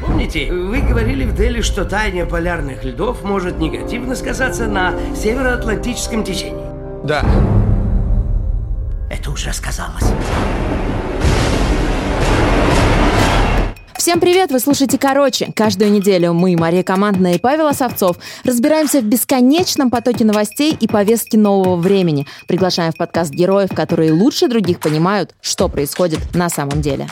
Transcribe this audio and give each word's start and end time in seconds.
Помните, 0.00 0.50
вы 0.50 0.80
говорили 0.80 1.24
в 1.24 1.34
Дели, 1.34 1.60
что 1.60 1.84
таяние 1.84 2.24
полярных 2.24 2.84
льдов 2.84 3.22
может 3.22 3.58
негативно 3.58 4.16
сказаться 4.16 4.66
на 4.66 4.94
североатлантическом 5.14 6.24
течении? 6.24 6.64
Да. 7.04 7.22
Это 9.10 9.30
уже 9.30 9.52
сказалось. 9.52 10.04
Всем 13.94 14.18
привет! 14.18 14.50
Вы 14.50 14.60
слушаете 14.60 14.96
«Короче». 14.96 15.52
Каждую 15.54 15.92
неделю 15.92 16.32
мы, 16.32 16.56
Мария 16.56 16.82
Командная 16.82 17.34
и 17.34 17.38
Павел 17.38 17.66
Осовцов, 17.66 18.16
разбираемся 18.44 19.02
в 19.02 19.04
бесконечном 19.04 19.90
потоке 19.90 20.24
новостей 20.24 20.74
и 20.80 20.88
повестки 20.88 21.36
нового 21.36 21.76
времени. 21.76 22.26
Приглашаем 22.46 22.92
в 22.92 22.96
подкаст 22.96 23.30
героев, 23.32 23.68
которые 23.74 24.12
лучше 24.12 24.48
других 24.48 24.80
понимают, 24.80 25.34
что 25.42 25.68
происходит 25.68 26.34
на 26.34 26.48
самом 26.48 26.80
деле. 26.80 27.08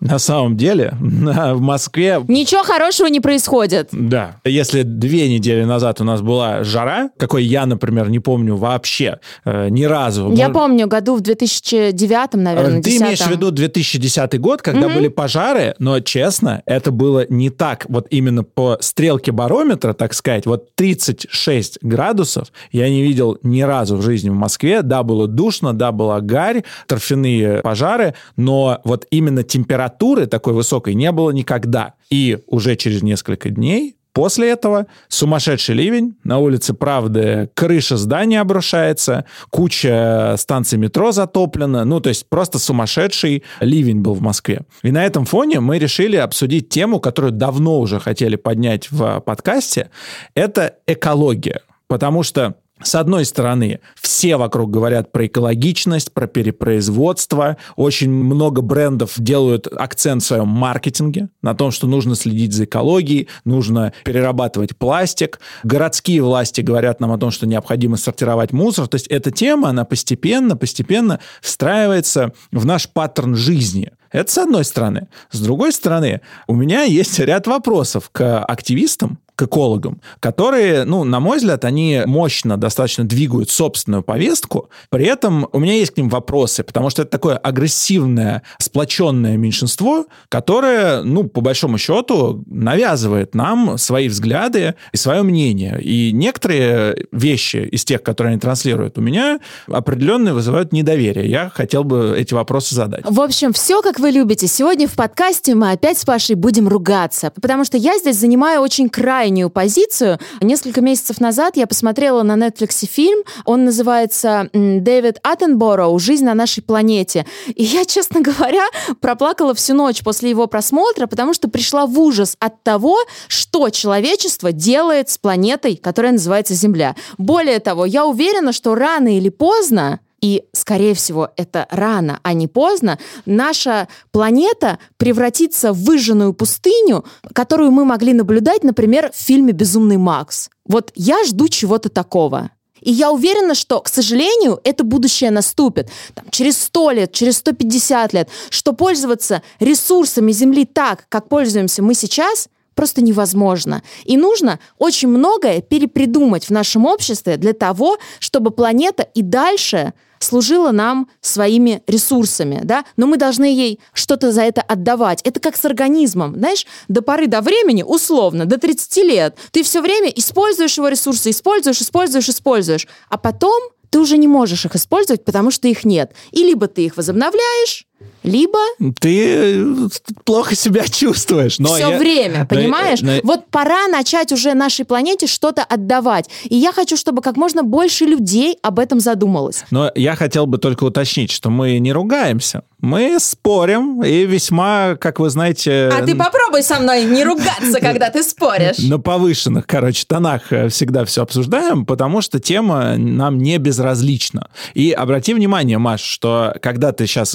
На 0.00 0.18
самом 0.18 0.56
деле, 0.56 0.94
в 1.00 1.60
Москве... 1.60 2.22
Ничего 2.28 2.62
хорошего 2.62 3.08
не 3.08 3.20
происходит. 3.20 3.88
Да. 3.92 4.36
Если 4.44 4.82
две 4.82 5.28
недели 5.28 5.64
назад 5.64 6.00
у 6.00 6.04
нас 6.04 6.20
была 6.22 6.62
жара, 6.62 7.10
какой 7.16 7.44
я, 7.44 7.66
например, 7.66 8.08
не 8.08 8.20
помню 8.20 8.56
вообще 8.56 9.18
э, 9.44 9.68
ни 9.70 9.84
разу. 9.84 10.32
Я 10.32 10.50
помню, 10.50 10.86
году 10.86 11.16
в 11.16 11.20
2009, 11.20 12.34
наверное, 12.34 12.82
Ты 12.82 12.90
10 12.90 13.02
имеешь 13.02 13.20
в 13.20 13.30
виду 13.30 13.50
2010 13.50 14.40
год, 14.40 14.62
когда 14.62 14.86
Мгм. 14.86 14.94
были 14.96 15.08
пожары, 15.08 15.74
но, 15.78 15.98
честно, 16.00 16.62
это 16.66 16.90
было 16.92 17.26
не 17.28 17.50
так. 17.50 17.86
Вот 17.88 18.06
именно 18.10 18.44
по 18.44 18.78
стрелке 18.80 19.32
барометра, 19.32 19.92
так 19.94 20.14
сказать, 20.14 20.46
вот 20.46 20.74
36 20.76 21.78
градусов 21.82 22.48
я 22.70 22.88
не 22.88 23.02
видел 23.02 23.38
ни 23.42 23.62
разу 23.62 23.96
в 23.96 24.02
жизни 24.02 24.30
в 24.30 24.34
Москве. 24.34 24.82
Да, 24.82 25.02
было 25.02 25.26
душно, 25.26 25.72
да, 25.74 25.90
была 25.92 26.20
гарь, 26.20 26.62
торфяные 26.86 27.60
пожары, 27.62 28.14
но 28.36 28.80
вот 28.84 29.06
именно 29.10 29.42
температуры 29.88 30.26
такой 30.26 30.52
высокой 30.52 30.94
не 30.94 31.12
было 31.12 31.30
никогда. 31.30 31.94
И 32.10 32.38
уже 32.46 32.76
через 32.76 33.02
несколько 33.02 33.50
дней 33.50 33.94
После 34.14 34.50
этого 34.50 34.86
сумасшедший 35.06 35.76
ливень, 35.76 36.16
на 36.24 36.38
улице 36.38 36.74
Правды 36.74 37.50
крыша 37.54 37.96
здания 37.96 38.40
обрушается, 38.40 39.26
куча 39.50 40.34
станций 40.38 40.76
метро 40.76 41.12
затоплена, 41.12 41.84
ну, 41.84 42.00
то 42.00 42.08
есть 42.08 42.28
просто 42.28 42.58
сумасшедший 42.58 43.44
ливень 43.60 44.00
был 44.00 44.14
в 44.14 44.20
Москве. 44.20 44.62
И 44.82 44.90
на 44.90 45.04
этом 45.04 45.24
фоне 45.24 45.60
мы 45.60 45.78
решили 45.78 46.16
обсудить 46.16 46.68
тему, 46.68 46.98
которую 46.98 47.30
давно 47.30 47.78
уже 47.78 48.00
хотели 48.00 48.34
поднять 48.34 48.90
в 48.90 49.20
подкасте, 49.20 49.90
это 50.34 50.74
экология. 50.88 51.60
Потому 51.86 52.24
что 52.24 52.56
с 52.82 52.94
одной 52.94 53.24
стороны, 53.24 53.80
все 54.00 54.36
вокруг 54.36 54.70
говорят 54.70 55.12
про 55.12 55.26
экологичность, 55.26 56.12
про 56.12 56.26
перепроизводство. 56.26 57.56
Очень 57.76 58.10
много 58.10 58.62
брендов 58.62 59.14
делают 59.16 59.66
акцент 59.66 60.22
в 60.22 60.26
своем 60.26 60.48
маркетинге 60.48 61.28
на 61.42 61.54
том, 61.54 61.70
что 61.70 61.86
нужно 61.86 62.14
следить 62.14 62.52
за 62.52 62.64
экологией, 62.64 63.28
нужно 63.44 63.92
перерабатывать 64.04 64.76
пластик. 64.76 65.40
Городские 65.64 66.22
власти 66.22 66.60
говорят 66.60 67.00
нам 67.00 67.12
о 67.12 67.18
том, 67.18 67.30
что 67.30 67.46
необходимо 67.46 67.96
сортировать 67.96 68.52
мусор. 68.52 68.86
То 68.86 68.94
есть 68.94 69.08
эта 69.08 69.30
тема, 69.30 69.70
она 69.70 69.84
постепенно, 69.84 70.56
постепенно 70.56 71.20
встраивается 71.40 72.32
в 72.52 72.64
наш 72.64 72.88
паттерн 72.88 73.34
жизни. 73.34 73.92
Это 74.10 74.32
с 74.32 74.38
одной 74.38 74.64
стороны. 74.64 75.08
С 75.30 75.40
другой 75.40 75.72
стороны, 75.72 76.20
у 76.46 76.54
меня 76.54 76.82
есть 76.82 77.18
ряд 77.18 77.46
вопросов 77.46 78.08
к 78.10 78.42
активистам, 78.42 79.18
к 79.38 79.44
экологам, 79.44 80.00
которые, 80.18 80.84
ну, 80.84 81.04
на 81.04 81.20
мой 81.20 81.38
взгляд, 81.38 81.64
они 81.64 82.02
мощно 82.06 82.56
достаточно 82.56 83.04
двигают 83.04 83.50
собственную 83.50 84.02
повестку. 84.02 84.68
При 84.90 85.04
этом 85.04 85.46
у 85.52 85.60
меня 85.60 85.74
есть 85.74 85.92
к 85.92 85.96
ним 85.96 86.08
вопросы, 86.08 86.64
потому 86.64 86.90
что 86.90 87.02
это 87.02 87.12
такое 87.12 87.36
агрессивное, 87.36 88.42
сплоченное 88.58 89.36
меньшинство, 89.36 90.06
которое, 90.28 91.04
ну, 91.04 91.22
по 91.22 91.40
большому 91.40 91.78
счету, 91.78 92.42
навязывает 92.46 93.36
нам 93.36 93.78
свои 93.78 94.08
взгляды 94.08 94.74
и 94.90 94.96
свое 94.96 95.22
мнение. 95.22 95.80
И 95.80 96.10
некоторые 96.10 97.06
вещи 97.12 97.58
из 97.58 97.84
тех, 97.84 98.02
которые 98.02 98.32
они 98.32 98.40
транслируют, 98.40 98.98
у 98.98 99.00
меня 99.00 99.38
определенно 99.68 100.34
вызывают 100.34 100.72
недоверие. 100.72 101.30
Я 101.30 101.48
хотел 101.48 101.84
бы 101.84 102.16
эти 102.18 102.34
вопросы 102.34 102.74
задать. 102.74 103.04
В 103.08 103.20
общем, 103.20 103.52
все 103.52 103.82
как 103.82 104.00
вы 104.00 104.10
любите. 104.10 104.48
Сегодня 104.48 104.88
в 104.88 104.96
подкасте 104.96 105.54
мы 105.54 105.70
опять 105.70 105.98
с 105.98 106.04
Пашей 106.04 106.34
будем 106.34 106.66
ругаться, 106.66 107.32
потому 107.40 107.64
что 107.64 107.76
я 107.76 107.98
здесь 107.98 108.16
занимаю 108.16 108.62
очень 108.62 108.88
крайнюю 109.28 109.50
позицию. 109.50 110.18
Несколько 110.40 110.80
месяцев 110.80 111.20
назад 111.20 111.58
я 111.58 111.66
посмотрела 111.66 112.22
на 112.22 112.34
Netflix 112.34 112.86
фильм, 112.86 113.24
он 113.44 113.66
называется 113.66 114.48
«Дэвид 114.54 115.18
Аттенбороу. 115.22 115.98
Жизнь 115.98 116.24
на 116.24 116.32
нашей 116.32 116.62
планете». 116.62 117.26
И 117.54 117.62
я, 117.62 117.84
честно 117.84 118.20
говоря, 118.22 118.64
проплакала 119.02 119.52
всю 119.52 119.74
ночь 119.74 120.02
после 120.02 120.30
его 120.30 120.46
просмотра, 120.46 121.06
потому 121.06 121.34
что 121.34 121.48
пришла 121.48 121.84
в 121.84 122.00
ужас 122.00 122.36
от 122.40 122.62
того, 122.62 122.96
что 123.26 123.68
человечество 123.68 124.50
делает 124.50 125.10
с 125.10 125.18
планетой, 125.18 125.76
которая 125.76 126.12
называется 126.12 126.54
Земля. 126.54 126.96
Более 127.18 127.58
того, 127.58 127.84
я 127.84 128.06
уверена, 128.06 128.54
что 128.54 128.74
рано 128.74 129.14
или 129.14 129.28
поздно 129.28 130.00
и, 130.20 130.44
скорее 130.52 130.94
всего, 130.94 131.30
это 131.36 131.66
рано, 131.70 132.20
а 132.22 132.32
не 132.32 132.48
поздно, 132.48 132.98
наша 133.24 133.88
планета 134.10 134.78
превратится 134.96 135.72
в 135.72 135.84
выжженную 135.84 136.32
пустыню, 136.32 137.04
которую 137.34 137.70
мы 137.70 137.84
могли 137.84 138.12
наблюдать, 138.12 138.64
например, 138.64 139.12
в 139.12 139.16
фильме 139.16 139.52
«Безумный 139.52 139.96
Макс». 139.96 140.50
Вот 140.66 140.92
я 140.94 141.24
жду 141.24 141.48
чего-то 141.48 141.88
такого. 141.88 142.50
И 142.80 142.92
я 142.92 143.10
уверена, 143.10 143.54
что, 143.54 143.80
к 143.80 143.88
сожалению, 143.88 144.60
это 144.64 144.84
будущее 144.84 145.30
наступит 145.30 145.90
там, 146.14 146.26
через 146.30 146.62
100 146.62 146.90
лет, 146.92 147.12
через 147.12 147.38
150 147.38 148.12
лет, 148.12 148.28
что 148.50 148.72
пользоваться 148.72 149.42
ресурсами 149.58 150.32
Земли 150.32 150.64
так, 150.64 151.06
как 151.08 151.28
пользуемся 151.28 151.82
мы 151.82 151.94
сейчас, 151.94 152.48
просто 152.74 153.02
невозможно. 153.02 153.82
И 154.04 154.16
нужно 154.16 154.60
очень 154.78 155.08
многое 155.08 155.60
перепридумать 155.60 156.44
в 156.44 156.50
нашем 156.50 156.86
обществе 156.86 157.36
для 157.36 157.52
того, 157.52 157.98
чтобы 158.20 158.52
планета 158.52 159.02
и 159.02 159.22
дальше 159.22 159.94
служила 160.18 160.70
нам 160.70 161.08
своими 161.20 161.82
ресурсами, 161.86 162.60
да, 162.64 162.84
но 162.96 163.06
мы 163.06 163.16
должны 163.16 163.44
ей 163.44 163.80
что-то 163.92 164.32
за 164.32 164.42
это 164.42 164.60
отдавать. 164.60 165.20
Это 165.22 165.40
как 165.40 165.56
с 165.56 165.64
организмом, 165.64 166.34
знаешь, 166.36 166.66
до 166.88 167.02
поры 167.02 167.26
до 167.26 167.40
времени, 167.40 167.82
условно, 167.82 168.46
до 168.46 168.58
30 168.58 168.96
лет, 169.04 169.36
ты 169.50 169.62
все 169.62 169.80
время 169.80 170.08
используешь 170.08 170.76
его 170.76 170.88
ресурсы, 170.88 171.30
используешь, 171.30 171.80
используешь, 171.80 172.28
используешь, 172.28 172.86
а 173.08 173.18
потом 173.18 173.60
ты 173.90 174.00
уже 174.00 174.18
не 174.18 174.28
можешь 174.28 174.64
их 174.64 174.76
использовать, 174.76 175.24
потому 175.24 175.50
что 175.50 175.68
их 175.68 175.84
нет. 175.84 176.12
И 176.30 176.44
либо 176.44 176.66
ты 176.68 176.84
их 176.84 176.96
возобновляешь, 176.96 177.86
либо 178.22 178.58
Ты 179.00 179.26
э, 179.54 179.88
плохо 180.24 180.54
себя 180.54 180.84
чувствуешь. 180.86 181.58
Но 181.58 181.74
все 181.74 181.90
я- 181.90 181.98
время, 181.98 182.40
но- 182.40 182.46
понимаешь? 182.46 183.00
но- 183.00 183.20
Вот 183.22 183.46
пора 183.50 183.86
начать 183.88 184.32
уже 184.32 184.54
нашей 184.54 184.84
планете 184.84 185.26
что-то 185.26 185.62
отдавать. 185.64 186.28
И 186.44 186.56
я 186.56 186.72
хочу, 186.72 186.96
чтобы 186.96 187.22
как 187.22 187.36
можно 187.36 187.62
больше 187.62 188.04
людей 188.04 188.58
об 188.62 188.78
этом 188.78 189.00
задумалось. 189.00 189.64
Но 189.70 189.90
я 189.94 190.14
хотел 190.14 190.46
бы 190.46 190.58
только 190.58 190.84
уточнить, 190.84 191.30
что 191.30 191.50
мы 191.50 191.78
не 191.78 191.92
ругаемся. 191.92 192.62
Мы 192.80 193.18
спорим 193.18 194.02
и 194.04 194.24
весьма, 194.26 194.94
как 195.00 195.18
вы 195.18 195.30
знаете... 195.30 195.90
А 195.92 196.04
ты 196.04 196.14
попробуй 196.14 196.62
со 196.62 196.78
мной 196.78 197.04
не 197.04 197.24
ругаться, 197.24 197.80
когда 197.80 198.10
ты 198.10 198.22
споришь. 198.22 198.78
На 198.78 198.98
повышенных, 199.00 199.66
короче, 199.66 200.04
тонах 200.06 200.52
э, 200.52 200.68
всегда 200.68 201.04
все 201.04 201.22
обсуждаем, 201.22 201.84
потому 201.86 202.20
что 202.20 202.38
тема 202.38 202.96
нам 202.96 203.38
не 203.38 203.58
безразлична. 203.58 204.48
И 204.74 204.92
обрати 204.92 205.34
внимание, 205.34 205.78
Маш, 205.78 206.02
что 206.02 206.54
когда 206.62 206.92
ты 206.92 207.06
сейчас 207.06 207.34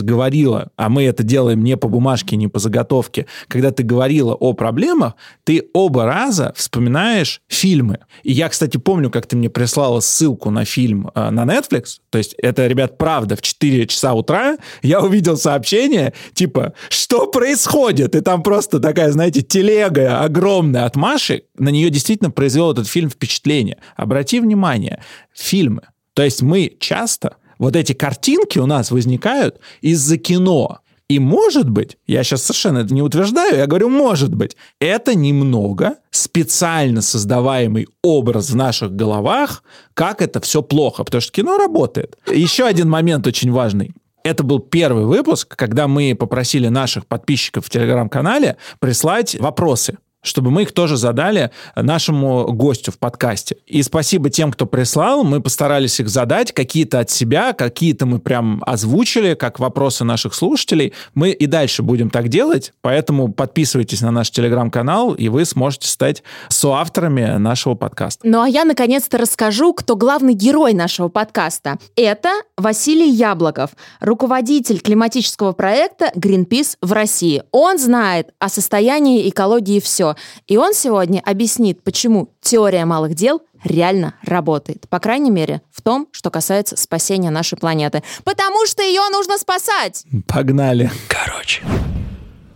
говорила, 0.54 0.72
а 0.76 0.90
мы 0.90 1.04
это 1.04 1.24
делаем 1.24 1.64
не 1.64 1.78
по 1.78 1.88
бумажке, 1.88 2.36
не 2.36 2.48
по 2.48 2.60
заготовке, 2.60 3.26
когда 3.48 3.72
ты 3.72 3.84
говорила 3.84 4.34
о 4.34 4.54
проблемах, 4.54 5.14
ты 5.44 5.64
оба 5.74 6.06
раза 6.06 6.54
вспоминаешь 6.56 7.42
фильмы. 7.48 8.00
И 8.24 8.32
я, 8.32 8.50
кстати, 8.50 8.78
помню, 8.78 9.10
как 9.10 9.26
ты 9.26 9.36
мне 9.36 9.50
прислала 9.50 10.00
ссылку 10.00 10.50
на 10.50 10.66
фильм 10.66 11.10
э, 11.14 11.30
на 11.30 11.44
Netflix. 11.44 11.98
То 12.10 12.18
есть 12.18 12.36
это, 12.38 12.68
ребят, 12.68 12.98
правда, 12.98 13.36
в 13.36 13.42
4 13.42 13.88
часа 13.88 14.14
утра 14.14 14.58
я 14.82 15.02
увидел 15.02 15.38
сообщение, 15.38 16.14
типа, 16.34 16.74
что 16.90 17.28
происходит? 17.28 18.16
И 18.16 18.22
там 18.22 18.44
просто 18.44 18.80
такая, 18.80 19.12
знаете, 19.12 19.42
телега 19.42 20.22
огромная 20.22 20.86
от 20.86 20.96
Маши. 20.96 21.44
На 21.58 21.70
нее 21.70 21.90
действительно 21.90 22.32
произвел 22.32 22.72
этот 22.72 22.88
фильм 22.88 23.10
впечатление. 23.10 23.78
Обрати 23.96 24.40
внимание, 24.40 25.02
фильмы. 25.34 25.82
То 26.14 26.24
есть 26.24 26.42
мы 26.42 26.76
часто, 26.80 27.38
вот 27.60 27.76
эти 27.76 27.94
картинки 27.94 28.60
у 28.60 28.66
нас 28.66 28.92
возникают 28.92 29.60
из-за 29.82 30.18
кино. 30.18 30.80
И 31.10 31.20
может 31.20 31.70
быть, 31.70 31.98
я 32.08 32.24
сейчас 32.24 32.44
совершенно 32.44 32.80
это 32.80 32.94
не 32.94 33.02
утверждаю, 33.02 33.58
я 33.58 33.68
говорю, 33.68 33.90
может 33.90 34.34
быть, 34.34 34.56
это 34.80 35.16
немного 35.16 35.96
специально 36.12 37.02
создаваемый 37.02 37.88
образ 38.02 38.50
в 38.50 38.56
наших 38.56 38.96
головах, 38.96 39.64
как 39.94 40.22
это 40.22 40.40
все 40.40 40.62
плохо, 40.64 41.04
потому 41.04 41.22
что 41.22 41.32
кино 41.32 41.58
работает. 41.58 42.18
Еще 42.32 42.66
один 42.66 42.90
момент 42.90 43.28
очень 43.28 43.52
важный. 43.52 43.92
Это 44.24 44.44
был 44.44 44.60
первый 44.60 45.06
выпуск, 45.06 45.54
когда 45.56 45.88
мы 45.90 46.16
попросили 46.18 46.70
наших 46.70 47.06
подписчиков 47.06 47.66
в 47.66 47.70
телеграм-канале 47.70 48.56
прислать 48.80 49.38
вопросы 49.40 49.98
чтобы 50.24 50.50
мы 50.50 50.64
их 50.64 50.72
тоже 50.72 50.98
задали 50.98 51.52
нашему 51.76 52.52
гостю 52.52 52.92
в 52.92 52.98
подкасте. 52.98 53.58
И 53.68 53.84
спасибо 53.84 54.30
тем, 54.30 54.52
кто 54.52 54.66
прислал. 54.66 55.24
Мы 55.24 55.42
постарались 55.42 56.00
их 56.00 56.10
задать, 56.10 56.52
какие-то 56.54 57.02
от 57.02 57.12
себя, 57.12 57.54
какие-то 57.54 58.06
мы 58.06 58.20
прям 58.20 58.64
озвучили, 58.66 59.36
как 59.36 59.60
вопросы 59.60 60.04
наших 60.04 60.34
слушателей. 60.34 60.94
Мы 61.14 61.32
и 61.32 61.46
дальше 61.46 61.84
будем 61.84 62.10
так 62.10 62.30
делать, 62.30 62.74
поэтому 62.82 63.32
подписывайтесь 63.32 64.02
на 64.02 64.12
наш 64.12 64.32
телеграм-канал, 64.32 65.14
и 65.14 65.28
вы 65.30 65.46
сможете 65.46 65.88
стать 65.88 66.24
соавторами 66.50 67.38
нашего 67.38 67.76
подкаста. 67.76 68.26
Ну 68.26 68.42
а 68.42 68.48
я 68.48 68.66
наконец-то 68.66 69.18
расскажу, 69.18 69.74
кто 69.74 69.96
главный 69.96 70.34
герой 70.34 70.74
нашего 70.74 71.10
подкаста. 71.10 71.78
Это 71.96 72.30
Василий 72.58 73.10
Яблоков, 73.10 73.72
руководитель 74.00 74.80
климатического 74.80 75.52
проекта 75.52 76.12
Greenpeace 76.16 76.78
в 76.82 76.94
России. 76.94 77.44
Он 77.52 77.78
знает 77.78 78.30
о 78.40 78.48
состоянии 78.48 79.30
экологии 79.30 79.82
все. 79.82 80.13
И 80.48 80.58
он 80.58 80.74
сегодня 80.74 81.22
объяснит, 81.26 81.84
почему 81.84 82.30
теория 82.42 82.86
малых 82.86 83.16
дел 83.16 83.42
реально 83.64 84.16
работает. 84.24 84.88
По 84.90 85.00
крайней 85.00 85.32
мере, 85.32 85.62
в 85.72 85.82
том, 85.82 86.08
что 86.12 86.30
касается 86.30 86.76
спасения 86.78 87.30
нашей 87.30 87.58
планеты. 87.58 88.04
Потому 88.24 88.66
что 88.66 88.84
ее 88.84 89.02
нужно 89.12 89.38
спасать! 89.38 90.06
Погнали. 90.28 90.92
Короче. 91.08 91.62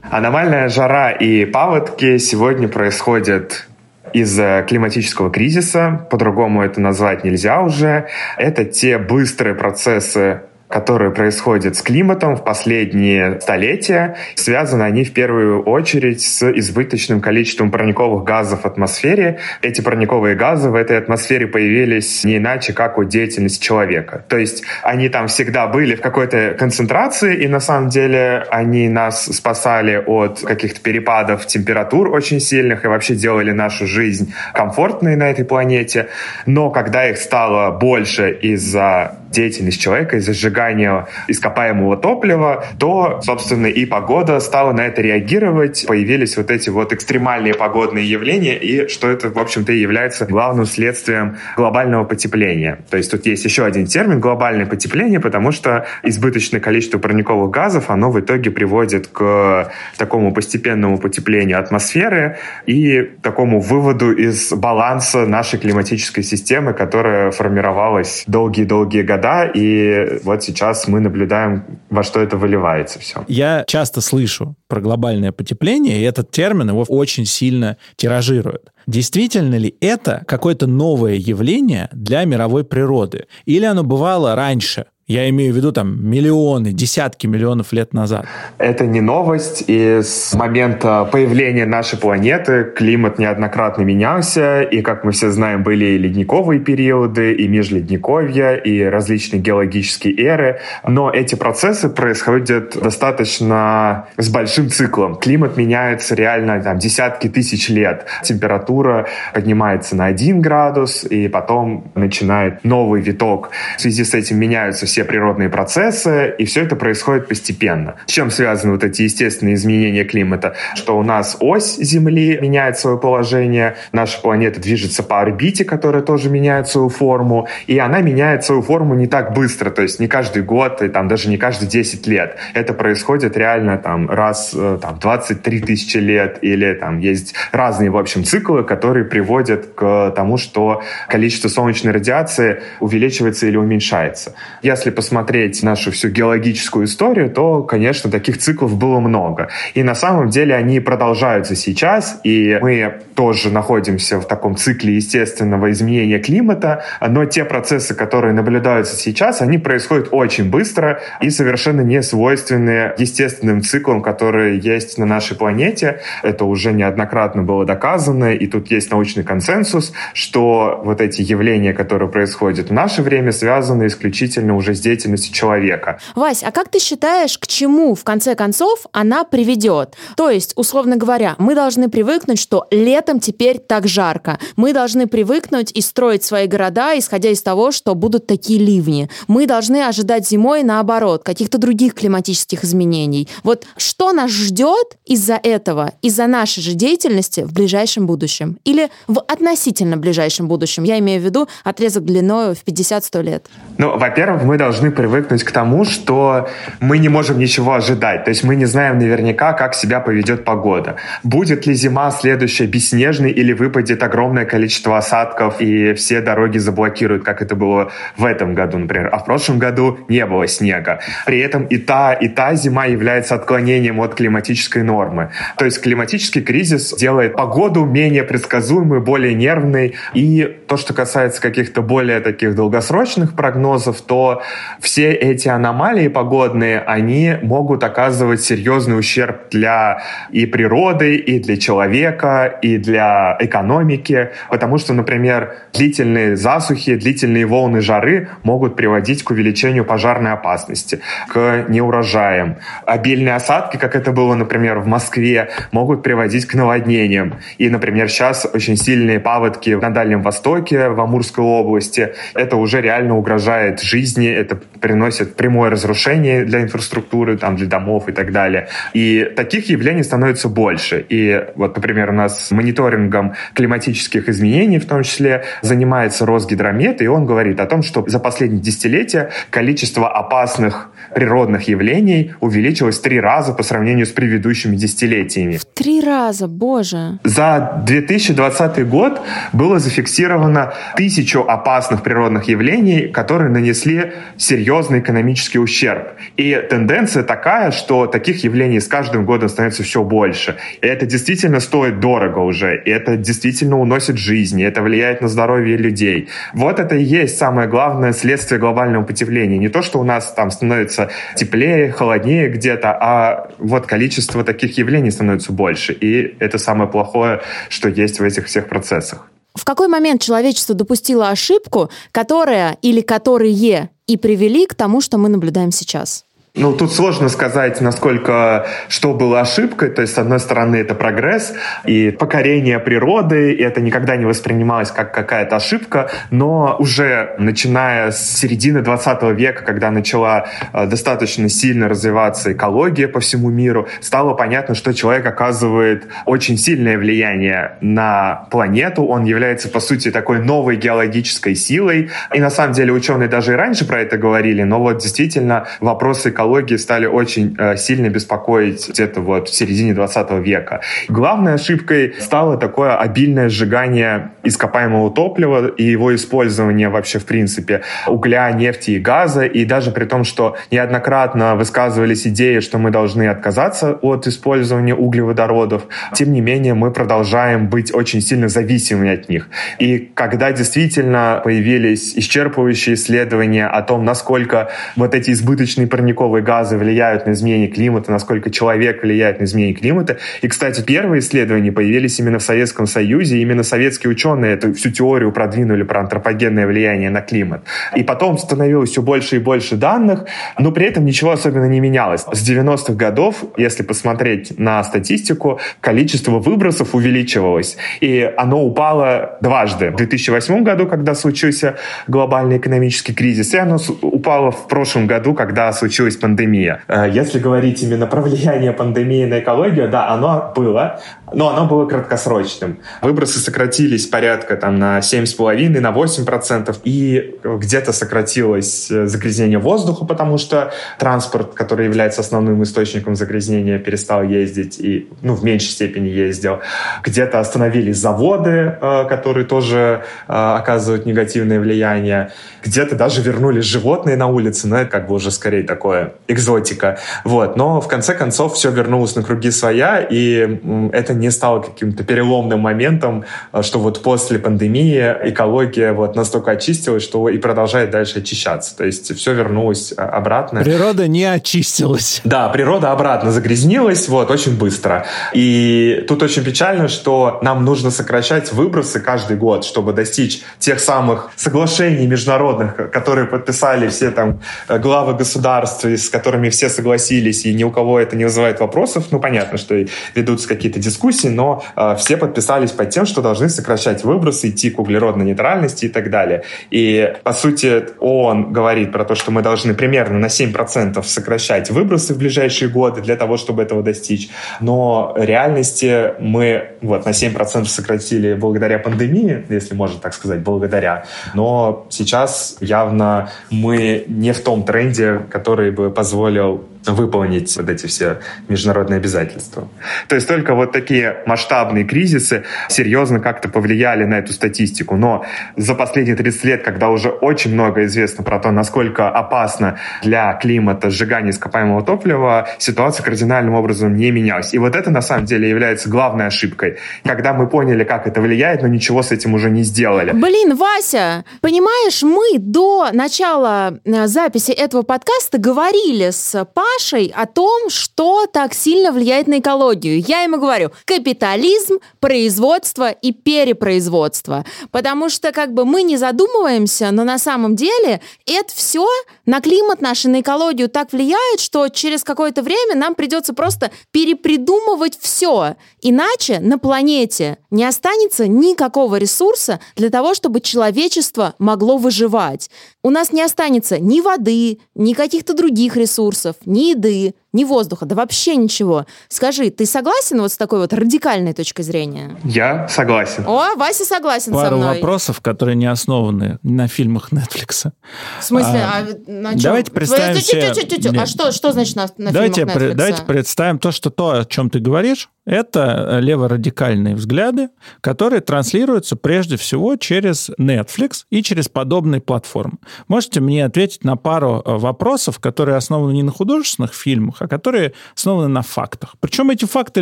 Аномальная 0.01 0.69
жара 0.69 1.11
и 1.11 1.45
паводки 1.45 2.17
сегодня 2.17 2.67
происходят 2.67 3.67
из-за 4.13 4.65
климатического 4.67 5.29
кризиса, 5.29 6.07
по-другому 6.09 6.63
это 6.63 6.79
назвать 6.79 7.23
нельзя 7.23 7.61
уже. 7.61 8.07
Это 8.37 8.63
те 8.63 8.97
быстрые 8.97 9.53
процессы 9.53 10.43
которые 10.67 11.11
происходят 11.11 11.75
с 11.75 11.81
климатом 11.81 12.35
в 12.35 12.43
последние 12.43 13.39
столетия. 13.39 14.17
Связаны 14.35 14.83
они 14.83 15.03
в 15.03 15.13
первую 15.13 15.63
очередь 15.63 16.21
с 16.21 16.43
избыточным 16.43 17.21
количеством 17.21 17.71
парниковых 17.71 18.23
газов 18.23 18.61
в 18.63 18.65
атмосфере. 18.65 19.39
Эти 19.61 19.81
парниковые 19.81 20.35
газы 20.35 20.69
в 20.69 20.75
этой 20.75 20.97
атмосфере 20.97 21.47
появились 21.47 22.23
не 22.25 22.37
иначе, 22.37 22.73
как 22.73 22.97
от 22.97 23.07
деятельности 23.07 23.63
человека. 23.63 24.25
То 24.27 24.37
есть 24.37 24.63
они 24.83 25.07
там 25.09 25.27
всегда 25.27 25.67
были 25.67 25.95
в 25.95 26.01
какой-то 26.01 26.55
концентрации, 26.57 27.37
и 27.37 27.47
на 27.47 27.59
самом 27.59 27.89
деле 27.89 28.45
они 28.49 28.89
нас 28.89 29.25
спасали 29.25 30.03
от 30.05 30.41
каких-то 30.41 30.81
перепадов 30.81 31.47
температур 31.47 32.09
очень 32.09 32.39
сильных 32.39 32.83
и 32.83 32.87
вообще 32.87 33.15
делали 33.15 33.51
нашу 33.51 33.87
жизнь 33.87 34.33
комфортной 34.53 35.15
на 35.15 35.29
этой 35.29 35.45
планете. 35.45 36.07
Но 36.45 36.69
когда 36.71 37.09
их 37.09 37.17
стало 37.17 37.71
больше 37.71 38.31
из-за 38.31 39.17
деятельность 39.31 39.81
человека, 39.81 40.17
из-за 40.17 40.33
сжигания 40.33 41.07
ископаемого 41.27 41.97
топлива, 41.97 42.65
то, 42.79 43.19
собственно, 43.23 43.67
и 43.67 43.85
погода 43.85 44.39
стала 44.39 44.71
на 44.71 44.81
это 44.87 45.01
реагировать, 45.01 45.85
появились 45.87 46.37
вот 46.37 46.51
эти 46.51 46.69
вот 46.69 46.93
экстремальные 46.93 47.53
погодные 47.53 48.09
явления, 48.09 48.57
и 48.57 48.87
что 48.87 49.09
это, 49.09 49.29
в 49.29 49.37
общем-то, 49.37 49.71
и 49.73 49.79
является 49.79 50.25
главным 50.25 50.65
следствием 50.65 51.37
глобального 51.55 52.03
потепления. 52.03 52.79
То 52.89 52.97
есть 52.97 53.11
тут 53.11 53.25
есть 53.25 53.45
еще 53.45 53.65
один 53.65 53.85
термин 53.85 54.19
глобальное 54.19 54.65
потепление, 54.65 55.19
потому 55.19 55.51
что 55.51 55.85
избыточное 56.03 56.61
количество 56.61 56.97
парниковых 56.99 57.51
газов, 57.51 57.89
оно 57.89 58.11
в 58.11 58.19
итоге 58.19 58.51
приводит 58.51 59.07
к 59.07 59.71
такому 59.97 60.33
постепенному 60.33 60.97
потеплению 60.97 61.59
атмосферы 61.59 62.37
и 62.65 63.01
такому 63.21 63.59
выводу 63.59 64.11
из 64.11 64.53
баланса 64.53 65.25
нашей 65.25 65.59
климатической 65.59 66.23
системы, 66.23 66.73
которая 66.73 67.31
формировалась 67.31 68.23
долгие-долгие 68.27 69.01
годы 69.01 69.16
года, 69.17 69.51
и 69.53 70.19
вот 70.23 70.43
сейчас 70.43 70.87
мы 70.87 70.99
наблюдаем, 70.99 71.79
во 71.89 72.03
что 72.03 72.21
это 72.21 72.37
выливается 72.37 72.99
все. 72.99 73.25
Я 73.27 73.63
часто 73.67 74.01
слышу 74.01 74.55
про 74.67 74.79
глобальное 74.79 75.31
потепление, 75.31 75.99
и 75.99 76.03
этот 76.03 76.31
термин 76.31 76.69
его 76.69 76.85
очень 76.87 77.25
сильно 77.25 77.77
тиражируют. 77.95 78.71
Действительно 78.87 79.55
ли 79.55 79.75
это 79.81 80.23
какое-то 80.27 80.67
новое 80.67 81.15
явление 81.15 81.89
для 81.91 82.23
мировой 82.23 82.63
природы? 82.63 83.25
Или 83.45 83.65
оно 83.65 83.83
бывало 83.83 84.35
раньше? 84.35 84.85
Я 85.07 85.29
имею 85.29 85.53
в 85.53 85.55
виду 85.55 85.71
там 85.71 86.05
миллионы, 86.05 86.73
десятки 86.73 87.27
миллионов 87.27 87.71
лет 87.71 87.93
назад. 87.93 88.25
Это 88.57 88.85
не 88.85 88.99
новость. 88.99 89.63
И 89.67 90.01
с 90.03 90.33
момента 90.33 91.07
появления 91.09 91.65
нашей 91.65 91.97
планеты 91.97 92.65
климат 92.75 93.17
неоднократно 93.17 93.83
менялся. 93.83 94.63
И, 94.63 94.81
как 94.81 95.05
мы 95.05 95.13
все 95.13 95.29
знаем, 95.29 95.63
были 95.63 95.85
и 95.85 95.97
ледниковые 95.97 96.59
периоды, 96.59 97.33
и 97.35 97.47
межледниковья, 97.47 98.55
и 98.55 98.83
различные 98.83 99.39
геологические 99.39 100.13
эры. 100.21 100.59
Но 100.85 101.09
эти 101.09 101.35
процессы 101.35 101.87
происходят 101.87 102.77
достаточно 102.77 104.07
с 104.17 104.27
большим 104.27 104.69
циклом. 104.69 105.15
Климат 105.15 105.55
меняется 105.55 106.15
реально 106.15 106.61
там, 106.61 106.79
десятки 106.79 107.29
тысяч 107.29 107.69
лет. 107.69 108.07
Температура 108.23 109.07
поднимается 109.33 109.95
на 109.95 110.07
1 110.07 110.41
градус, 110.41 111.05
и 111.05 111.29
потом 111.29 111.91
начинает 111.95 112.65
новый 112.65 112.99
виток. 112.99 113.51
В 113.77 113.81
связи 113.81 114.03
с 114.03 114.13
этим 114.13 114.37
меняются 114.37 114.85
все 114.85 114.96
все 114.97 115.05
природные 115.05 115.49
процессы, 115.49 116.33
и 116.39 116.45
все 116.45 116.63
это 116.63 116.75
происходит 116.75 117.27
постепенно. 117.27 117.97
С 118.07 118.11
чем 118.11 118.31
связаны 118.31 118.73
вот 118.73 118.83
эти 118.83 119.03
естественные 119.03 119.53
изменения 119.53 120.03
климата? 120.05 120.55
Что 120.73 120.97
у 120.97 121.03
нас 121.03 121.37
ось 121.39 121.77
Земли 121.77 122.39
меняет 122.41 122.79
свое 122.79 122.97
положение, 122.97 123.75
наша 123.91 124.19
планета 124.19 124.59
движется 124.59 125.03
по 125.03 125.21
орбите, 125.21 125.65
которая 125.65 126.01
тоже 126.01 126.31
меняет 126.31 126.67
свою 126.67 126.89
форму, 126.89 127.47
и 127.67 127.77
она 127.77 128.01
меняет 128.01 128.43
свою 128.43 128.63
форму 128.63 128.95
не 128.95 129.05
так 129.05 129.33
быстро, 129.33 129.69
то 129.69 129.83
есть 129.83 129.99
не 129.99 130.07
каждый 130.07 130.41
год, 130.41 130.81
и 130.81 130.87
там 130.87 131.07
даже 131.07 131.29
не 131.29 131.37
каждые 131.37 131.69
10 131.69 132.07
лет. 132.07 132.37
Это 132.55 132.73
происходит 132.73 133.37
реально 133.37 133.77
там 133.77 134.09
раз 134.09 134.51
э, 134.55 134.79
там, 134.81 134.97
23 134.97 135.59
тысячи 135.59 135.97
лет, 135.97 136.39
или 136.41 136.73
там 136.73 136.97
есть 136.97 137.35
разные, 137.51 137.91
в 137.91 137.97
общем, 137.97 138.23
циклы, 138.23 138.63
которые 138.63 139.05
приводят 139.05 139.67
к 139.75 140.11
тому, 140.15 140.37
что 140.37 140.81
количество 141.07 141.49
солнечной 141.49 141.93
радиации 141.93 142.61
увеличивается 142.79 143.45
или 143.45 143.57
уменьшается. 143.57 144.33
Если 144.63 144.86
если 144.87 144.95
посмотреть 144.95 145.63
нашу 145.63 145.91
всю 145.91 146.09
геологическую 146.09 146.85
историю, 146.85 147.29
то, 147.29 147.63
конечно, 147.63 148.09
таких 148.09 148.37
циклов 148.37 148.77
было 148.77 148.99
много. 148.99 149.49
И 149.73 149.83
на 149.83 149.95
самом 149.95 150.29
деле 150.29 150.55
они 150.55 150.79
продолжаются 150.79 151.55
сейчас, 151.55 152.21
и 152.23 152.57
мы 152.61 153.01
тоже 153.15 153.51
находимся 153.51 154.19
в 154.19 154.25
таком 154.25 154.55
цикле 154.55 154.95
естественного 154.95 155.71
изменения 155.71 156.19
климата, 156.19 156.83
но 157.05 157.25
те 157.25 157.43
процессы, 157.43 157.95
которые 157.95 158.33
наблюдаются 158.33 158.95
сейчас, 158.95 159.41
они 159.41 159.57
происходят 159.57 160.09
очень 160.11 160.49
быстро 160.49 160.99
и 161.21 161.29
совершенно 161.31 161.81
не 161.81 162.01
свойственны 162.01 162.93
естественным 162.97 163.61
циклам, 163.61 164.01
которые 164.01 164.59
есть 164.59 164.97
на 164.97 165.05
нашей 165.05 165.35
планете. 165.35 165.99
Это 166.23 166.45
уже 166.45 166.71
неоднократно 166.71 167.43
было 167.43 167.65
доказано, 167.65 168.33
и 168.33 168.47
тут 168.47 168.71
есть 168.71 168.91
научный 168.91 169.23
консенсус, 169.23 169.91
что 170.13 170.81
вот 170.85 171.01
эти 171.01 171.21
явления, 171.21 171.73
которые 171.73 172.09
происходят 172.09 172.69
в 172.69 172.73
наше 172.73 173.01
время, 173.01 173.31
связаны 173.31 173.87
исключительно 173.87 174.55
уже 174.55 174.76
с 174.77 174.79
деятельностью 174.79 175.33
человека. 175.33 175.99
Вась, 176.15 176.43
а 176.43 176.51
как 176.51 176.69
ты 176.69 176.79
считаешь, 176.79 177.37
к 177.37 177.47
чему 177.47 177.95
в 177.95 178.03
конце 178.03 178.35
концов 178.35 178.85
она 178.91 179.23
приведет? 179.23 179.95
То 180.15 180.29
есть, 180.29 180.53
условно 180.55 180.95
говоря, 180.95 181.35
мы 181.37 181.55
должны 181.55 181.89
привыкнуть, 181.89 182.39
что 182.39 182.67
летом 182.71 183.19
теперь 183.19 183.57
так 183.57 183.87
жарко. 183.87 184.39
Мы 184.55 184.73
должны 184.73 185.07
привыкнуть 185.07 185.71
и 185.71 185.81
строить 185.81 186.23
свои 186.23 186.47
города, 186.47 186.97
исходя 186.97 187.29
из 187.29 187.41
того, 187.41 187.71
что 187.71 187.95
будут 187.95 188.27
такие 188.27 188.59
ливни. 188.59 189.09
Мы 189.27 189.47
должны 189.47 189.83
ожидать 189.83 190.27
зимой, 190.27 190.63
наоборот, 190.63 191.23
каких-то 191.23 191.57
других 191.57 191.93
климатических 191.95 192.63
изменений. 192.63 193.27
Вот 193.43 193.65
что 193.77 194.11
нас 194.11 194.31
ждет 194.31 194.97
из-за 195.05 195.39
этого, 195.41 195.93
из-за 196.01 196.27
нашей 196.27 196.61
же 196.61 196.73
деятельности 196.73 197.41
в 197.41 197.53
ближайшем 197.53 198.05
будущем? 198.07 198.59
Или 198.63 198.89
в 199.07 199.19
относительно 199.19 199.97
ближайшем 199.97 200.47
будущем? 200.47 200.83
Я 200.83 200.99
имею 200.99 201.21
в 201.21 201.23
виду 201.23 201.47
отрезок 201.63 202.05
длиной 202.05 202.55
в 202.55 202.63
50-100 202.63 203.23
лет. 203.23 203.45
Ну, 203.77 203.97
во-первых, 203.97 204.43
мы 204.43 204.57
должны 204.57 204.66
привыкнуть 204.91 205.43
к 205.43 205.51
тому, 205.51 205.85
что 205.85 206.49
мы 206.79 206.97
не 206.97 207.09
можем 207.09 207.39
ничего 207.39 207.73
ожидать. 207.73 208.25
То 208.25 208.29
есть 208.29 208.43
мы 208.43 208.55
не 208.55 208.65
знаем 208.65 208.97
наверняка, 208.97 209.53
как 209.53 209.73
себя 209.73 209.99
поведет 209.99 210.43
погода. 210.43 210.95
Будет 211.23 211.65
ли 211.65 211.73
зима 211.73 212.11
следующая 212.11 212.65
бесснежной 212.65 213.31
или 213.31 213.53
выпадет 213.53 214.03
огромное 214.03 214.45
количество 214.45 214.97
осадков 214.97 215.61
и 215.61 215.93
все 215.93 216.21
дороги 216.21 216.57
заблокируют, 216.57 217.23
как 217.23 217.41
это 217.41 217.55
было 217.55 217.91
в 218.17 218.25
этом 218.25 218.53
году, 218.53 218.77
например. 218.77 219.09
А 219.11 219.19
в 219.19 219.25
прошлом 219.25 219.59
году 219.59 219.99
не 220.07 220.25
было 220.25 220.47
снега. 220.47 220.99
При 221.25 221.39
этом 221.39 221.65
и 221.65 221.77
та, 221.77 222.13
и 222.13 222.27
та 222.27 222.55
зима 222.55 222.85
является 222.85 223.35
отклонением 223.35 223.99
от 223.99 224.15
климатической 224.15 224.83
нормы. 224.83 225.31
То 225.57 225.65
есть 225.65 225.81
климатический 225.81 226.41
кризис 226.41 226.93
делает 226.93 227.33
погоду 227.33 227.85
менее 227.85 228.23
предсказуемой, 228.23 228.99
более 228.99 229.33
нервной. 229.33 229.95
И 230.13 230.43
то, 230.67 230.77
что 230.77 230.93
касается 230.93 231.41
каких-то 231.41 231.81
более 231.81 232.19
таких 232.19 232.55
долгосрочных 232.55 233.33
прогнозов, 233.33 234.01
то 234.01 234.41
все 234.79 235.11
эти 235.11 235.47
аномалии 235.47 236.07
погодные, 236.07 236.79
они 236.79 237.35
могут 237.41 237.83
оказывать 237.83 238.41
серьезный 238.41 238.97
ущерб 238.99 239.49
для 239.51 240.01
и 240.31 240.45
природы, 240.45 241.15
и 241.15 241.39
для 241.39 241.57
человека, 241.57 242.57
и 242.61 242.77
для 242.77 243.37
экономики, 243.39 244.29
потому 244.49 244.77
что, 244.77 244.93
например, 244.93 245.55
длительные 245.73 246.35
засухи, 246.35 246.95
длительные 246.95 247.45
волны 247.45 247.81
жары 247.81 248.29
могут 248.43 248.75
приводить 248.75 249.23
к 249.23 249.31
увеличению 249.31 249.85
пожарной 249.85 250.31
опасности, 250.33 250.99
к 251.27 251.65
неурожаям. 251.67 252.57
Обильные 252.85 253.35
осадки, 253.35 253.77
как 253.77 253.95
это 253.95 254.11
было, 254.11 254.35
например, 254.35 254.79
в 254.79 254.87
Москве, 254.87 255.49
могут 255.71 256.03
приводить 256.03 256.45
к 256.45 256.53
наводнениям. 256.53 257.35
И, 257.57 257.69
например, 257.69 258.09
сейчас 258.09 258.47
очень 258.53 258.77
сильные 258.77 259.19
паводки 259.19 259.71
на 259.71 259.89
Дальнем 259.89 260.21
Востоке, 260.21 260.89
в 260.89 260.99
Амурской 260.99 261.43
области. 261.43 262.13
Это 262.33 262.55
уже 262.55 262.81
реально 262.81 263.17
угрожает 263.17 263.81
жизни, 263.81 264.27
это 264.37 264.55
приносит 264.55 265.35
прямое 265.35 265.69
разрушение 265.69 266.45
для 266.45 266.61
инфраструктуры, 266.61 267.37
там, 267.37 267.55
для 267.55 267.67
домов 267.67 268.07
и 268.07 268.11
так 268.11 268.31
далее. 268.31 268.69
И 268.93 269.31
таких 269.35 269.69
явлений 269.69 270.03
становится 270.03 270.49
больше. 270.49 271.05
И 271.09 271.45
вот, 271.55 271.75
например, 271.75 272.09
у 272.09 272.13
нас 272.13 272.51
мониторингом 272.51 273.33
климатических 273.53 274.29
изменений 274.29 274.79
в 274.79 274.85
том 274.85 275.03
числе 275.03 275.43
занимается 275.61 276.25
Росгидромет, 276.25 277.01
и 277.01 277.07
он 277.07 277.25
говорит 277.25 277.59
о 277.59 277.65
том, 277.65 277.83
что 277.83 278.03
за 278.07 278.19
последние 278.19 278.61
десятилетия 278.61 279.29
количество 279.49 280.09
опасных 280.09 280.89
природных 281.13 281.67
явлений 281.67 282.33
увеличилось 282.39 282.99
в 282.99 283.01
три 283.01 283.19
раза 283.19 283.53
по 283.53 283.63
сравнению 283.63 284.05
с 284.05 284.09
предыдущими 284.09 284.75
десятилетиями. 284.75 285.57
В 285.57 285.65
три 285.65 286.01
раза, 286.01 286.47
боже. 286.47 287.19
За 287.23 287.81
2020 287.85 288.87
год 288.87 289.21
было 289.53 289.79
зафиксировано 289.79 290.73
тысячу 290.95 291.41
опасных 291.41 292.03
природных 292.03 292.47
явлений, 292.47 293.07
которые 293.07 293.49
нанесли 293.49 294.13
серьезный 294.37 294.99
экономический 294.99 295.59
ущерб. 295.59 296.09
И 296.35 296.53
тенденция 296.69 297.23
такая, 297.23 297.71
что 297.71 298.07
таких 298.07 298.43
явлений 298.43 298.79
с 298.79 298.87
каждым 298.87 299.25
годом 299.25 299.49
становится 299.49 299.83
все 299.83 300.03
больше. 300.03 300.57
И 300.81 300.87
это 300.87 301.05
действительно 301.05 301.59
стоит 301.59 301.99
дорого 301.99 302.39
уже, 302.39 302.81
и 302.85 302.89
это 302.89 303.17
действительно 303.17 303.79
уносит 303.79 304.17
жизни, 304.17 304.65
это 304.65 304.81
влияет 304.81 305.21
на 305.21 305.27
здоровье 305.27 305.77
людей. 305.77 306.29
Вот 306.53 306.79
это 306.79 306.95
и 306.95 307.03
есть 307.03 307.37
самое 307.37 307.67
главное 307.67 308.13
следствие 308.13 308.59
глобального 308.59 309.03
потепления. 309.03 309.57
Не 309.57 309.69
то, 309.69 309.81
что 309.81 309.99
у 309.99 310.03
нас 310.03 310.33
там 310.33 310.51
становится 310.51 311.09
теплее, 311.35 311.91
холоднее 311.91 312.49
где-то, 312.49 312.97
а 312.99 313.49
вот 313.57 313.85
количество 313.85 314.43
таких 314.43 314.77
явлений 314.77 315.11
становится 315.11 315.51
больше. 315.51 315.93
И 315.93 316.35
это 316.39 316.57
самое 316.57 316.89
плохое, 316.89 317.41
что 317.69 317.89
есть 317.89 318.19
в 318.19 318.23
этих 318.23 318.45
всех 318.45 318.67
процессах. 318.67 319.29
В 319.57 319.65
какой 319.65 319.87
момент 319.87 320.21
человечество 320.21 320.75
допустило 320.75 321.29
ошибку, 321.29 321.89
которая 322.11 322.77
или 322.83 323.01
которые 323.01 323.89
и 324.05 324.15
привели 324.15 324.67
к 324.67 324.75
тому, 324.75 325.01
что 325.01 325.17
мы 325.17 325.29
наблюдаем 325.29 325.71
сейчас? 325.71 326.26
Ну, 326.59 326.73
тут 326.73 326.91
сложно 326.91 327.29
сказать, 327.29 327.81
насколько 327.81 328.65
что 328.89 329.13
было 329.13 329.41
ошибкой. 329.41 329.89
То 329.89 330.01
есть, 330.01 330.15
с 330.15 330.17
одной 330.17 330.39
стороны, 330.39 330.77
это 330.77 330.95
прогресс 330.95 331.53
и 331.85 332.09
покорение 332.09 332.79
природы, 332.79 333.53
и 333.53 333.61
это 333.61 333.79
никогда 333.79 334.15
не 334.15 334.25
воспринималось 334.25 334.89
как 334.89 335.13
какая-то 335.13 335.57
ошибка, 335.57 336.09
но 336.31 336.75
уже 336.79 337.35
начиная 337.37 338.09
с 338.09 338.39
середины 338.39 338.81
20 338.81 339.37
века, 339.37 339.63
когда 339.63 339.91
начала 339.91 340.47
э, 340.73 340.87
достаточно 340.87 341.47
сильно 341.47 341.87
развиваться 341.89 342.53
экология 342.53 343.07
по 343.07 343.19
всему 343.19 343.51
миру, 343.51 343.87
стало 344.01 344.33
понятно, 344.33 344.73
что 344.73 344.95
человек 344.95 345.27
оказывает 345.27 346.07
очень 346.25 346.57
сильное 346.57 346.97
влияние 346.97 347.77
на 347.81 348.47
планету. 348.49 349.05
Он 349.05 349.25
является, 349.25 349.69
по 349.69 349.79
сути, 349.79 350.09
такой 350.09 350.39
новой 350.39 350.75
геологической 350.77 351.53
силой. 351.53 352.09
И 352.33 352.39
на 352.39 352.49
самом 352.49 352.73
деле 352.73 352.93
ученые 352.93 353.29
даже 353.29 353.53
и 353.53 353.55
раньше 353.55 353.85
про 353.85 354.01
это 354.01 354.17
говорили, 354.17 354.63
но 354.63 354.79
вот 354.79 354.97
действительно 354.97 355.67
вопросы 355.81 356.31
экологии 356.31 356.46
технологии 356.47 356.77
стали 356.77 357.05
очень 357.05 357.55
э, 357.57 357.77
сильно 357.77 358.09
беспокоить 358.09 358.89
где-то 358.89 359.21
вот 359.21 359.49
в 359.49 359.55
середине 359.55 359.93
20 359.93 360.31
века. 360.43 360.81
Главной 361.09 361.55
ошибкой 361.55 362.13
стало 362.19 362.57
такое 362.57 362.95
обильное 362.97 363.49
сжигание 363.49 364.31
ископаемого 364.43 365.11
топлива 365.11 365.67
и 365.67 365.83
его 365.83 366.15
использование 366.15 366.89
вообще 366.89 367.19
в 367.19 367.25
принципе 367.25 367.81
угля, 368.07 368.51
нефти 368.51 368.91
и 368.91 368.99
газа. 368.99 369.43
И 369.43 369.65
даже 369.65 369.91
при 369.91 370.05
том, 370.05 370.23
что 370.23 370.55
неоднократно 370.71 371.55
высказывались 371.55 372.25
идеи, 372.27 372.61
что 372.61 372.77
мы 372.77 372.91
должны 372.91 373.27
отказаться 373.27 373.93
от 374.01 374.27
использования 374.27 374.95
углеводородов, 374.95 375.83
тем 376.13 376.31
не 376.31 376.41
менее 376.41 376.73
мы 376.73 376.91
продолжаем 376.91 377.67
быть 377.67 377.93
очень 377.93 378.21
сильно 378.21 378.47
зависимыми 378.47 379.13
от 379.13 379.29
них. 379.29 379.49
И 379.79 380.11
когда 380.13 380.51
действительно 380.51 381.41
появились 381.43 382.15
исчерпывающие 382.15 382.93
исследования 382.93 383.67
о 383.67 383.81
том, 383.81 384.05
насколько 384.05 384.69
вот 384.95 385.13
эти 385.13 385.31
избыточные 385.31 385.87
парниковые 385.87 386.26
парниковые 386.27 386.43
газы 386.43 386.77
влияют 386.77 387.25
на 387.25 387.31
изменение 387.31 387.67
климата, 387.67 388.11
насколько 388.11 388.49
человек 388.49 389.03
влияет 389.03 389.39
на 389.39 389.45
изменение 389.45 389.75
климата. 389.75 390.17
И, 390.41 390.47
кстати, 390.47 390.81
первые 390.81 391.19
исследования 391.19 391.71
появились 391.71 392.19
именно 392.19 392.39
в 392.39 392.43
Советском 392.43 392.87
Союзе, 392.87 393.37
именно 393.37 393.63
советские 393.63 394.11
ученые 394.11 394.53
эту 394.53 394.73
всю 394.73 394.91
теорию 394.91 395.31
продвинули 395.31 395.83
про 395.83 396.01
антропогенное 396.01 396.67
влияние 396.67 397.09
на 397.09 397.21
климат. 397.21 397.61
И 397.95 398.03
потом 398.03 398.37
становилось 398.37 398.89
все 398.89 399.01
больше 399.01 399.37
и 399.37 399.39
больше 399.39 399.75
данных, 399.75 400.25
но 400.59 400.71
при 400.71 400.85
этом 400.85 401.05
ничего 401.05 401.31
особенно 401.31 401.67
не 401.69 401.79
менялось. 401.79 402.25
С 402.33 402.49
90-х 402.49 402.93
годов, 402.93 403.43
если 403.57 403.83
посмотреть 403.83 404.59
на 404.59 404.83
статистику, 404.83 405.59
количество 405.81 406.39
выбросов 406.39 406.95
увеличивалось, 406.95 407.77
и 408.01 408.33
оно 408.37 408.63
упало 408.63 409.37
дважды. 409.41 409.91
В 409.91 409.95
2008 409.95 410.63
году, 410.63 410.87
когда 410.87 411.15
случился 411.15 411.75
глобальный 412.07 412.57
экономический 412.57 413.13
кризис, 413.13 413.53
и 413.53 413.57
оно 413.57 413.77
упало 414.01 414.51
в 414.51 414.67
прошлом 414.67 415.07
году, 415.07 415.33
когда 415.33 415.71
случилась 415.71 416.16
пандемия. 416.19 416.81
Э, 416.87 417.09
если 417.09 417.39
говорить 417.39 417.83
именно 417.83 418.07
про 418.07 418.21
влияние 418.21 418.73
пандемии 418.73 419.25
на 419.25 419.39
экологию, 419.39 419.89
да, 419.89 420.09
оно 420.09 420.51
было, 420.55 420.99
но 421.33 421.49
оно 421.49 421.67
было 421.67 421.85
краткосрочным. 421.85 422.79
Выбросы 423.01 423.39
сократились 423.39 424.07
порядка 424.07 424.55
там, 424.55 424.79
на 424.79 424.99
7,5, 424.99 425.79
на 425.79 425.91
8%, 425.91 426.75
и 426.83 427.35
где-то 427.43 427.93
сократилось 427.93 428.89
э, 428.91 429.07
загрязнение 429.07 429.59
воздуха, 429.59 430.05
потому 430.05 430.37
что 430.37 430.71
транспорт, 430.99 431.53
который 431.53 431.85
является 431.85 432.21
основным 432.21 432.63
источником 432.63 433.15
загрязнения, 433.15 433.79
перестал 433.79 434.23
ездить 434.23 434.79
и 434.79 435.09
ну, 435.21 435.35
в 435.35 435.43
меньшей 435.43 435.69
степени 435.69 436.09
ездил. 436.09 436.59
Где-то 437.03 437.39
остановились 437.39 437.97
заводы, 437.97 438.77
э, 438.81 439.05
которые 439.09 439.45
тоже 439.45 440.03
оказывают 440.27 441.05
негативное 441.05 441.59
влияние. 441.59 442.31
Где-то 442.63 442.95
даже 442.95 443.21
вернулись 443.21 443.63
животные 443.65 444.17
на 444.17 444.27
улице, 444.27 444.67
но 444.67 444.77
это 444.77 444.89
как 444.89 445.07
бы 445.07 445.15
уже 445.15 445.31
скорее 445.31 445.63
такое 445.63 446.06
экзотика. 446.27 446.99
Вот. 447.23 447.55
Но 447.57 447.81
в 447.81 447.87
конце 447.87 448.13
концов 448.13 448.55
все 448.55 448.71
вернулось 448.71 449.15
на 449.15 449.23
круги 449.23 449.51
своя, 449.51 449.99
и 449.99 450.59
это 450.93 451.13
не 451.13 451.31
стало 451.31 451.61
каким-то 451.61 452.03
переломным 452.03 452.59
моментом, 452.59 453.25
э, 453.53 453.61
что 453.61 453.79
вот 453.79 454.01
после 454.01 454.39
пандемии 454.39 455.15
экология 455.23 455.91
вот 455.91 456.15
настолько 456.15 456.51
очистилась, 456.51 457.03
что 457.03 457.29
и 457.29 457.37
продолжает 457.37 457.91
дальше 457.91 458.19
очищаться. 458.19 458.75
То 458.75 458.85
есть 458.85 459.15
все 459.15 459.33
вернулось 459.33 459.93
э, 459.95 460.01
обратно. 460.01 460.63
Природа 460.63 461.07
не 461.07 461.25
очистилась. 461.25 462.21
Да, 462.23 462.49
природа 462.49 462.91
обратно 462.91 463.31
загрязнилась 463.31 464.07
вот 464.09 464.31
очень 464.31 464.57
быстро. 464.57 465.05
И 465.33 466.05
тут 466.07 466.23
очень 466.23 466.43
печально, 466.43 466.87
что 466.87 467.39
нам 467.41 467.65
нужно 467.65 467.91
сокращать 467.91 468.51
выбросы 468.53 468.99
каждый 468.99 469.37
год, 469.37 469.65
чтобы 469.65 469.93
достичь 469.93 470.41
тех 470.59 470.79
самых 470.79 471.29
соглашений 471.35 472.07
международных, 472.07 472.91
которые 472.91 473.27
подписали 473.27 473.87
все 473.87 474.11
там 474.11 474.41
э, 474.67 474.79
главы 474.79 475.13
государств, 475.13 475.85
с 475.97 476.09
которыми 476.09 476.49
все 476.49 476.69
согласились, 476.69 477.45
и 477.45 477.53
ни 477.53 477.63
у 477.63 477.71
кого 477.71 477.99
это 477.99 478.15
не 478.15 478.25
вызывает 478.25 478.59
вопросов. 478.59 479.05
Ну, 479.11 479.19
понятно, 479.19 479.57
что 479.57 479.75
ведутся 480.15 480.47
какие-то 480.47 480.79
дискуссии, 480.79 481.27
но 481.27 481.63
э, 481.75 481.95
все 481.97 482.17
подписались 482.17 482.71
под 482.71 482.89
тем, 482.89 483.05
что 483.05 483.21
должны 483.21 483.49
сокращать 483.49 484.03
выбросы, 484.03 484.49
идти 484.49 484.69
к 484.69 484.79
углеродной 484.79 485.25
нейтральности 485.25 485.85
и 485.85 485.89
так 485.89 486.09
далее. 486.09 486.43
И, 486.71 487.13
по 487.23 487.33
сути, 487.33 487.85
ООН 487.99 488.53
говорит 488.53 488.91
про 488.91 489.05
то, 489.05 489.15
что 489.15 489.31
мы 489.31 489.41
должны 489.41 489.73
примерно 489.73 490.19
на 490.19 490.27
7% 490.27 491.03
сокращать 491.03 491.69
выбросы 491.71 492.13
в 492.13 492.17
ближайшие 492.17 492.69
годы 492.69 493.01
для 493.01 493.15
того, 493.15 493.37
чтобы 493.37 493.63
этого 493.63 493.83
достичь. 493.83 494.29
Но 494.59 495.13
реальности 495.17 496.13
мы 496.19 496.71
вот 496.81 497.05
на 497.05 497.11
7% 497.11 497.65
сократили 497.65 498.33
благодаря 498.33 498.79
пандемии, 498.79 499.45
если 499.49 499.75
можно 499.75 499.99
так 499.99 500.13
сказать, 500.13 500.39
благодаря. 500.39 501.05
Но 501.33 501.85
сейчас 501.89 502.57
явно 502.59 503.29
мы 503.49 504.05
не 504.07 504.33
в 504.33 504.41
том 504.41 504.63
тренде, 504.63 505.21
который 505.29 505.71
бы 505.71 505.86
позволил 505.89 506.63
выполнить 506.91 507.55
вот 507.57 507.69
эти 507.69 507.87
все 507.87 508.19
международные 508.47 508.97
обязательства. 508.97 509.67
То 510.07 510.15
есть 510.15 510.27
только 510.27 510.55
вот 510.55 510.71
такие 510.71 511.17
масштабные 511.25 511.83
кризисы 511.83 512.43
серьезно 512.69 513.19
как-то 513.19 513.49
повлияли 513.49 514.05
на 514.05 514.15
эту 514.15 514.33
статистику. 514.33 514.95
Но 514.95 515.25
за 515.55 515.75
последние 515.75 516.15
30 516.15 516.43
лет, 516.43 516.63
когда 516.63 516.89
уже 516.89 517.09
очень 517.09 517.53
много 517.53 517.85
известно 517.85 518.23
про 518.23 518.39
то, 518.39 518.51
насколько 518.51 519.09
опасно 519.09 519.79
для 520.03 520.33
климата 520.33 520.89
сжигание 520.89 521.31
ископаемого 521.31 521.83
топлива, 521.83 522.47
ситуация 522.57 523.03
кардинальным 523.03 523.53
образом 523.55 523.95
не 523.95 524.11
менялась. 524.11 524.53
И 524.53 524.57
вот 524.57 524.75
это 524.75 524.91
на 524.91 525.01
самом 525.01 525.25
деле 525.25 525.49
является 525.49 525.89
главной 525.89 526.27
ошибкой. 526.27 526.77
Когда 527.03 527.33
мы 527.33 527.47
поняли, 527.47 527.83
как 527.83 528.07
это 528.07 528.21
влияет, 528.21 528.61
но 528.61 528.67
ничего 528.67 529.01
с 529.01 529.11
этим 529.11 529.33
уже 529.33 529.49
не 529.49 529.63
сделали. 529.63 530.11
Блин, 530.11 530.55
Вася, 530.55 531.25
понимаешь, 531.41 532.03
мы 532.03 532.39
до 532.39 532.89
начала 532.93 533.79
э, 533.83 534.07
записи 534.07 534.51
этого 534.51 534.81
подкаста 534.81 535.37
говорили 535.37 536.09
с 536.11 536.45
Пашей 536.77 537.11
о 537.15 537.25
том, 537.25 537.69
что 537.69 538.27
так 538.27 538.53
сильно 538.53 538.91
влияет 538.91 539.27
на 539.27 539.39
экологию. 539.39 539.99
Я 540.07 540.21
ему 540.21 540.37
говорю, 540.37 540.69
капитализм, 540.85 541.79
производство 541.99 542.91
и 542.91 543.11
перепроизводство. 543.11 544.45
Потому 544.69 545.09
что 545.09 545.31
как 545.31 545.53
бы 545.55 545.65
мы 545.65 545.81
не 545.81 545.97
задумываемся, 545.97 546.91
но 546.91 547.03
на 547.03 547.17
самом 547.17 547.55
деле 547.55 547.99
это 548.27 548.53
все 548.53 548.87
на 549.25 549.41
климат 549.41 549.81
наш 549.81 550.05
и 550.05 550.07
на 550.07 550.21
экологию 550.21 550.69
так 550.69 550.93
влияет, 550.93 551.39
что 551.39 551.67
через 551.69 552.03
какое-то 552.03 552.43
время 552.43 552.75
нам 552.75 552.93
придется 552.93 553.33
просто 553.33 553.71
перепридумывать 553.91 554.97
все. 555.01 555.55
Иначе 555.81 556.39
на 556.39 556.59
планете 556.59 557.39
не 557.49 557.63
останется 557.63 558.27
никакого 558.27 558.97
ресурса 558.97 559.59
для 559.75 559.89
того, 559.89 560.13
чтобы 560.13 560.41
человечество 560.41 561.33
могло 561.39 561.77
выживать. 561.77 562.51
У 562.83 562.89
нас 562.91 563.11
не 563.11 563.21
останется 563.21 563.79
ни 563.79 563.99
воды, 563.99 564.59
ни 564.75 564.93
каких-то 564.93 565.33
других 565.33 565.75
ресурсов, 565.75 566.35
ни 566.45 566.66
еды, 566.71 567.15
ни 567.37 567.43
воздуха, 567.43 567.85
да 567.85 567.95
вообще 567.95 568.35
ничего. 568.35 568.85
Скажи, 569.07 569.49
ты 569.49 569.65
согласен 569.65 570.19
вот 570.19 570.31
с 570.33 570.37
такой 570.37 570.59
вот 570.59 570.73
радикальной 570.73 571.33
точкой 571.33 571.61
зрения? 571.61 572.17
Я 572.23 572.67
согласен. 572.67 573.23
О, 573.27 573.55
Вася 573.55 573.85
согласен 573.85 574.33
Пару 574.33 574.49
со 574.49 574.55
мной. 574.55 574.75
вопросов, 574.75 575.21
которые 575.21 575.55
не 575.55 575.67
основаны 575.67 576.39
на 576.43 576.67
фильмах 576.67 577.11
Netflix. 577.13 577.71
В 578.19 578.23
смысле, 578.23 578.59
А, 578.59 578.79
а, 578.79 579.11
на 579.11 579.31
чём? 579.33 579.41
давайте 579.41 579.71
представим 579.71 580.19
себе-. 580.19 580.99
А 580.99 581.05
что, 581.05 581.31
что 581.31 581.51
значит 581.51 581.75
на, 581.75 581.87
на 581.97 582.11
давайте, 582.11 582.41
фильмах 582.41 582.55
Netflix? 582.57 582.73
давайте 582.73 583.03
представим 583.03 583.59
то, 583.59 583.71
что 583.71 583.89
то, 583.91 584.09
о 584.19 584.25
чем 584.25 584.49
ты 584.49 584.59
говоришь, 584.59 585.09
это 585.25 585.85
э, 585.89 585.99
леворадикальные 585.99 586.95
взгляды, 586.95 587.49
которые 587.81 588.21
транслируются 588.21 588.95
прежде 588.95 589.35
всего 589.35 589.75
через 589.75 590.29
Netflix 590.39 591.03
и 591.09 591.21
через 591.21 591.49
подобные 591.49 591.99
платформы. 591.99 592.57
Можете 592.87 593.19
мне 593.19 593.45
ответить 593.45 593.83
на 593.83 593.97
пару 593.97 594.41
э, 594.45 594.57
вопросов, 594.57 595.19
которые 595.19 595.57
основаны 595.57 595.91
не 595.91 596.03
на 596.03 596.11
художественных 596.13 596.73
фильмах, 596.73 597.17
а 597.19 597.26
которые 597.27 597.73
основаны 597.95 598.27
на 598.27 598.41
фактах. 598.41 598.95
Причем 598.99 599.29
эти 599.29 599.45
факты 599.45 599.81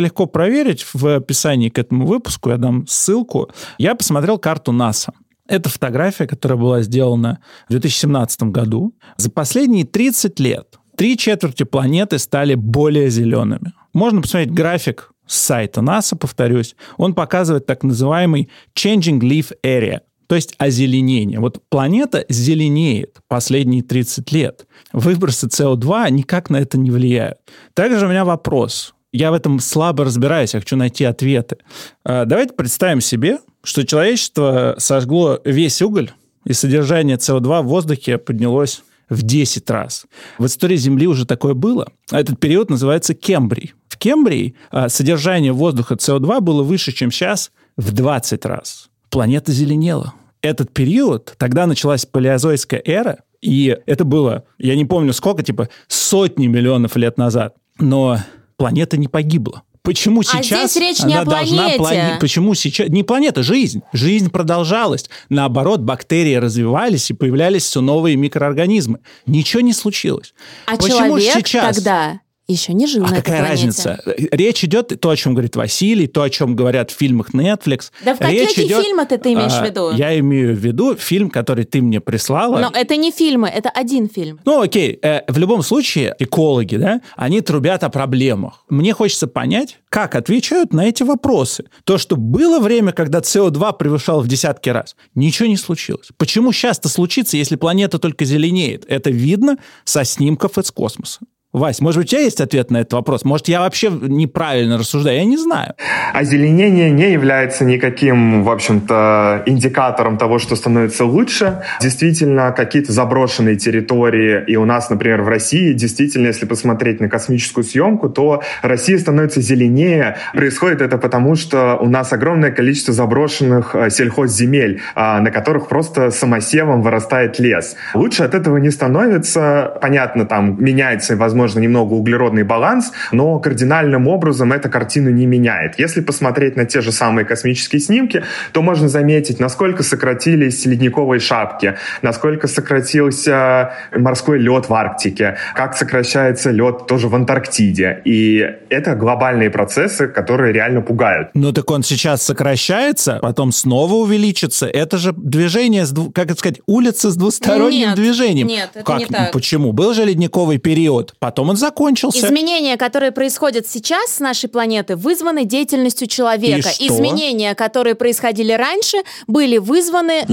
легко 0.00 0.26
проверить 0.26 0.86
в 0.92 1.16
описании 1.16 1.68
к 1.68 1.78
этому 1.78 2.06
выпуску. 2.06 2.50
Я 2.50 2.56
дам 2.56 2.86
ссылку. 2.86 3.50
Я 3.78 3.94
посмотрел 3.94 4.38
карту 4.38 4.72
НАСА. 4.72 5.12
Это 5.48 5.68
фотография, 5.68 6.26
которая 6.26 6.58
была 6.58 6.82
сделана 6.82 7.38
в 7.68 7.70
2017 7.70 8.42
году. 8.44 8.94
За 9.16 9.30
последние 9.30 9.84
30 9.84 10.40
лет 10.40 10.78
три 10.96 11.16
четверти 11.16 11.62
планеты 11.62 12.18
стали 12.18 12.54
более 12.54 13.10
зелеными. 13.10 13.72
Можно 13.92 14.22
посмотреть 14.22 14.52
график 14.52 15.12
с 15.26 15.36
сайта 15.36 15.82
НАСА, 15.82 16.16
повторюсь. 16.16 16.74
Он 16.96 17.14
показывает 17.14 17.66
так 17.66 17.82
называемый 17.82 18.50
changing 18.74 19.20
leaf 19.20 19.52
area, 19.64 20.00
то 20.26 20.34
есть 20.34 20.54
озеленение. 20.58 21.40
Вот 21.40 21.62
планета 21.68 22.24
зеленеет 22.28 23.18
последние 23.28 23.82
30 23.82 24.32
лет. 24.32 24.66
Выбросы 24.92 25.46
СО2 25.46 26.10
никак 26.10 26.50
на 26.50 26.58
это 26.58 26.78
не 26.78 26.90
влияют. 26.90 27.38
Также 27.74 28.06
у 28.06 28.08
меня 28.08 28.24
вопрос. 28.24 28.94
Я 29.12 29.30
в 29.30 29.34
этом 29.34 29.60
слабо 29.60 30.04
разбираюсь, 30.04 30.54
я 30.54 30.60
хочу 30.60 30.76
найти 30.76 31.04
ответы. 31.04 31.58
А, 32.04 32.24
Давайте 32.24 32.54
представим 32.54 33.00
себе, 33.00 33.38
что 33.62 33.86
человечество 33.86 34.74
сожгло 34.78 35.40
весь 35.44 35.80
уголь, 35.80 36.10
и 36.44 36.52
содержание 36.52 37.16
СО2 37.16 37.62
в 37.62 37.66
воздухе 37.66 38.18
поднялось 38.18 38.82
в 39.08 39.22
10 39.22 39.68
раз. 39.70 40.06
В 40.38 40.46
истории 40.46 40.76
Земли 40.76 41.06
уже 41.06 41.26
такое 41.26 41.54
было. 41.54 41.92
Этот 42.10 42.38
период 42.38 42.70
называется 42.70 43.14
Кембрий. 43.14 43.74
В 43.88 43.98
Кембрии 43.98 44.54
а, 44.70 44.88
содержание 44.88 45.52
воздуха 45.52 45.94
СО2 45.94 46.40
было 46.40 46.62
выше, 46.62 46.92
чем 46.92 47.10
сейчас, 47.10 47.50
в 47.76 47.92
20 47.92 48.44
раз. 48.46 48.90
Планета 49.16 49.50
зеленела. 49.50 50.12
Этот 50.42 50.74
период, 50.74 51.36
тогда 51.38 51.66
началась 51.66 52.04
палеозойская 52.04 52.82
эра, 52.84 53.20
и 53.40 53.74
это 53.86 54.04
было, 54.04 54.44
я 54.58 54.76
не 54.76 54.84
помню 54.84 55.14
сколько, 55.14 55.42
типа 55.42 55.70
сотни 55.88 56.48
миллионов 56.48 56.96
лет 56.96 57.16
назад. 57.16 57.54
Но 57.78 58.18
планета 58.58 58.98
не 58.98 59.08
погибла. 59.08 59.62
Почему 59.80 60.20
А 60.20 60.24
сейчас 60.24 60.72
здесь 60.72 60.82
речь 60.82 61.02
не 61.02 61.14
она 61.14 61.22
о 61.22 61.24
должна 61.24 61.76
плани- 61.76 62.20
Почему 62.20 62.52
сейчас... 62.52 62.90
Не 62.90 63.04
планета, 63.04 63.42
жизнь. 63.42 63.80
Жизнь 63.94 64.28
продолжалась. 64.28 65.08
Наоборот, 65.30 65.80
бактерии 65.80 66.34
развивались 66.34 67.08
и 67.08 67.14
появлялись 67.14 67.62
все 67.62 67.80
новые 67.80 68.16
микроорганизмы. 68.16 68.98
Ничего 69.24 69.62
не 69.62 69.72
случилось. 69.72 70.34
А 70.66 70.76
Почему 70.76 70.98
человек 70.98 71.32
сейчас? 71.46 71.76
тогда 71.76 72.20
еще 72.48 72.72
не 72.74 72.86
жил 72.86 73.04
А 73.04 73.08
на 73.08 73.14
этой 73.14 73.22
какая 73.24 73.40
планете. 73.40 73.66
разница? 73.66 74.00
Речь 74.30 74.62
идет 74.64 75.00
то, 75.00 75.10
о 75.10 75.16
чем 75.16 75.34
говорит 75.34 75.56
Василий, 75.56 76.06
то, 76.06 76.22
о 76.22 76.30
чем 76.30 76.54
говорят 76.54 76.90
в 76.90 76.94
фильмах 76.96 77.34
Netflix. 77.34 77.90
Да 78.04 78.14
в 78.14 78.20
Речь 78.20 78.50
эти 78.52 78.66
идет- 78.66 78.84
фильмы-то 78.84 79.18
ты 79.18 79.32
имеешь 79.32 79.52
А, 79.52 79.62
в 79.62 79.66
виду? 79.68 79.90
Я 79.92 80.18
имею 80.20 80.54
в 80.54 80.58
виду 80.58 80.94
фильм, 80.96 81.30
который 81.30 81.64
ты 81.64 81.82
мне 81.82 82.00
прислала. 82.00 82.58
Но 82.60 82.70
это 82.72 82.96
не 82.96 83.10
фильмы, 83.10 83.48
это 83.48 83.68
один 83.70 84.08
фильм. 84.08 84.40
Ну, 84.44 84.60
окей, 84.62 84.98
э, 85.02 85.22
в 85.30 85.38
любом 85.38 85.62
случае, 85.62 86.14
экологи, 86.18 86.76
да, 86.76 87.00
они 87.16 87.40
трубят 87.40 87.82
о 87.84 87.88
проблемах. 87.88 88.64
Мне 88.68 88.92
хочется 88.94 89.26
понять, 89.26 89.78
как 89.88 90.14
отвечают 90.14 90.72
на 90.72 90.86
эти 90.86 91.02
вопросы. 91.02 91.64
То, 91.84 91.98
что 91.98 92.16
было 92.16 92.60
время, 92.60 92.92
когда 92.92 93.20
СО2 93.20 93.76
превышал 93.76 94.20
в 94.20 94.28
десятки 94.28 94.68
раз, 94.68 94.94
ничего 95.14 95.48
не 95.48 95.56
случилось. 95.56 96.08
Почему 96.16 96.52
сейчас-то 96.52 96.88
случится, 96.88 97.36
если 97.36 97.56
планета 97.56 97.98
только 97.98 98.24
зеленеет? 98.24 98.84
Это 98.88 99.10
видно 99.10 99.56
со 99.84 100.04
снимков 100.04 100.58
из 100.58 100.70
космоса. 100.70 101.20
Вась, 101.56 101.80
может 101.80 102.02
быть, 102.02 102.08
у 102.08 102.10
тебя 102.10 102.20
есть 102.20 102.42
ответ 102.42 102.70
на 102.70 102.82
этот 102.82 102.92
вопрос? 102.92 103.24
Может, 103.24 103.48
я 103.48 103.60
вообще 103.60 103.88
неправильно 103.90 104.76
рассуждаю? 104.76 105.16
Я 105.16 105.24
не 105.24 105.38
знаю. 105.38 105.72
Озеленение 106.12 106.90
не 106.90 107.10
является 107.10 107.64
никаким, 107.64 108.44
в 108.44 108.50
общем-то, 108.50 109.42
индикатором 109.46 110.18
того, 110.18 110.38
что 110.38 110.54
становится 110.54 111.06
лучше. 111.06 111.62
Действительно, 111.80 112.52
какие-то 112.52 112.92
заброшенные 112.92 113.56
территории, 113.56 114.44
и 114.46 114.56
у 114.56 114.66
нас, 114.66 114.90
например, 114.90 115.22
в 115.22 115.28
России, 115.28 115.72
действительно, 115.72 116.26
если 116.26 116.44
посмотреть 116.44 117.00
на 117.00 117.08
космическую 117.08 117.64
съемку, 117.64 118.10
то 118.10 118.42
Россия 118.60 118.98
становится 118.98 119.40
зеленее. 119.40 120.18
Происходит 120.34 120.82
это 120.82 120.98
потому, 120.98 121.36
что 121.36 121.78
у 121.80 121.88
нас 121.88 122.12
огромное 122.12 122.50
количество 122.50 122.92
заброшенных 122.92 123.74
э, 123.74 123.88
сельхозземель, 123.88 124.82
а, 124.94 125.20
на 125.20 125.30
которых 125.30 125.68
просто 125.68 126.10
самосевом 126.10 126.82
вырастает 126.82 127.38
лес. 127.38 127.76
Лучше 127.94 128.24
от 128.24 128.34
этого 128.34 128.58
не 128.58 128.68
становится. 128.68 129.78
Понятно, 129.80 130.26
там 130.26 130.62
меняется, 130.62 131.16
возможно, 131.16 131.45
немного 131.54 131.94
углеродный 131.94 132.42
баланс, 132.42 132.92
но 133.12 133.38
кардинальным 133.38 134.08
образом 134.08 134.52
эта 134.52 134.68
картину 134.68 135.10
не 135.10 135.26
меняет. 135.26 135.78
Если 135.78 136.00
посмотреть 136.00 136.56
на 136.56 136.64
те 136.64 136.80
же 136.80 136.92
самые 136.92 137.24
космические 137.24 137.80
снимки, 137.80 138.24
то 138.52 138.62
можно 138.62 138.88
заметить, 138.88 139.40
насколько 139.40 139.82
сократились 139.82 140.64
ледниковые 140.66 141.20
шапки, 141.20 141.76
насколько 142.02 142.48
сократился 142.48 143.72
морской 143.94 144.38
лед 144.38 144.68
в 144.68 144.74
Арктике, 144.74 145.36
как 145.54 145.76
сокращается 145.76 146.50
лед 146.50 146.86
тоже 146.86 147.08
в 147.08 147.14
Антарктиде. 147.14 148.00
И 148.04 148.46
это 148.70 148.94
глобальные 148.94 149.50
процессы, 149.50 150.08
которые 150.08 150.52
реально 150.52 150.80
пугают. 150.80 151.28
Ну 151.34 151.52
так 151.52 151.70
он 151.70 151.82
сейчас 151.82 152.22
сокращается, 152.22 153.18
потом 153.20 153.52
снова 153.52 153.94
увеличится. 153.94 154.66
Это 154.66 154.96
же 154.96 155.12
движение, 155.12 155.84
с 155.84 155.94
как 156.14 156.26
это 156.26 156.34
сказать, 156.36 156.60
улица 156.66 157.10
с 157.10 157.16
двусторонним 157.16 157.88
Нет, 157.88 157.96
движением. 157.96 158.46
нет, 158.46 158.70
это 158.74 158.84
как? 158.84 158.98
не 159.00 159.06
так. 159.06 159.32
Почему? 159.32 159.72
Был 159.72 159.92
же 159.92 160.04
ледниковый 160.04 160.58
период, 160.58 161.14
потом 161.18 161.35
он 161.42 161.56
закончился. 161.56 162.26
Изменения, 162.26 162.76
которые 162.76 163.12
происходят 163.12 163.66
сейчас 163.66 164.12
с 164.12 164.20
нашей 164.20 164.48
планеты, 164.48 164.96
вызваны 164.96 165.44
деятельностью 165.44 166.06
человека. 166.06 166.68
И 166.68 166.86
что? 166.86 166.86
Изменения, 166.86 167.54
которые 167.54 167.94
происходили 167.94 168.52
раньше, 168.52 168.98
были 169.26 169.58
вызваны... 169.58 170.24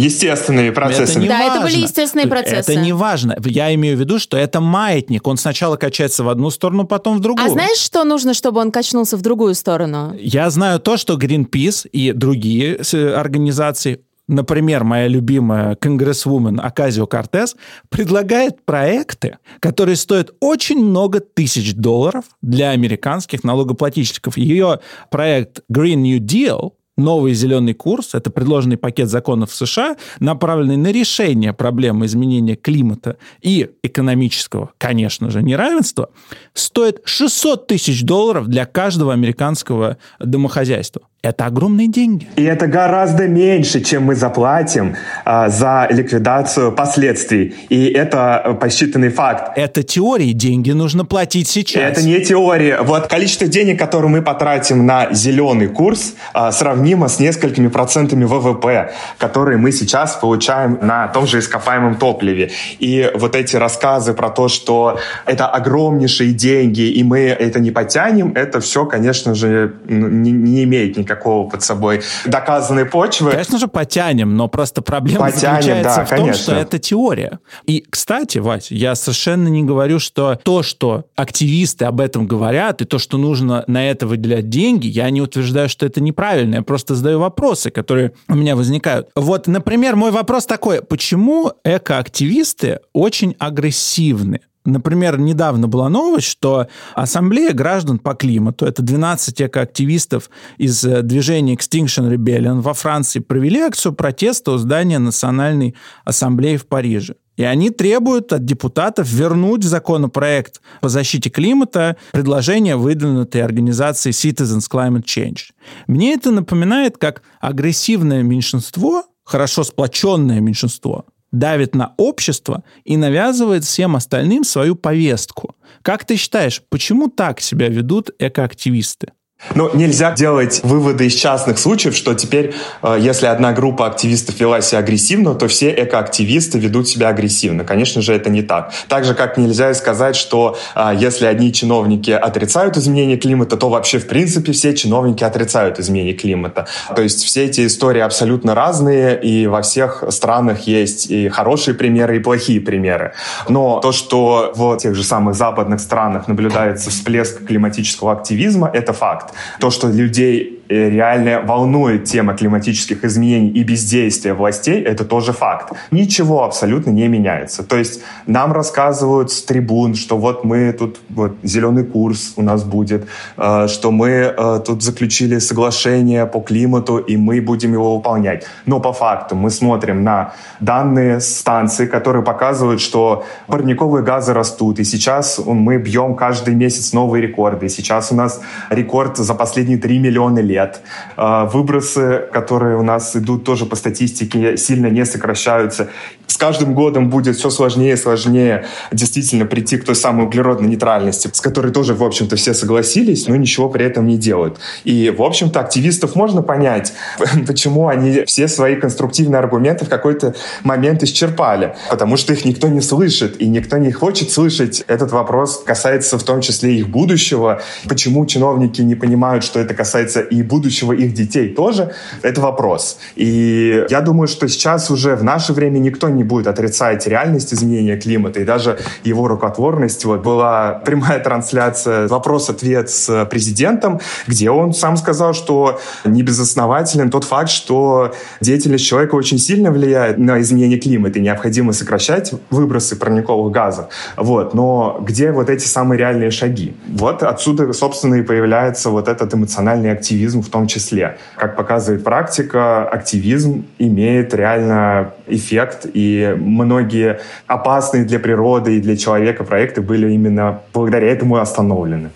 Это 1.12 1.20
не 1.20 1.28
Да, 1.28 1.40
это 1.42 1.50
важно. 1.56 1.68
были 1.68 1.82
естественные 1.82 2.28
процессы. 2.28 2.72
Это 2.72 2.76
не 2.76 2.94
важно. 2.94 3.38
Я 3.46 3.74
имею 3.76 3.98
в 3.98 4.00
виду, 4.00 4.20
что 4.20 4.38
это 4.38 4.62
маятник. 4.62 5.28
Он 5.28 5.38
сначала 5.38 5.76
качается 5.76 6.24
в 6.24 6.30
одну 6.30 6.50
сторону, 6.50 6.86
потом 6.86 7.18
в 7.18 7.20
другую. 7.20 7.46
А 7.46 7.50
знаешь, 7.50 7.78
что 7.78 8.04
нужно, 8.04 8.34
чтобы 8.34 8.62
он 8.62 8.72
качнулся 8.72 9.18
в 9.18 9.22
другую 9.22 9.56
сторону? 9.56 10.16
Я 10.20 10.50
знаю 10.50 10.80
то, 10.80 10.98
что 10.98 11.16
Greenpeace 11.16 11.88
и 11.90 12.12
другие 12.12 12.80
э, 12.94 13.14
организации 13.14 14.02
Например, 14.28 14.84
моя 14.84 15.08
любимая 15.08 15.76
конгрессвумен 15.76 16.60
Аказио 16.60 17.08
Кортес 17.08 17.56
предлагает 17.90 18.64
проекты, 18.66 19.38
которые 19.60 19.98
стоят 19.98 20.34
очень 20.40 20.84
много 20.84 21.20
тысяч 21.20 21.76
долларов 21.76 22.26
для 22.42 22.70
американских 22.70 23.44
налогоплательщиков. 23.44 24.38
Ее 24.38 24.80
проект 25.10 25.62
Green 25.70 25.96
New 25.96 26.20
Deal 26.20 26.74
Новый 26.96 27.34
зеленый 27.34 27.74
курс– 27.74 28.10
это 28.14 28.30
предложенный 28.30 28.78
пакет 28.78 29.10
законов 29.10 29.50
в 29.50 29.56
США, 29.56 29.98
направленный 30.20 30.78
на 30.78 30.92
решение 30.92 31.52
проблемы 31.52 32.06
изменения 32.06 32.56
климата 32.56 33.18
и 33.42 33.72
экономического, 33.82 34.74
конечно 34.78 35.32
же, 35.32 35.42
неравенства, 35.42 36.12
стоит 36.54 37.02
600 37.04 37.66
тысяч 37.66 38.04
долларов 38.04 38.48
для 38.48 38.68
каждого 38.68 39.12
американского 39.12 39.98
домохозяйства. 40.20 41.08
Это 41.24 41.46
огромные 41.46 41.88
деньги. 41.88 42.28
И 42.36 42.44
это 42.44 42.68
гораздо 42.68 43.30
меньше, 43.30 43.80
чем 43.80 44.04
мы 44.04 44.16
заплатим 44.16 44.98
а, 45.24 45.48
за 45.48 45.88
ликвидацию 45.90 46.74
последствий. 46.74 47.56
И 47.70 47.86
это 47.86 48.58
посчитанный 48.60 49.08
факт. 49.08 49.58
Это 49.58 49.84
теории, 49.84 50.34
деньги 50.34 50.72
нужно 50.72 51.06
платить 51.06 51.48
сейчас. 51.48 51.82
Это 51.82 52.04
не 52.04 52.20
теория. 52.20 52.82
Вот 52.82 53.08
количество 53.08 53.48
денег, 53.48 53.80
которые 53.80 54.12
мы 54.12 54.22
потратим 54.22 54.86
на 54.86 55.14
зеленый 55.14 55.68
курс, 55.68 56.14
а, 56.34 56.52
сравнимо 56.52 57.08
с 57.08 57.20
несколькими 57.20 57.70
процентами 57.70 58.26
ВВП, 58.26 58.92
которые 59.18 59.58
мы 59.58 59.72
сейчас 59.72 60.18
получаем 60.18 60.78
на 60.82 61.08
том 61.08 61.26
же 61.26 61.40
ископаемом 61.40 61.96
топливе. 61.96 62.52
И 62.80 63.10
вот 63.16 63.38
эти 63.38 63.56
рассказы 63.56 64.14
про 64.14 64.30
то, 64.30 64.50
что 64.50 65.00
это 65.26 65.48
огромнейшие 65.48 66.34
деньги, 66.34 66.82
и 66.82 67.02
мы 67.02 67.20
это 67.20 67.62
не 67.62 67.72
потянем, 67.72 68.34
это 68.36 68.60
все, 68.60 68.86
конечно 68.86 69.34
же, 69.36 69.76
не, 69.88 70.32
не 70.32 70.66
имеет 70.66 70.98
никакого 70.98 71.13
никакого 71.14 71.50
под 71.50 71.64
собой 71.64 72.02
доказанной 72.26 72.86
почвы. 72.86 73.32
Конечно 73.32 73.58
же, 73.58 73.68
потянем, 73.68 74.36
но 74.36 74.48
просто 74.48 74.82
проблема 74.82 75.26
потянем, 75.26 75.62
заключается 75.62 75.96
да, 75.98 76.06
в 76.06 76.10
том, 76.10 76.18
конечно. 76.20 76.44
что 76.44 76.56
это 76.56 76.80
теория. 76.80 77.40
И, 77.66 77.86
кстати, 77.90 78.40
Вась, 78.40 78.72
я 78.72 78.96
совершенно 78.96 79.48
не 79.48 79.64
говорю, 79.64 80.00
что 80.00 80.40
то, 80.44 80.64
что 80.64 81.06
активисты 81.16 81.86
об 81.86 82.00
этом 82.00 82.28
говорят, 82.28 82.82
и 82.82 82.86
то, 82.86 83.00
что 83.00 83.18
нужно 83.18 83.64
на 83.68 83.90
это 83.90 84.08
выделять 84.08 84.50
деньги, 84.50 84.88
я 84.88 85.10
не 85.10 85.22
утверждаю, 85.22 85.70
что 85.70 85.86
это 85.86 86.02
неправильно. 86.02 86.56
Я 86.56 86.62
просто 86.62 86.96
задаю 86.96 87.20
вопросы, 87.20 87.70
которые 87.70 88.14
у 88.28 88.36
меня 88.36 88.56
возникают. 88.56 89.10
Вот, 89.16 89.48
например, 89.48 89.96
мой 89.96 90.12
вопрос 90.12 90.46
такой. 90.46 90.82
Почему 90.82 91.52
экоактивисты 91.64 92.80
очень 92.94 93.36
агрессивны? 93.40 94.42
Например, 94.66 95.20
недавно 95.20 95.68
была 95.68 95.90
новость, 95.90 96.28
что 96.28 96.68
Ассамблея 96.96 97.54
граждан 97.54 98.00
по 98.00 98.14
климату, 98.14 98.66
это 98.66 98.82
12 98.82 99.42
экоактивистов 99.42 100.30
из 100.58 100.84
э, 100.86 101.02
движения 101.02 101.56
Extinction 101.56 102.10
Rebellion 102.10 102.62
во 102.62 102.74
Франции, 102.74 103.20
провели 103.20 103.60
акцию 103.60 103.94
протеста 103.94 104.52
у 104.52 104.58
здания 104.58 105.00
Национальной 105.00 105.76
Ассамблеи 106.06 106.56
в 106.56 106.66
Париже. 106.66 107.16
И 107.36 107.44
они 107.44 107.72
требуют 107.72 108.32
от 108.32 108.46
депутатов 108.46 109.10
вернуть 109.10 109.66
в 109.66 109.68
законопроект 109.68 110.62
по 110.82 110.90
защите 110.90 111.30
климата 111.30 111.98
предложение, 112.12 112.76
выдвинутое 112.76 113.44
организацией 113.44 114.14
Citizens 114.14 114.70
Climate 114.72 115.04
Change. 115.04 115.52
Мне 115.88 116.14
это 116.14 116.32
напоминает, 116.32 116.98
как 116.98 117.24
агрессивное 117.42 118.22
меньшинство, 118.22 119.04
хорошо 119.24 119.64
сплоченное 119.64 120.42
меньшинство, 120.42 121.06
давит 121.34 121.76
на 121.76 121.94
общество 121.98 122.64
и 122.86 122.96
навязывает 122.96 123.66
всем 123.66 123.98
остальным 123.98 124.46
свою 124.46 124.76
повестку. 124.76 125.56
Как 125.82 126.06
ты 126.06 126.16
считаешь, 126.16 126.62
почему 126.70 127.10
так 127.10 127.42
себя 127.42 127.68
ведут 127.68 128.12
экоактивисты? 128.20 129.12
Но 129.56 129.70
нельзя 129.74 130.12
делать 130.12 130.62
выводы 130.64 131.08
из 131.08 131.16
частных 131.16 131.60
случаев, 131.60 131.96
что 131.96 132.14
теперь, 132.14 132.54
э, 132.82 132.98
если 133.00 133.28
одна 133.28 133.52
группа 133.52 133.86
активистов 133.86 134.40
вела 134.40 134.62
себя 134.62 134.80
агрессивно, 134.80 135.36
то 135.36 135.48
все 135.48 135.72
экоактивисты 135.72 136.60
ведут 136.60 136.88
себя 136.88 137.10
агрессивно. 137.10 137.64
Конечно 137.64 138.02
же, 138.02 138.14
это 138.14 138.30
не 138.30 138.42
так. 138.42 138.72
Так 138.88 139.06
же, 139.06 139.14
как 139.14 139.38
нельзя 139.38 139.74
сказать, 139.74 140.16
что 140.16 140.58
э, 140.76 140.94
если 140.98 141.26
одни 141.26 141.54
чиновники 141.54 142.12
отрицают 142.12 142.78
изменение 142.78 143.18
климата, 143.18 143.58
то 143.58 143.70
вообще, 143.70 144.00
в 144.00 144.08
принципе, 144.08 144.52
все 144.52 144.74
чиновники 144.74 145.24
отрицают 145.24 145.80
изменение 145.80 146.14
климата. 146.14 146.68
То 146.96 147.02
есть 147.02 147.24
все 147.24 147.46
эти 147.46 147.66
истории 147.66 148.02
абсолютно 148.02 148.56
разные, 148.56 149.20
и 149.22 149.48
во 149.48 149.62
всех 149.62 150.04
странах 150.10 150.62
есть 150.62 151.12
и 151.12 151.30
хорошие 151.30 151.74
примеры, 151.76 152.18
и 152.18 152.20
плохие 152.20 152.60
примеры. 152.60 153.14
Но 153.50 153.80
то, 153.80 153.92
что 153.92 154.52
в 154.56 154.78
тех 154.78 154.96
же 154.96 155.04
самых 155.04 155.36
западных 155.36 155.80
странах 155.80 156.28
наблюдается 156.28 156.90
всплеск 156.90 157.46
климатического 157.46 158.12
активизма, 158.14 158.70
это 158.74 158.94
факт. 158.94 159.33
То, 159.60 159.70
что 159.72 159.88
людей 159.90 160.63
реально 160.70 161.42
волнует 161.42 162.06
тема 162.06 162.34
климатических 162.34 163.04
изменений 163.04 163.50
и 163.50 163.64
бездействия 163.64 164.34
властей, 164.34 164.82
это 164.82 165.04
тоже 165.04 165.34
факт. 165.34 165.74
Ничего 165.92 166.44
абсолютно 166.44 166.92
не 166.92 167.08
меняется. 167.08 167.64
То 167.64 167.78
есть 167.78 168.02
нам 168.26 168.54
рассказывают 168.54 169.32
с 169.32 169.44
трибун, 169.44 169.96
что 169.96 170.18
вот 170.18 170.44
мы 170.44 170.74
тут, 170.74 171.00
вот 171.10 171.34
зеленый 171.44 171.84
курс 171.84 172.34
у 172.38 172.42
нас 172.42 172.64
будет, 172.64 173.08
э, 173.38 173.68
что 173.68 173.92
мы 173.92 174.10
э, 174.10 174.60
тут 174.66 174.84
заключили 174.84 175.40
соглашение 175.40 176.26
по 176.26 176.40
климату, 176.40 176.98
и 176.98 177.18
мы 177.18 177.42
будем 177.42 177.74
его 177.74 177.98
выполнять. 177.98 178.46
Но 178.66 178.80
по 178.80 178.94
факту 178.94 179.36
мы 179.36 179.50
смотрим 179.50 180.04
на 180.04 180.34
данные 180.60 181.20
станции, 181.20 181.86
которые 181.86 182.24
показывают, 182.24 182.82
что 182.82 183.26
парниковые 183.48 184.04
газы 184.04 184.34
растут, 184.34 184.80
и 184.80 184.84
сейчас 184.84 185.40
мы 185.46 185.78
бьем 185.78 186.16
каждый 186.16 186.56
месяц 186.56 186.94
новые 186.94 187.22
рекорды. 187.22 187.66
И 187.66 187.70
сейчас 187.70 188.12
у 188.12 188.16
нас 188.16 188.42
рекорд 188.70 189.18
за 189.18 189.34
последние 189.34 189.78
3 189.78 190.00
миллиона 190.00 190.40
лет 190.40 190.53
лет. 190.54 190.82
А, 191.18 191.46
выбросы, 191.46 192.26
которые 192.32 192.78
у 192.78 192.84
нас 192.84 193.16
идут 193.16 193.44
тоже 193.44 193.66
по 193.66 193.76
статистике, 193.76 194.58
сильно 194.58 194.88
не 194.88 195.06
сокращаются. 195.06 195.90
С 196.28 196.38
каждым 196.38 196.74
годом 196.74 197.10
будет 197.10 197.36
все 197.36 197.50
сложнее 197.50 197.94
и 197.94 197.98
сложнее 197.98 198.66
действительно 198.92 199.46
прийти 199.46 199.78
к 199.78 199.86
той 199.86 199.96
самой 199.96 200.26
углеродной 200.26 200.70
нейтральности, 200.70 201.30
с 201.32 201.42
которой 201.42 201.72
тоже, 201.72 201.94
в 201.94 202.04
общем-то, 202.04 202.36
все 202.36 202.54
согласились, 202.54 203.28
но 203.28 203.36
ничего 203.36 203.70
при 203.70 203.86
этом 203.86 204.08
не 204.08 204.18
делают. 204.18 204.58
И, 204.84 205.14
в 205.16 205.22
общем-то, 205.22 205.60
активистов 205.60 206.16
можно 206.16 206.42
понять, 206.42 206.94
почему 207.48 207.88
они 207.88 208.24
все 208.26 208.48
свои 208.48 208.76
конструктивные 208.76 209.40
аргументы 209.40 209.86
в 209.86 209.90
какой-то 209.90 210.34
момент 210.64 211.04
исчерпали. 211.04 211.76
Потому 211.90 212.18
что 212.18 212.34
их 212.34 212.46
никто 212.46 212.68
не 212.68 212.82
слышит, 212.82 213.42
и 213.42 213.48
никто 213.48 213.78
не 213.78 213.92
хочет 213.92 214.32
слышать. 214.32 214.84
Этот 214.88 215.12
вопрос 215.12 215.64
касается 215.66 216.18
в 216.18 216.24
том 216.24 216.42
числе 216.42 216.76
их 216.76 216.90
будущего. 216.90 217.62
Почему 217.88 218.26
чиновники 218.26 218.82
не 218.82 218.96
понимают, 218.96 219.44
что 219.44 219.60
это 219.60 219.74
касается 219.74 220.22
и 220.22 220.43
будущего 220.48 220.94
их 220.94 221.14
детей 221.14 221.54
тоже, 221.54 221.94
это 222.22 222.42
вопрос. 222.42 223.00
И 223.16 223.86
я 223.90 224.02
думаю, 224.02 224.28
что 224.28 224.48
сейчас 224.48 224.92
уже 224.92 225.16
в 225.16 225.24
наше 225.24 225.54
время 225.54 225.80
никто 225.80 226.10
не 226.10 226.24
будет 226.24 226.48
отрицать 226.48 227.08
реальность 227.08 227.54
изменения 227.54 227.98
климата 227.98 228.40
и 228.40 228.46
даже 228.46 228.80
его 229.04 229.28
рукотворность. 229.28 230.06
Вот 230.06 230.24
была 230.24 230.82
прямая 230.86 231.20
трансляция 231.20 232.08
вопрос-ответ 232.08 232.90
с 232.90 233.26
президентом, 233.26 234.00
где 234.28 234.50
он 234.50 234.74
сам 234.74 234.98
сказал, 234.98 235.34
что 235.34 235.80
не 236.06 236.24
безоснователен 236.24 237.10
тот 237.10 237.24
факт, 237.24 237.50
что 237.50 238.14
деятельность 238.42 238.86
человека 238.86 239.16
очень 239.16 239.38
сильно 239.38 239.72
влияет 239.72 240.18
на 240.18 240.40
изменение 240.42 240.80
климата 240.80 241.20
и 241.20 241.22
необходимо 241.22 241.74
сокращать 241.74 242.34
выбросы 242.50 242.96
парниковых 242.96 243.52
газов. 243.52 243.88
Вот. 244.18 244.54
Но 244.54 245.00
где 245.02 245.32
вот 245.32 245.50
эти 245.50 245.66
самые 245.66 246.00
реальные 246.00 246.32
шаги? 246.32 246.74
Вот 246.88 247.24
отсюда, 247.24 247.72
собственно, 247.74 248.16
и 248.16 248.22
появляется 248.22 248.90
вот 248.90 249.08
этот 249.08 249.34
эмоциональный 249.34 249.92
активизм 249.92 250.33
в 250.42 250.50
том 250.50 250.68
числе. 250.68 251.18
Как 251.36 251.56
показывает 251.56 252.04
практика, 252.04 252.88
активизм 252.88 253.66
имеет 253.80 254.34
реально 254.34 255.14
эффект, 255.28 255.86
и 255.94 256.36
многие 256.38 257.20
опасные 257.48 258.06
для 258.06 258.20
природы 258.20 258.78
и 258.78 258.82
для 258.82 258.98
человека 258.98 259.44
проекты 259.44 259.82
были 259.82 260.12
именно 260.12 260.62
благодаря 260.74 261.08
этому 261.08 261.38
остановлены. 261.38 262.10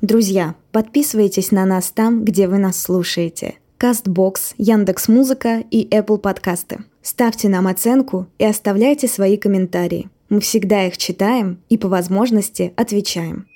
Друзья, 0.00 0.54
подписывайтесь 0.72 1.52
на 1.52 1.66
нас 1.66 1.90
там, 1.90 2.24
где 2.24 2.48
вы 2.48 2.58
нас 2.58 2.80
слушаете. 2.80 3.54
Castbox, 3.78 4.54
Яндекс.Музыка 4.58 5.62
и 5.70 5.88
Apple 5.88 6.18
подкасты. 6.18 6.80
Ставьте 7.02 7.48
нам 7.48 7.66
оценку 7.66 8.26
и 8.38 8.44
оставляйте 8.44 9.08
свои 9.08 9.38
комментарии. 9.38 10.08
Мы 10.28 10.40
всегда 10.40 10.86
их 10.86 10.98
читаем 10.98 11.58
и 11.68 11.78
по 11.78 11.88
возможности 11.88 12.72
отвечаем. 12.76 13.46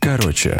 Короче. 0.00 0.56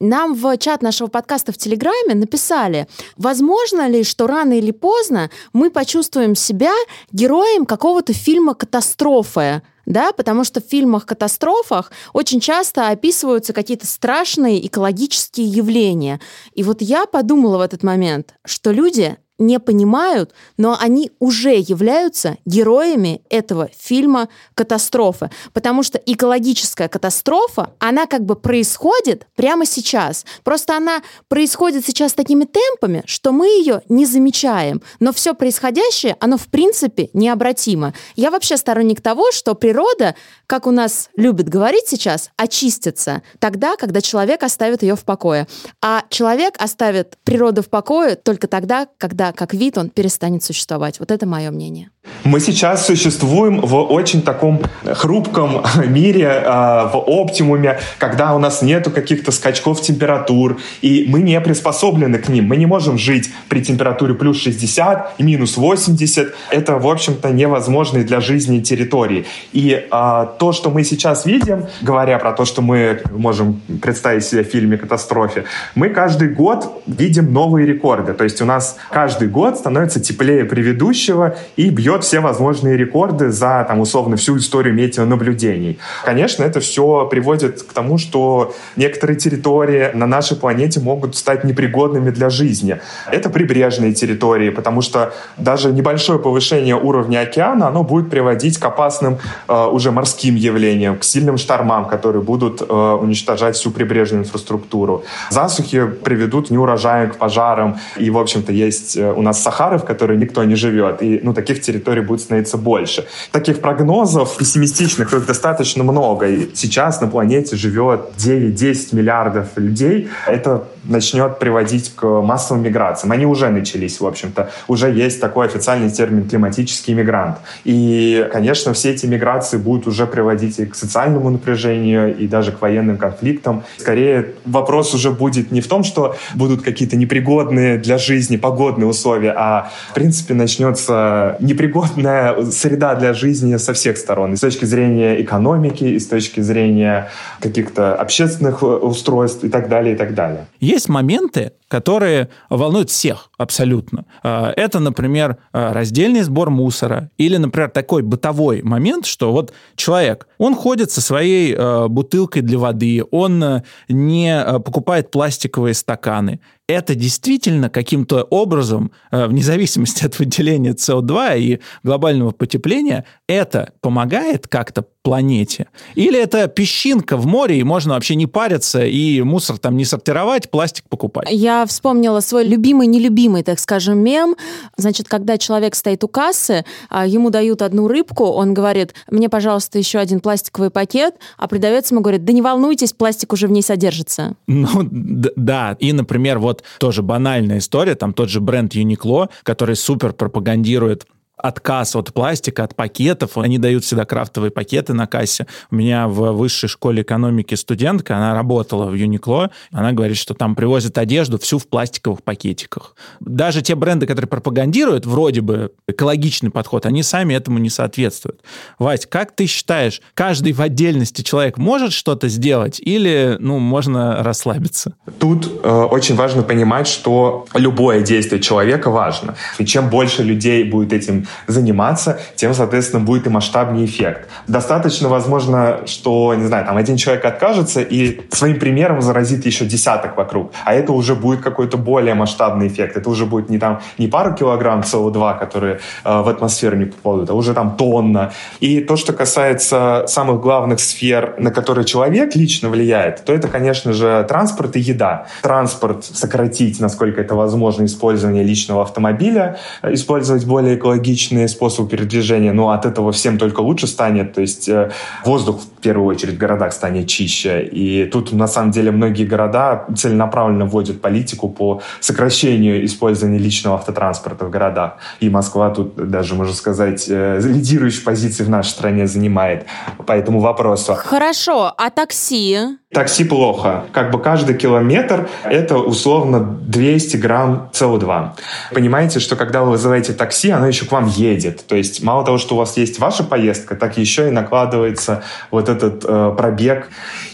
Нам 0.00 0.34
в 0.34 0.56
чат 0.56 0.80
нашего 0.80 1.08
подкаста 1.08 1.52
в 1.52 1.58
Телеграме 1.58 2.14
написали, 2.14 2.88
возможно 3.18 3.86
ли, 3.86 4.02
что 4.02 4.26
рано 4.26 4.54
или 4.54 4.70
поздно 4.70 5.30
мы 5.52 5.70
почувствуем 5.70 6.34
себя 6.34 6.72
героем 7.12 7.66
какого-то 7.66 8.14
фильма 8.14 8.54
«Катастрофы», 8.54 9.60
да, 9.84 10.12
потому 10.12 10.44
что 10.44 10.62
в 10.62 10.64
фильмах-катастрофах 10.64 11.92
очень 12.14 12.40
часто 12.40 12.88
описываются 12.88 13.52
какие-то 13.52 13.86
страшные 13.86 14.66
экологические 14.66 15.46
явления. 15.48 16.18
И 16.54 16.62
вот 16.62 16.80
я 16.80 17.04
подумала 17.04 17.58
в 17.58 17.62
этот 17.62 17.82
момент, 17.82 18.34
что 18.46 18.70
люди 18.70 19.18
не 19.40 19.58
понимают, 19.58 20.32
но 20.56 20.76
они 20.78 21.10
уже 21.18 21.54
являются 21.56 22.36
героями 22.44 23.22
этого 23.30 23.70
фильма 23.76 24.28
«Катастрофы». 24.54 25.30
Потому 25.52 25.82
что 25.82 25.98
экологическая 25.98 26.88
катастрофа, 26.88 27.72
она 27.78 28.06
как 28.06 28.24
бы 28.24 28.36
происходит 28.36 29.26
прямо 29.34 29.66
сейчас. 29.66 30.24
Просто 30.44 30.76
она 30.76 31.02
происходит 31.28 31.84
сейчас 31.84 32.12
такими 32.12 32.44
темпами, 32.44 33.02
что 33.06 33.32
мы 33.32 33.46
ее 33.46 33.80
не 33.88 34.06
замечаем. 34.06 34.82
Но 35.00 35.12
все 35.12 35.34
происходящее, 35.34 36.16
оно 36.20 36.36
в 36.36 36.46
принципе 36.48 37.08
необратимо. 37.14 37.94
Я 38.16 38.30
вообще 38.30 38.56
сторонник 38.56 39.00
того, 39.00 39.32
что 39.32 39.54
природа, 39.54 40.14
как 40.46 40.66
у 40.66 40.70
нас 40.70 41.08
любят 41.16 41.48
говорить 41.48 41.88
сейчас, 41.88 42.30
очистится 42.36 43.22
тогда, 43.38 43.76
когда 43.76 44.02
человек 44.02 44.42
оставит 44.42 44.82
ее 44.82 44.96
в 44.96 45.04
покое. 45.04 45.48
А 45.82 46.04
человек 46.10 46.54
оставит 46.58 47.16
природу 47.24 47.62
в 47.62 47.70
покое 47.70 48.16
только 48.16 48.46
тогда, 48.46 48.86
когда 48.98 49.29
как 49.32 49.54
вид 49.54 49.78
он 49.78 49.90
перестанет 49.90 50.42
существовать. 50.42 50.98
Вот 51.00 51.10
это 51.10 51.26
мое 51.26 51.50
мнение. 51.50 51.90
Мы 52.24 52.40
сейчас 52.40 52.86
существуем 52.86 53.60
в 53.60 53.74
очень 53.76 54.22
таком 54.22 54.60
хрупком 54.84 55.62
мире, 55.86 56.42
а, 56.44 56.88
в 56.88 56.96
оптимуме, 57.06 57.78
когда 57.98 58.34
у 58.34 58.38
нас 58.38 58.62
нету 58.62 58.90
каких-то 58.90 59.32
скачков 59.32 59.80
температур, 59.80 60.58
и 60.82 61.06
мы 61.08 61.22
не 61.22 61.40
приспособлены 61.40 62.18
к 62.18 62.28
ним. 62.28 62.46
Мы 62.46 62.56
не 62.56 62.66
можем 62.66 62.98
жить 62.98 63.30
при 63.48 63.62
температуре 63.62 64.14
плюс 64.14 64.38
60 64.38 65.14
и 65.18 65.22
минус 65.22 65.56
80. 65.56 66.34
Это, 66.50 66.78
в 66.78 66.88
общем-то, 66.88 67.30
невозможные 67.30 68.04
для 68.04 68.20
жизни 68.20 68.60
территории. 68.60 69.26
И 69.52 69.86
а, 69.90 70.26
то, 70.26 70.52
что 70.52 70.70
мы 70.70 70.84
сейчас 70.84 71.26
видим, 71.26 71.66
говоря 71.80 72.18
про 72.18 72.32
то, 72.32 72.44
что 72.44 72.60
мы 72.62 73.00
можем 73.12 73.60
представить 73.82 74.24
себе 74.24 74.44
в 74.44 74.48
фильме 74.48 74.76
«Катастрофе», 74.76 75.44
мы 75.74 75.88
каждый 75.88 76.28
год 76.28 76.82
видим 76.86 77.32
новые 77.32 77.66
рекорды. 77.66 78.12
То 78.12 78.24
есть 78.24 78.42
у 78.42 78.44
нас 78.44 78.76
каждый 78.90 79.19
год 79.28 79.58
становится 79.58 80.00
теплее 80.00 80.44
предыдущего 80.44 81.36
и 81.56 81.70
бьет 81.70 82.04
все 82.04 82.20
возможные 82.20 82.76
рекорды 82.76 83.30
за, 83.30 83.64
там, 83.68 83.80
условно, 83.80 84.16
всю 84.16 84.38
историю 84.38 84.74
метеонаблюдений. 84.74 85.78
Конечно, 86.04 86.44
это 86.44 86.60
все 86.60 87.06
приводит 87.10 87.62
к 87.62 87.72
тому, 87.72 87.98
что 87.98 88.54
некоторые 88.76 89.16
территории 89.18 89.90
на 89.94 90.06
нашей 90.06 90.36
планете 90.36 90.80
могут 90.80 91.16
стать 91.16 91.44
непригодными 91.44 92.10
для 92.10 92.30
жизни. 92.30 92.80
Это 93.10 93.30
прибрежные 93.30 93.92
территории, 93.92 94.50
потому 94.50 94.82
что 94.82 95.12
даже 95.36 95.72
небольшое 95.72 96.18
повышение 96.18 96.76
уровня 96.76 97.20
океана, 97.20 97.68
оно 97.68 97.84
будет 97.84 98.10
приводить 98.10 98.58
к 98.58 98.64
опасным 98.64 99.18
э, 99.48 99.66
уже 99.66 99.90
морским 99.90 100.34
явлениям, 100.34 100.98
к 100.98 101.04
сильным 101.04 101.38
штормам, 101.38 101.86
которые 101.86 102.22
будут 102.22 102.62
э, 102.62 102.64
уничтожать 102.64 103.56
всю 103.56 103.70
прибрежную 103.70 104.24
инфраструктуру. 104.24 105.04
Засухи 105.30 105.86
приведут 105.86 106.48
к 106.48 106.50
неурожаям, 106.50 107.10
к 107.10 107.16
пожарам. 107.16 107.78
И, 107.96 108.10
в 108.10 108.18
общем-то, 108.18 108.52
есть 108.52 108.96
у 109.02 109.22
нас 109.22 109.42
Сахары, 109.42 109.78
в 109.78 109.84
которой 109.84 110.18
никто 110.18 110.44
не 110.44 110.54
живет. 110.54 111.02
И 111.02 111.20
ну, 111.22 111.34
таких 111.34 111.60
территорий 111.60 112.02
будет 112.02 112.20
становиться 112.20 112.56
больше. 112.56 113.06
Таких 113.32 113.60
прогнозов 113.60 114.36
пессимистичных 114.36 115.12
их 115.12 115.26
достаточно 115.26 115.84
много. 115.84 116.26
И 116.26 116.50
сейчас 116.54 117.00
на 117.00 117.06
планете 117.06 117.56
живет 117.56 118.00
9-10 118.18 118.96
миллиардов 118.96 119.48
людей. 119.56 120.08
Это 120.26 120.64
начнет 120.84 121.38
приводить 121.38 121.92
к 121.94 122.04
массовым 122.04 122.62
миграциям. 122.62 123.12
Они 123.12 123.26
уже 123.26 123.48
начались, 123.48 124.00
в 124.00 124.06
общем-то. 124.06 124.50
Уже 124.68 124.90
есть 124.90 125.20
такой 125.20 125.46
официальный 125.46 125.90
термин 125.90 126.28
«климатический 126.28 126.94
мигрант». 126.94 127.36
И, 127.64 128.28
конечно, 128.32 128.72
все 128.72 128.92
эти 128.92 129.06
миграции 129.06 129.56
будут 129.56 129.86
уже 129.86 130.06
приводить 130.06 130.58
и 130.58 130.66
к 130.66 130.74
социальному 130.74 131.30
напряжению, 131.30 132.16
и 132.16 132.26
даже 132.26 132.52
к 132.52 132.60
военным 132.60 132.96
конфликтам. 132.96 133.64
Скорее, 133.78 134.34
вопрос 134.44 134.94
уже 134.94 135.10
будет 135.10 135.50
не 135.50 135.60
в 135.60 135.68
том, 135.68 135.84
что 135.84 136.16
будут 136.34 136.62
какие-то 136.62 136.96
непригодные 136.96 137.78
для 137.78 137.98
жизни 137.98 138.36
погодные 138.36 138.86
условия, 138.86 139.34
а, 139.36 139.70
в 139.90 139.94
принципе, 139.94 140.34
начнется 140.34 141.36
непригодная 141.40 142.50
среда 142.50 142.94
для 142.94 143.14
жизни 143.14 143.56
со 143.56 143.72
всех 143.72 143.96
сторон. 143.96 144.34
И 144.34 144.36
с 144.36 144.40
точки 144.40 144.64
зрения 144.64 145.20
экономики, 145.20 145.84
и 145.84 145.98
с 145.98 146.06
точки 146.06 146.40
зрения 146.40 147.10
каких-то 147.40 147.94
общественных 147.94 148.62
устройств 148.62 149.44
и 149.44 149.48
так 149.48 149.68
далее, 149.68 149.94
и 149.94 149.96
так 149.96 150.14
далее. 150.14 150.46
Есть 150.70 150.88
моменты, 150.88 151.54
которые 151.66 152.28
волнуют 152.48 152.90
всех 152.90 153.29
абсолютно. 153.40 154.04
А, 154.22 154.52
это, 154.54 154.80
например, 154.80 155.38
а, 155.52 155.72
раздельный 155.72 156.20
сбор 156.20 156.50
мусора 156.50 157.10
или, 157.16 157.38
например, 157.38 157.70
такой 157.70 158.02
бытовой 158.02 158.60
момент, 158.62 159.06
что 159.06 159.32
вот 159.32 159.54
человек, 159.76 160.28
он 160.36 160.54
ходит 160.54 160.90
со 160.90 161.00
своей 161.00 161.54
а, 161.56 161.88
бутылкой 161.88 162.42
для 162.42 162.58
воды, 162.58 163.02
он 163.10 163.62
не 163.88 164.44
покупает 164.62 165.10
пластиковые 165.10 165.74
стаканы 165.74 166.40
это 166.68 166.94
действительно 166.94 167.68
каким-то 167.68 168.22
образом, 168.22 168.92
вне 169.10 169.42
зависимости 169.42 170.06
от 170.06 170.16
выделения 170.20 170.70
СО2 170.70 171.40
и 171.40 171.60
глобального 171.82 172.30
потепления, 172.30 173.04
это 173.26 173.72
помогает 173.80 174.46
как-то 174.46 174.84
планете? 175.02 175.66
Или 175.94 176.20
это 176.20 176.46
песчинка 176.46 177.16
в 177.16 177.26
море, 177.26 177.58
и 177.58 177.62
можно 177.62 177.94
вообще 177.94 178.14
не 178.14 178.26
париться, 178.26 178.84
и 178.84 179.22
мусор 179.22 179.58
там 179.58 179.76
не 179.76 179.84
сортировать, 179.84 180.50
пластик 180.50 180.84
покупать? 180.88 181.28
Я 181.30 181.64
вспомнила 181.66 182.20
свой 182.20 182.46
любимый-нелюбимый, 182.46 183.29
так 183.42 183.58
скажем, 183.58 183.98
мем. 183.98 184.36
Значит, 184.76 185.08
когда 185.08 185.38
человек 185.38 185.74
стоит 185.74 186.04
у 186.04 186.08
кассы, 186.08 186.64
а, 186.88 187.06
ему 187.06 187.30
дают 187.30 187.62
одну 187.62 187.88
рыбку, 187.88 188.24
он 188.24 188.54
говорит, 188.54 188.94
мне, 189.10 189.28
пожалуйста, 189.28 189.78
еще 189.78 189.98
один 189.98 190.20
пластиковый 190.20 190.70
пакет, 190.70 191.14
а 191.38 191.48
продавец 191.48 191.90
ему 191.90 192.00
говорит, 192.00 192.24
да 192.24 192.32
не 192.32 192.42
волнуйтесь, 192.42 192.92
пластик 192.92 193.32
уже 193.32 193.46
в 193.46 193.50
ней 193.50 193.62
содержится. 193.62 194.34
Ну, 194.46 194.68
да. 194.90 195.76
И, 195.78 195.92
например, 195.92 196.38
вот 196.38 196.62
тоже 196.78 197.02
банальная 197.02 197.58
история, 197.58 197.94
там 197.94 198.12
тот 198.12 198.28
же 198.28 198.40
бренд 198.40 198.74
Uniqlo, 198.74 199.28
который 199.42 199.76
супер 199.76 200.12
пропагандирует 200.12 201.06
отказ 201.42 201.96
от 201.96 202.12
пластика, 202.12 202.64
от 202.64 202.76
пакетов. 202.76 203.36
Они 203.38 203.58
дают 203.58 203.84
всегда 203.84 204.04
крафтовые 204.04 204.50
пакеты 204.50 204.92
на 204.92 205.06
кассе. 205.06 205.46
У 205.70 205.76
меня 205.76 206.08
в 206.08 206.32
высшей 206.32 206.68
школе 206.68 207.02
экономики 207.02 207.54
студентка, 207.54 208.16
она 208.16 208.34
работала 208.34 208.86
в 208.86 208.94
Юникло, 208.94 209.50
она 209.72 209.92
говорит, 209.92 210.16
что 210.16 210.34
там 210.34 210.54
привозят 210.54 210.98
одежду 210.98 211.38
всю 211.38 211.58
в 211.58 211.66
пластиковых 211.66 212.22
пакетиках. 212.22 212.94
Даже 213.20 213.62
те 213.62 213.74
бренды, 213.74 214.06
которые 214.06 214.28
пропагандируют 214.28 215.06
вроде 215.06 215.40
бы 215.40 215.72
экологичный 215.88 216.50
подход, 216.50 216.86
они 216.86 217.02
сами 217.02 217.34
этому 217.34 217.58
не 217.58 217.70
соответствуют. 217.70 218.40
Вась, 218.78 219.06
как 219.06 219.32
ты 219.34 219.46
считаешь, 219.46 220.00
каждый 220.14 220.52
в 220.52 220.60
отдельности 220.60 221.22
человек 221.22 221.58
может 221.58 221.92
что-то 221.92 222.28
сделать 222.28 222.80
или, 222.80 223.36
ну, 223.38 223.58
можно 223.58 224.22
расслабиться? 224.22 224.94
Тут 225.18 225.50
э, 225.62 225.68
очень 225.68 226.16
важно 226.16 226.42
понимать, 226.42 226.86
что 226.86 227.46
любое 227.54 228.02
действие 228.02 228.40
человека 228.40 228.90
важно. 228.90 229.36
И 229.58 229.64
чем 229.64 229.90
больше 229.90 230.22
людей 230.22 230.64
будет 230.64 230.92
этим 230.92 231.26
заниматься, 231.46 232.18
тем, 232.36 232.54
соответственно, 232.54 233.04
будет 233.04 233.26
и 233.26 233.30
масштабнее 233.30 233.86
эффект. 233.86 234.28
Достаточно, 234.46 235.08
возможно, 235.08 235.80
что, 235.86 236.34
не 236.34 236.46
знаю, 236.46 236.64
там 236.66 236.76
один 236.76 236.96
человек 236.96 237.24
откажется 237.24 237.80
и 237.80 238.20
своим 238.30 238.58
примером 238.58 239.02
заразит 239.02 239.46
еще 239.46 239.64
десяток 239.64 240.16
вокруг, 240.16 240.52
а 240.64 240.74
это 240.74 240.92
уже 240.92 241.14
будет 241.14 241.40
какой-то 241.40 241.76
более 241.76 242.14
масштабный 242.14 242.68
эффект. 242.68 242.96
Это 242.96 243.10
уже 243.10 243.26
будет 243.26 243.50
не 243.50 243.58
там 243.58 243.80
не 243.98 244.08
пару 244.08 244.34
килограмм 244.34 244.80
СО2, 244.80 245.38
которые 245.38 245.80
э, 246.04 246.22
в 246.22 246.28
атмосферу 246.28 246.76
не 246.76 246.86
попадут, 246.86 247.30
а 247.30 247.34
уже 247.34 247.54
там 247.54 247.76
тонна. 247.76 248.32
И 248.60 248.80
то, 248.80 248.96
что 248.96 249.12
касается 249.12 250.04
самых 250.06 250.40
главных 250.40 250.80
сфер, 250.80 251.34
на 251.38 251.50
которые 251.50 251.84
человек 251.84 252.34
лично 252.36 252.68
влияет, 252.68 253.24
то 253.24 253.32
это, 253.32 253.48
конечно 253.48 253.92
же, 253.92 254.24
транспорт 254.28 254.76
и 254.76 254.80
еда. 254.80 255.26
Транспорт 255.42 256.04
сократить, 256.04 256.80
насколько 256.80 257.20
это 257.20 257.34
возможно, 257.34 257.84
использование 257.84 258.42
личного 258.42 258.82
автомобиля, 258.82 259.58
э, 259.82 259.94
использовать 259.94 260.44
более 260.44 260.76
экологично 260.76 261.19
личные 261.20 261.48
способы 261.48 261.88
передвижения, 261.88 262.52
но 262.52 262.70
от 262.70 262.86
этого 262.86 263.12
всем 263.12 263.38
только 263.38 263.60
лучше 263.60 263.86
станет. 263.86 264.32
То 264.32 264.40
есть 264.40 264.68
э, 264.68 264.90
воздух 265.24 265.60
в 265.60 265.82
первую 265.82 266.06
очередь 266.06 266.34
в 266.34 266.38
городах 266.38 266.72
станет 266.72 267.08
чище. 267.08 267.62
И 267.62 268.06
тут 268.06 268.32
на 268.32 268.46
самом 268.46 268.70
деле 268.70 268.90
многие 268.90 269.24
города 269.24 269.86
целенаправленно 269.96 270.64
вводят 270.64 271.00
политику 271.00 271.48
по 271.48 271.82
сокращению 272.00 272.84
использования 272.84 273.38
личного 273.38 273.76
автотранспорта 273.76 274.46
в 274.46 274.50
городах. 274.50 274.96
И 275.20 275.28
Москва 275.28 275.70
тут 275.70 276.10
даже, 276.10 276.34
можно 276.34 276.54
сказать, 276.54 277.06
э, 277.08 277.40
лидирующие 277.42 278.04
позиции 278.04 278.44
в 278.44 278.48
нашей 278.48 278.70
стране 278.70 279.06
занимает 279.06 279.66
по 280.06 280.12
этому 280.12 280.40
вопросу. 280.40 280.94
Хорошо, 280.94 281.74
а 281.76 281.90
такси? 281.90 282.79
Такси 282.92 283.22
плохо. 283.22 283.84
Как 283.92 284.10
бы 284.10 284.20
каждый 284.20 284.56
километр— 284.56 285.28
это 285.44 285.78
условно 285.78 286.40
200 286.40 287.18
грамм 287.18 287.70
СО2. 287.72 288.30
Понимаете, 288.74 289.20
что 289.20 289.36
когда 289.36 289.62
вы 289.62 289.70
вызываете 289.70 290.12
такси, 290.12 290.50
оно 290.50 290.66
еще 290.66 290.86
к 290.86 290.90
вам 290.90 291.06
едет. 291.06 291.64
То 291.68 291.76
есть 291.76 292.02
мало 292.02 292.24
того, 292.24 292.38
что 292.38 292.56
у 292.56 292.58
вас 292.58 292.76
есть 292.76 292.98
ваша 292.98 293.22
поездка, 293.22 293.76
так 293.76 293.96
еще 293.96 294.26
и 294.26 294.32
накладывается 294.32 295.22
вот 295.52 295.68
этот 295.68 296.04
э, 296.04 296.34
пробег. 296.36 296.88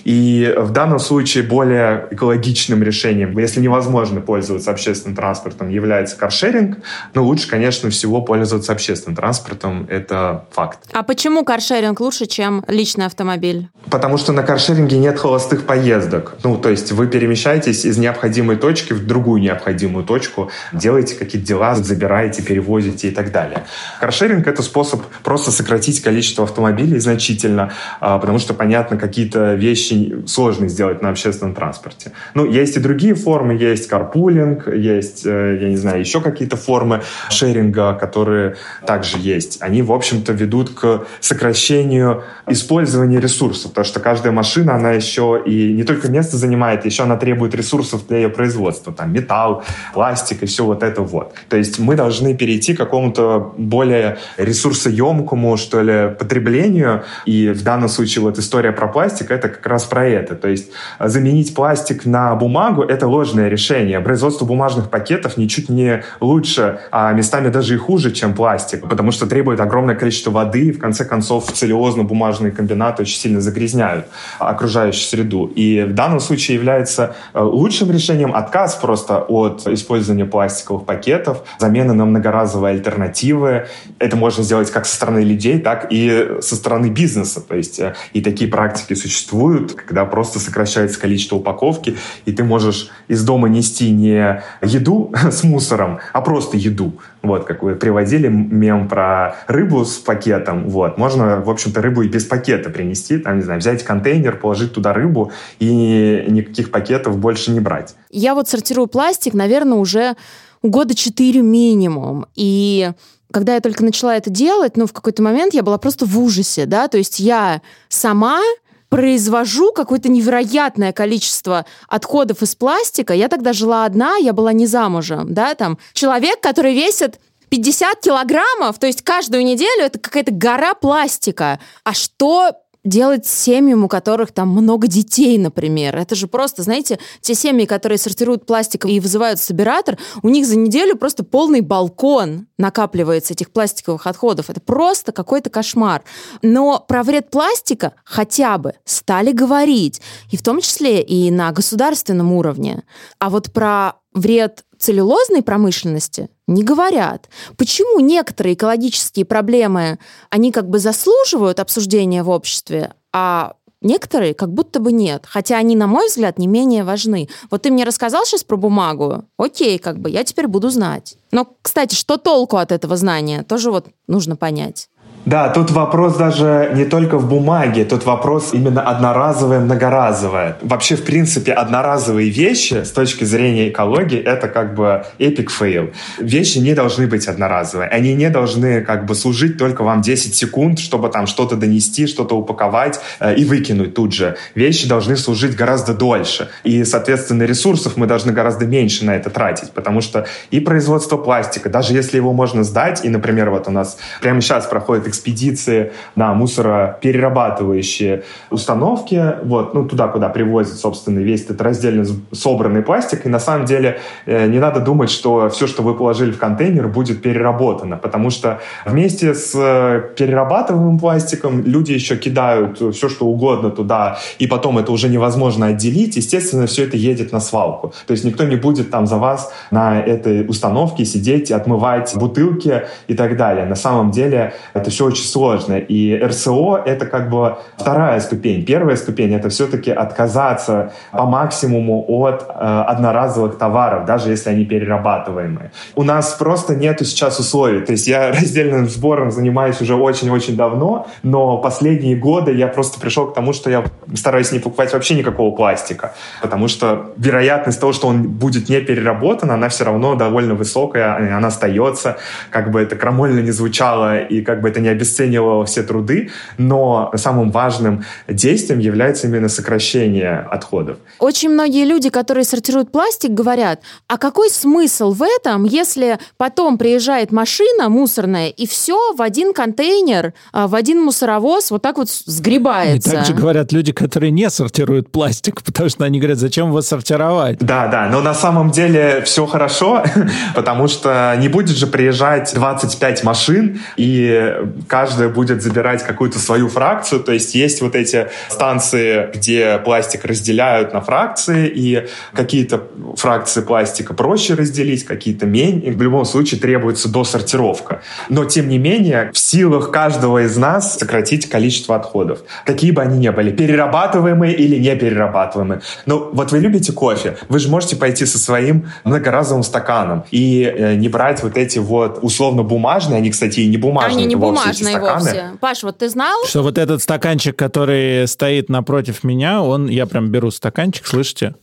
И 0.06 0.54
в 0.56 0.70
данном 0.70 1.00
случае 1.00 1.42
более 1.42 2.06
экологичным 2.12 2.80
решением, 2.80 3.36
если 3.36 3.60
невозможно 3.60 4.20
пользоваться 4.20 4.70
общественным 4.70 5.16
транспортом, 5.16 5.68
является 5.68 6.16
каршеринг. 6.16 6.78
Но 7.14 7.24
лучше, 7.24 7.48
конечно, 7.48 7.90
всего 7.90 8.22
пользоваться 8.22 8.70
общественным 8.70 9.16
транспортом. 9.16 9.84
Это 9.90 10.44
факт. 10.52 10.78
А 10.92 11.02
почему 11.02 11.44
каршеринг 11.44 11.98
лучше, 11.98 12.26
чем 12.26 12.64
личный 12.68 13.06
автомобиль? 13.06 13.68
Потому 13.90 14.16
что 14.16 14.32
на 14.32 14.44
каршеринге 14.44 14.96
нет 14.98 15.18
холостых 15.18 15.66
поездок. 15.66 16.36
Ну, 16.44 16.56
то 16.56 16.70
есть 16.70 16.92
вы 16.92 17.08
перемещаетесь 17.08 17.84
из 17.84 17.98
необходимой 17.98 18.54
точки 18.54 18.92
в 18.92 19.04
другую 19.04 19.42
необходимую 19.42 20.04
точку, 20.04 20.52
делаете 20.72 21.16
какие-то 21.16 21.48
дела, 21.48 21.74
забираете, 21.74 22.42
перевозите 22.42 23.08
и 23.08 23.10
так 23.10 23.32
далее. 23.32 23.64
Каршеринг— 23.98 24.46
это 24.48 24.62
способ 24.62 25.02
просто 25.24 25.50
сократить 25.50 26.00
количество 26.00 26.44
автомобилей 26.44 27.00
значительно, 27.00 27.72
а, 27.98 28.20
потому 28.20 28.38
что, 28.38 28.54
понятно, 28.54 28.96
какие-то 28.98 29.54
вещи 29.54 29.95
сложно 30.26 30.68
сделать 30.68 31.02
на 31.02 31.11
общественном 31.11 31.54
транспорте. 31.54 32.12
Ну, 32.35 32.44
есть 32.44 32.76
и 32.76 32.80
другие 32.80 33.14
формы, 33.14 33.54
есть 33.54 33.88
карпулинг, 33.88 34.68
есть, 34.68 35.26
э, 35.26 35.59
я 35.61 35.68
не 35.68 35.76
знаю, 35.76 36.00
еще 36.00 36.20
какие-то 36.20 36.56
формы 36.56 37.02
шеринга, 37.30 37.94
которые 37.94 38.56
также 38.87 39.18
есть. 39.18 39.59
Они, 39.61 39.82
в 39.82 39.92
общем-то, 39.92 40.32
ведут 40.32 40.70
к 40.70 41.06
сокращению 41.20 42.22
использования 42.46 43.20
ресурсов, 43.20 43.70
потому 43.70 43.85
что 43.85 44.00
каждая 44.00 44.32
машина, 44.32 44.74
она 44.74 44.92
еще 44.92 45.42
и 45.44 45.72
не 45.72 45.85
только 45.85 46.09
место 46.09 46.37
занимает, 46.37 46.85
еще 46.85 47.02
она 47.02 47.16
требует 47.16 47.54
ресурсов 47.54 48.06
для 48.06 48.18
ее 48.18 48.28
производства, 48.28 48.92
там 48.92 49.12
металл, 49.12 49.64
пластик 49.94 50.42
и 50.42 50.46
все 50.46 50.64
вот 50.64 50.82
это 50.82 51.02
вот. 51.02 51.35
То 51.48 51.56
есть 51.56 51.78
мы 51.78 51.96
должны 51.96 52.35
перейти 52.37 52.74
к 52.74 52.78
какому-то 52.78 53.54
более 53.56 54.18
ресурсоемкому, 54.37 55.56
что 55.56 55.82
ли, 55.82 56.14
потреблению, 56.14 57.04
и 57.24 57.48
в 57.48 57.62
данном 57.62 57.88
случае 57.88 58.22
вот 58.22 58.38
история 58.38 58.72
про 58.72 58.88
пластик, 58.88 59.30
это 59.30 59.48
как 59.48 59.66
раз 59.66 59.85
про 59.87 60.07
это. 60.07 60.35
То 60.35 60.49
есть 60.49 60.70
заменить 61.01 61.55
пластик 61.55 62.05
на 62.07 62.35
бумагу— 62.35 62.83
это 62.88 63.07
ложное 63.07 63.49
решение. 63.49 64.01
Производство 64.01 64.44
бумажных 64.44 64.90
пакетов 64.90 65.37
ничуть 65.37 65.68
не 65.68 66.03
лучше, 66.20 66.81
а 66.90 67.12
местами 67.12 67.49
даже 67.49 67.75
и 67.75 67.79
хуже, 67.79 68.12
чем 68.12 68.35
пластик, 68.35 68.88
потому 68.88 69.12
что 69.12 69.27
требует 69.27 69.61
огромное 69.61 69.94
количество 69.94 70.31
воды, 70.31 70.66
и 70.66 70.72
в 70.72 70.79
конце 70.79 71.05
концов 71.05 71.51
целлюлозно-бумажные 71.51 72.51
комбинаты 72.51 73.03
очень 73.03 73.18
сильно 73.18 73.40
загрязняют 73.40 74.07
окружающую 74.38 75.03
среду. 75.03 75.46
И 75.46 75.83
в 75.83 75.94
данном 75.94 76.20
случае 76.20 76.57
является 76.57 77.14
э, 77.35 77.40
лучшим 77.40 77.90
решением 77.90 78.35
отказ 78.35 78.75
просто 78.77 79.18
от 79.20 79.66
использования 79.66 80.25
пластиковых 80.25 80.85
пакетов, 80.85 81.42
замена 81.59 81.94
на 81.94 82.05
многоразовые 82.05 82.75
альтернативы. 82.75 83.66
Это 83.99 84.16
можно 84.16 84.42
сделать 84.42 84.70
как 84.70 84.87
со 84.87 84.96
стороны 84.96 85.20
людей, 85.20 85.59
так 85.59 85.88
и 85.90 86.38
со 86.40 86.57
стороны 86.57 86.88
бизнеса. 86.88 87.40
То 87.40 87.57
есть 87.57 87.79
э, 87.81 87.94
и 88.12 88.20
такие 88.20 88.51
практики 88.51 88.94
существуют, 88.94 89.75
когда 89.84 90.04
просто 90.04 90.38
сокращается 90.38 91.00
количество 91.00 91.36
упаковки, 91.36 91.96
и 92.24 92.32
ты 92.32 92.44
можешь 92.44 92.90
из 93.08 93.24
дома 93.24 93.48
нести 93.48 93.90
не 93.90 94.42
еду 94.62 95.12
с 95.30 95.44
мусором, 95.44 96.00
а 96.12 96.20
просто 96.20 96.56
еду. 96.56 96.94
Вот, 97.22 97.44
как 97.44 97.62
вы 97.62 97.74
приводили 97.74 98.28
мем 98.28 98.88
про 98.88 99.36
рыбу 99.48 99.84
с 99.84 99.96
пакетом. 99.96 100.68
Вот, 100.68 100.96
можно, 100.96 101.40
в 101.40 101.50
общем-то, 101.50 101.82
рыбу 101.82 102.02
и 102.02 102.08
без 102.08 102.24
пакета 102.24 102.70
принести, 102.70 103.18
там, 103.18 103.36
не 103.36 103.42
знаю, 103.42 103.60
взять 103.60 103.82
контейнер, 103.82 104.36
положить 104.36 104.72
туда 104.72 104.92
рыбу 104.92 105.32
и 105.58 106.24
никаких 106.28 106.70
пакетов 106.70 107.18
больше 107.18 107.50
не 107.50 107.60
брать. 107.60 107.96
Я 108.10 108.34
вот 108.34 108.48
сортирую 108.48 108.86
пластик, 108.86 109.34
наверное, 109.34 109.78
уже 109.78 110.14
года 110.62 110.94
четыре 110.94 111.42
минимум. 111.42 112.26
И 112.34 112.92
когда 113.32 113.54
я 113.54 113.60
только 113.60 113.84
начала 113.84 114.16
это 114.16 114.30
делать, 114.30 114.76
ну, 114.76 114.86
в 114.86 114.92
какой-то 114.92 115.22
момент 115.22 115.54
я 115.54 115.62
была 115.62 115.78
просто 115.78 116.06
в 116.06 116.18
ужасе, 116.18 116.66
да, 116.66 116.88
то 116.88 116.98
есть 116.98 117.18
я 117.18 117.60
сама 117.88 118.40
произвожу 118.88 119.72
какое-то 119.72 120.09
невероятное 120.09 120.92
количество 120.92 121.66
отходов 121.88 122.42
из 122.42 122.55
пластика. 122.55 123.14
Я 123.14 123.29
тогда 123.29 123.53
жила 123.53 123.85
одна, 123.85 124.16
я 124.16 124.33
была 124.33 124.53
не 124.53 124.66
замужем, 124.66 125.33
да, 125.35 125.55
там 125.55 125.79
человек, 125.92 126.40
который 126.40 126.75
весит 126.75 127.18
50 127.49 128.01
килограммов, 128.01 128.79
то 128.79 128.87
есть 128.87 129.03
каждую 129.03 129.44
неделю 129.44 129.85
это 129.85 129.99
какая-то 129.99 130.33
гора 130.33 130.75
пластика. 130.75 131.61
А 131.85 131.94
что 131.94 132.53
делать 132.87 133.27
семьям, 133.27 133.85
у 133.85 133.88
которых 133.88 134.33
там 134.33 134.49
много 134.49 134.87
детей, 134.87 135.37
например. 135.38 135.96
Это 135.96 136.14
же 136.14 136.29
просто, 136.29 136.62
знаете, 136.62 136.99
те 137.20 137.35
семьи, 137.35 137.66
которые 137.66 137.99
сортируют 137.99 138.46
пластик 138.46 138.87
и 138.87 139.01
вызывают 139.01 139.40
собиратор, 139.40 139.99
у 140.22 140.29
них 140.29 140.46
за 140.46 140.57
неделю 140.57 140.96
просто 140.96 141.25
полный 141.25 141.61
балкон 141.61 142.46
накапливается 142.59 143.35
этих 143.35 143.51
пластиковых 143.51 144.07
отходов. 144.07 144.51
Это 144.51 144.61
просто 144.61 145.12
какой-то 145.12 145.51
кошмар. 145.51 146.03
Но 146.42 146.85
про 146.87 147.03
вред 147.03 147.31
пластика 147.31 147.94
хотя 148.05 148.59
бы 148.59 148.75
стали 148.85 149.33
говорить, 149.33 150.01
и 150.31 150.37
в 150.37 150.42
том 150.42 150.61
числе 150.61 151.03
и 151.03 151.31
на 151.31 151.53
государственном 151.53 152.33
уровне. 152.33 152.85
А 153.18 153.31
вот 153.31 153.53
про 153.53 153.94
вред 154.14 154.64
целлюлозной 154.78 155.42
промышленности 155.42 156.28
не 156.46 156.62
говорят. 156.62 157.28
Почему 157.56 158.00
некоторые 158.00 158.54
экологические 158.54 159.24
проблемы, 159.24 159.98
они 160.30 160.52
как 160.52 160.68
бы 160.68 160.78
заслуживают 160.78 161.60
обсуждения 161.60 162.22
в 162.22 162.30
обществе, 162.30 162.94
а 163.12 163.54
некоторые 163.80 164.34
как 164.34 164.52
будто 164.52 164.80
бы 164.80 164.92
нет. 164.92 165.24
Хотя 165.26 165.58
они, 165.58 165.76
на 165.76 165.86
мой 165.86 166.08
взгляд, 166.08 166.38
не 166.38 166.46
менее 166.46 166.84
важны. 166.84 167.28
Вот 167.50 167.62
ты 167.62 167.70
мне 167.70 167.84
рассказал 167.84 168.24
сейчас 168.24 168.44
про 168.44 168.56
бумагу. 168.56 169.24
Окей, 169.38 169.78
как 169.78 169.98
бы 169.98 170.10
я 170.10 170.24
теперь 170.24 170.46
буду 170.46 170.70
знать. 170.70 171.16
Но, 171.30 171.56
кстати, 171.62 171.94
что 171.94 172.16
толку 172.16 172.56
от 172.56 172.72
этого 172.72 172.96
знания? 172.96 173.42
Тоже 173.42 173.70
вот 173.70 173.86
нужно 174.06 174.36
понять. 174.36 174.88
Да, 175.26 175.48
тут 175.48 175.72
вопрос 175.72 176.16
даже 176.16 176.70
не 176.76 176.84
только 176.84 177.18
в 177.18 177.28
бумаге, 177.28 177.84
тут 177.84 178.04
вопрос 178.04 178.50
именно 178.52 178.80
одноразовое, 178.80 179.58
многоразовое. 179.58 180.56
Вообще, 180.62 180.94
в 180.94 181.02
принципе, 181.02 181.52
одноразовые 181.52 182.30
вещи 182.30 182.84
с 182.84 182.92
точки 182.92 183.24
зрения 183.24 183.68
экологии 183.68 184.20
это 184.20 184.46
как 184.46 184.76
бы 184.76 185.04
epic 185.18 185.50
fail. 185.50 185.90
Вещи 186.20 186.58
не 186.58 186.74
должны 186.74 187.08
быть 187.08 187.26
одноразовые. 187.26 187.88
Они 187.88 188.14
не 188.14 188.30
должны 188.30 188.82
как 188.82 189.04
бы 189.04 189.16
служить 189.16 189.58
только 189.58 189.82
вам 189.82 190.00
10 190.00 190.32
секунд, 190.32 190.78
чтобы 190.78 191.08
там 191.08 191.26
что-то 191.26 191.56
донести, 191.56 192.06
что-то 192.06 192.36
упаковать 192.36 193.00
э, 193.18 193.34
и 193.34 193.44
выкинуть 193.44 193.94
тут 193.94 194.12
же. 194.12 194.36
Вещи 194.54 194.88
должны 194.88 195.16
служить 195.16 195.56
гораздо 195.56 195.92
дольше. 195.92 196.50
И, 196.62 196.84
соответственно, 196.84 197.42
ресурсов 197.42 197.96
мы 197.96 198.06
должны 198.06 198.30
гораздо 198.30 198.64
меньше 198.64 199.04
на 199.04 199.16
это 199.16 199.30
тратить, 199.30 199.72
потому 199.72 200.02
что 200.02 200.28
и 200.52 200.60
производство 200.60 201.16
пластика, 201.16 201.68
даже 201.68 201.94
если 201.94 202.16
его 202.16 202.32
можно 202.32 202.62
сдать, 202.62 203.04
и, 203.04 203.08
например, 203.08 203.50
вот 203.50 203.66
у 203.66 203.72
нас 203.72 203.98
прямо 204.20 204.40
сейчас 204.40 204.66
проходит 204.66 205.15
экспедиции 205.16 205.92
на 206.14 206.35
мусороперерабатывающие 206.35 208.22
установки, 208.50 209.35
вот, 209.42 209.74
ну, 209.74 209.87
туда, 209.87 210.09
куда 210.09 210.29
привозят, 210.29 210.79
собственно, 210.79 211.20
весь 211.20 211.44
этот 211.44 211.61
раздельно 211.61 212.05
собранный 212.33 212.83
пластик, 212.83 213.26
и 213.26 213.29
на 213.29 213.38
самом 213.38 213.66
деле 213.66 213.98
э, 214.26 214.46
не 214.46 214.59
надо 214.59 214.81
думать, 214.81 215.11
что 215.11 215.48
все, 215.48 215.66
что 215.66 215.83
вы 215.83 215.94
положили 215.94 216.33
в 216.33 216.38
контейнер, 216.38 216.88
будет 216.88 217.22
переработано, 217.22 217.96
потому 217.96 218.31
что 218.31 218.61
вместе 218.85 219.35
с 219.35 219.52
э, 219.55 220.02
перерабатываемым 220.16 220.98
пластиком 220.98 221.64
люди 221.64 221.92
еще 221.92 222.16
кидают 222.16 222.79
все, 222.94 223.09
что 223.09 223.26
угодно 223.26 223.70
туда, 223.70 224.18
и 224.38 224.46
потом 224.46 224.79
это 224.79 224.92
уже 224.92 225.09
невозможно 225.09 225.66
отделить, 225.66 226.16
естественно, 226.16 226.66
все 226.66 226.85
это 226.85 226.96
едет 226.96 227.33
на 227.33 227.40
свалку. 227.40 227.92
То 228.07 228.12
есть 228.12 228.24
никто 228.24 228.44
не 228.44 228.57
будет 228.57 228.90
там 228.90 229.07
за 229.07 229.16
вас 229.16 229.52
на 229.70 230.00
этой 230.00 230.46
установке 230.48 231.05
сидеть 231.05 231.50
отмывать 231.50 232.14
бутылки 232.14 232.83
и 233.09 233.14
так 233.14 233.37
далее. 233.37 233.64
На 233.66 233.76
самом 233.76 234.11
деле 234.11 234.55
это 234.74 234.90
все 234.90 235.05
очень 235.06 235.24
сложно. 235.24 235.74
И 235.74 236.18
РСО— 236.18 236.82
это 236.84 237.06
как 237.06 237.30
бы 237.30 237.56
вторая 237.76 238.20
ступень. 238.20 238.64
Первая 238.64 238.96
ступень— 238.96 239.34
это 239.34 239.48
все-таки 239.48 239.90
отказаться 239.90 240.92
по 241.12 241.24
максимуму 241.24 242.04
от 242.08 242.42
э, 242.48 242.84
одноразовых 242.88 243.58
товаров, 243.58 244.04
даже 244.06 244.30
если 244.30 244.50
они 244.50 244.64
перерабатываемые. 244.64 245.70
У 245.94 246.02
нас 246.02 246.34
просто 246.34 246.74
нету 246.74 247.04
сейчас 247.04 247.38
условий. 247.38 247.80
То 247.80 247.92
есть 247.92 248.06
я 248.06 248.28
раздельным 248.32 248.88
сбором 248.88 249.30
занимаюсь 249.30 249.80
уже 249.80 249.94
очень-очень 249.94 250.56
давно, 250.56 251.06
но 251.22 251.58
последние 251.58 252.16
годы 252.16 252.52
я 252.52 252.68
просто 252.68 253.00
пришел 253.00 253.26
к 253.26 253.34
тому, 253.34 253.52
что 253.52 253.70
я 253.70 253.84
стараюсь 254.14 254.52
не 254.52 254.58
покупать 254.58 254.92
вообще 254.92 255.14
никакого 255.14 255.54
пластика, 255.54 256.14
потому 256.42 256.68
что 256.68 257.12
вероятность 257.16 257.80
того, 257.80 257.92
что 257.92 258.08
он 258.08 258.22
будет 258.22 258.68
не 258.68 258.80
переработан, 258.80 259.50
она 259.50 259.68
все 259.68 259.84
равно 259.84 260.14
довольно 260.14 260.54
высокая, 260.54 261.36
она 261.36 261.48
остается, 261.48 262.16
как 262.50 262.70
бы 262.70 262.80
это 262.80 262.96
крамольно 262.96 263.40
не 263.40 263.52
звучало, 263.52 264.18
и 264.18 264.42
как 264.42 264.60
бы 264.60 264.68
это 264.68 264.80
не 264.80 264.88
обесценивало 264.96 265.64
все 265.64 265.82
труды, 265.82 266.30
но 266.59 267.11
самым 267.14 267.50
важным 267.50 268.04
действием 268.28 268.80
является 268.80 269.26
именно 269.26 269.48
сокращение 269.48 270.38
отходов. 270.50 270.98
Очень 271.18 271.50
многие 271.50 271.85
люди, 271.85 272.11
которые 272.11 272.44
сортируют 272.44 272.90
пластик, 272.90 273.30
говорят, 273.30 273.80
а 274.09 274.18
какой 274.18 274.50
смысл 274.50 275.12
в 275.12 275.22
этом, 275.22 275.64
если 275.64 276.18
потом 276.37 276.78
приезжает 276.78 277.32
машина 277.32 277.88
мусорная 277.88 278.48
и 278.48 278.66
все 278.66 279.14
в 279.14 279.22
один 279.22 279.52
контейнер, 279.52 280.32
а, 280.52 280.66
в 280.66 280.74
один 280.74 281.02
мусоровоз 281.02 281.70
вот 281.70 281.82
так 281.82 281.98
вот 281.98 282.09
сгребается. 282.11 283.11
И 283.11 283.12
также 283.12 283.35
говорят 283.35 283.72
люди, 283.72 283.92
которые 283.92 284.30
не 284.30 284.48
сортируют 284.50 285.11
пластик, 285.11 285.62
потому 285.64 285.88
что 285.88 286.04
они 286.04 286.18
говорят, 286.18 286.38
зачем 286.38 286.68
его 286.68 286.82
сортировать? 286.82 287.59
Да, 287.59 287.88
да, 287.88 288.09
но 288.11 288.20
на 288.20 288.35
самом 288.35 288.70
деле 288.70 289.22
все 289.24 289.46
хорошо, 289.46 290.04
потому 290.54 290.88
что 290.88 291.35
не 291.38 291.48
будет 291.48 291.76
же 291.76 291.87
приезжать 291.87 292.52
25 292.54 293.24
машин 293.24 293.80
и 293.96 294.54
каждая 294.88 295.28
будет 295.28 295.62
забирать 295.62 296.02
какую-то 296.02 296.38
свою 296.38 296.68
фракцию, 296.68 297.20
то 297.20 297.32
есть 297.32 297.54
есть 297.54 297.80
вот 297.82 297.94
эти 297.94 298.28
станции, 298.48 299.30
где 299.34 299.78
пластик 299.78 300.24
разделяют 300.24 300.92
на 300.92 301.00
фракции, 301.00 301.66
и 301.68 302.06
какие-то 302.32 302.82
фракции 303.16 303.60
пластика 303.60 304.14
проще 304.14 304.54
разделить, 304.54 305.04
какие-то 305.04 305.46
менее. 305.46 305.92
В 305.92 306.02
любом 306.02 306.24
случае 306.24 306.60
требуется 306.60 307.08
досортировка. 307.08 308.02
Но, 308.28 308.44
тем 308.44 308.68
не 308.68 308.78
менее, 308.78 309.30
в 309.32 309.38
силах 309.38 309.90
каждого 309.90 310.44
из 310.44 310.56
нас 310.56 310.98
сократить 310.98 311.48
количество 311.48 311.96
отходов. 311.96 312.40
Какие 312.64 312.90
бы 312.90 313.02
они 313.02 313.18
ни 313.18 313.28
были, 313.28 313.50
перерабатываемые 313.50 314.54
или 314.54 314.76
не 314.78 314.94
перерабатываемые. 314.96 315.80
Ну, 316.06 316.30
вот 316.32 316.52
вы 316.52 316.58
любите 316.58 316.92
кофе, 316.92 317.36
вы 317.48 317.58
же 317.58 317.68
можете 317.70 317.96
пойти 317.96 318.26
со 318.26 318.38
своим 318.38 318.88
многоразовым 319.04 319.62
стаканом 319.62 320.24
и 320.30 320.62
э, 320.62 320.94
не 320.94 321.08
брать 321.08 321.42
вот 321.42 321.56
эти 321.56 321.78
вот 321.78 322.18
условно 322.22 322.62
бумажные, 322.62 323.18
они, 323.18 323.30
кстати, 323.30 323.60
и 323.60 323.66
не 323.66 323.76
бумажные. 323.76 324.18
Они 324.18 324.26
не 324.26 324.36
бумажные 324.36 324.65
вовсе. 324.98 325.52
Паш, 325.61 325.83
вот 325.83 325.98
ты 325.98 326.09
знал? 326.09 326.44
Что 326.46 326.62
вот 326.62 326.79
этот 326.79 327.02
стаканчик, 327.02 327.57
который 327.57 328.26
стоит 328.29 328.68
напротив 328.68 329.24
меня, 329.24 329.62
он, 329.62 329.88
я 329.88 330.07
прям 330.07 330.31
беру 330.31 330.50
стаканчик, 330.50 331.07
слышите? 331.07 331.55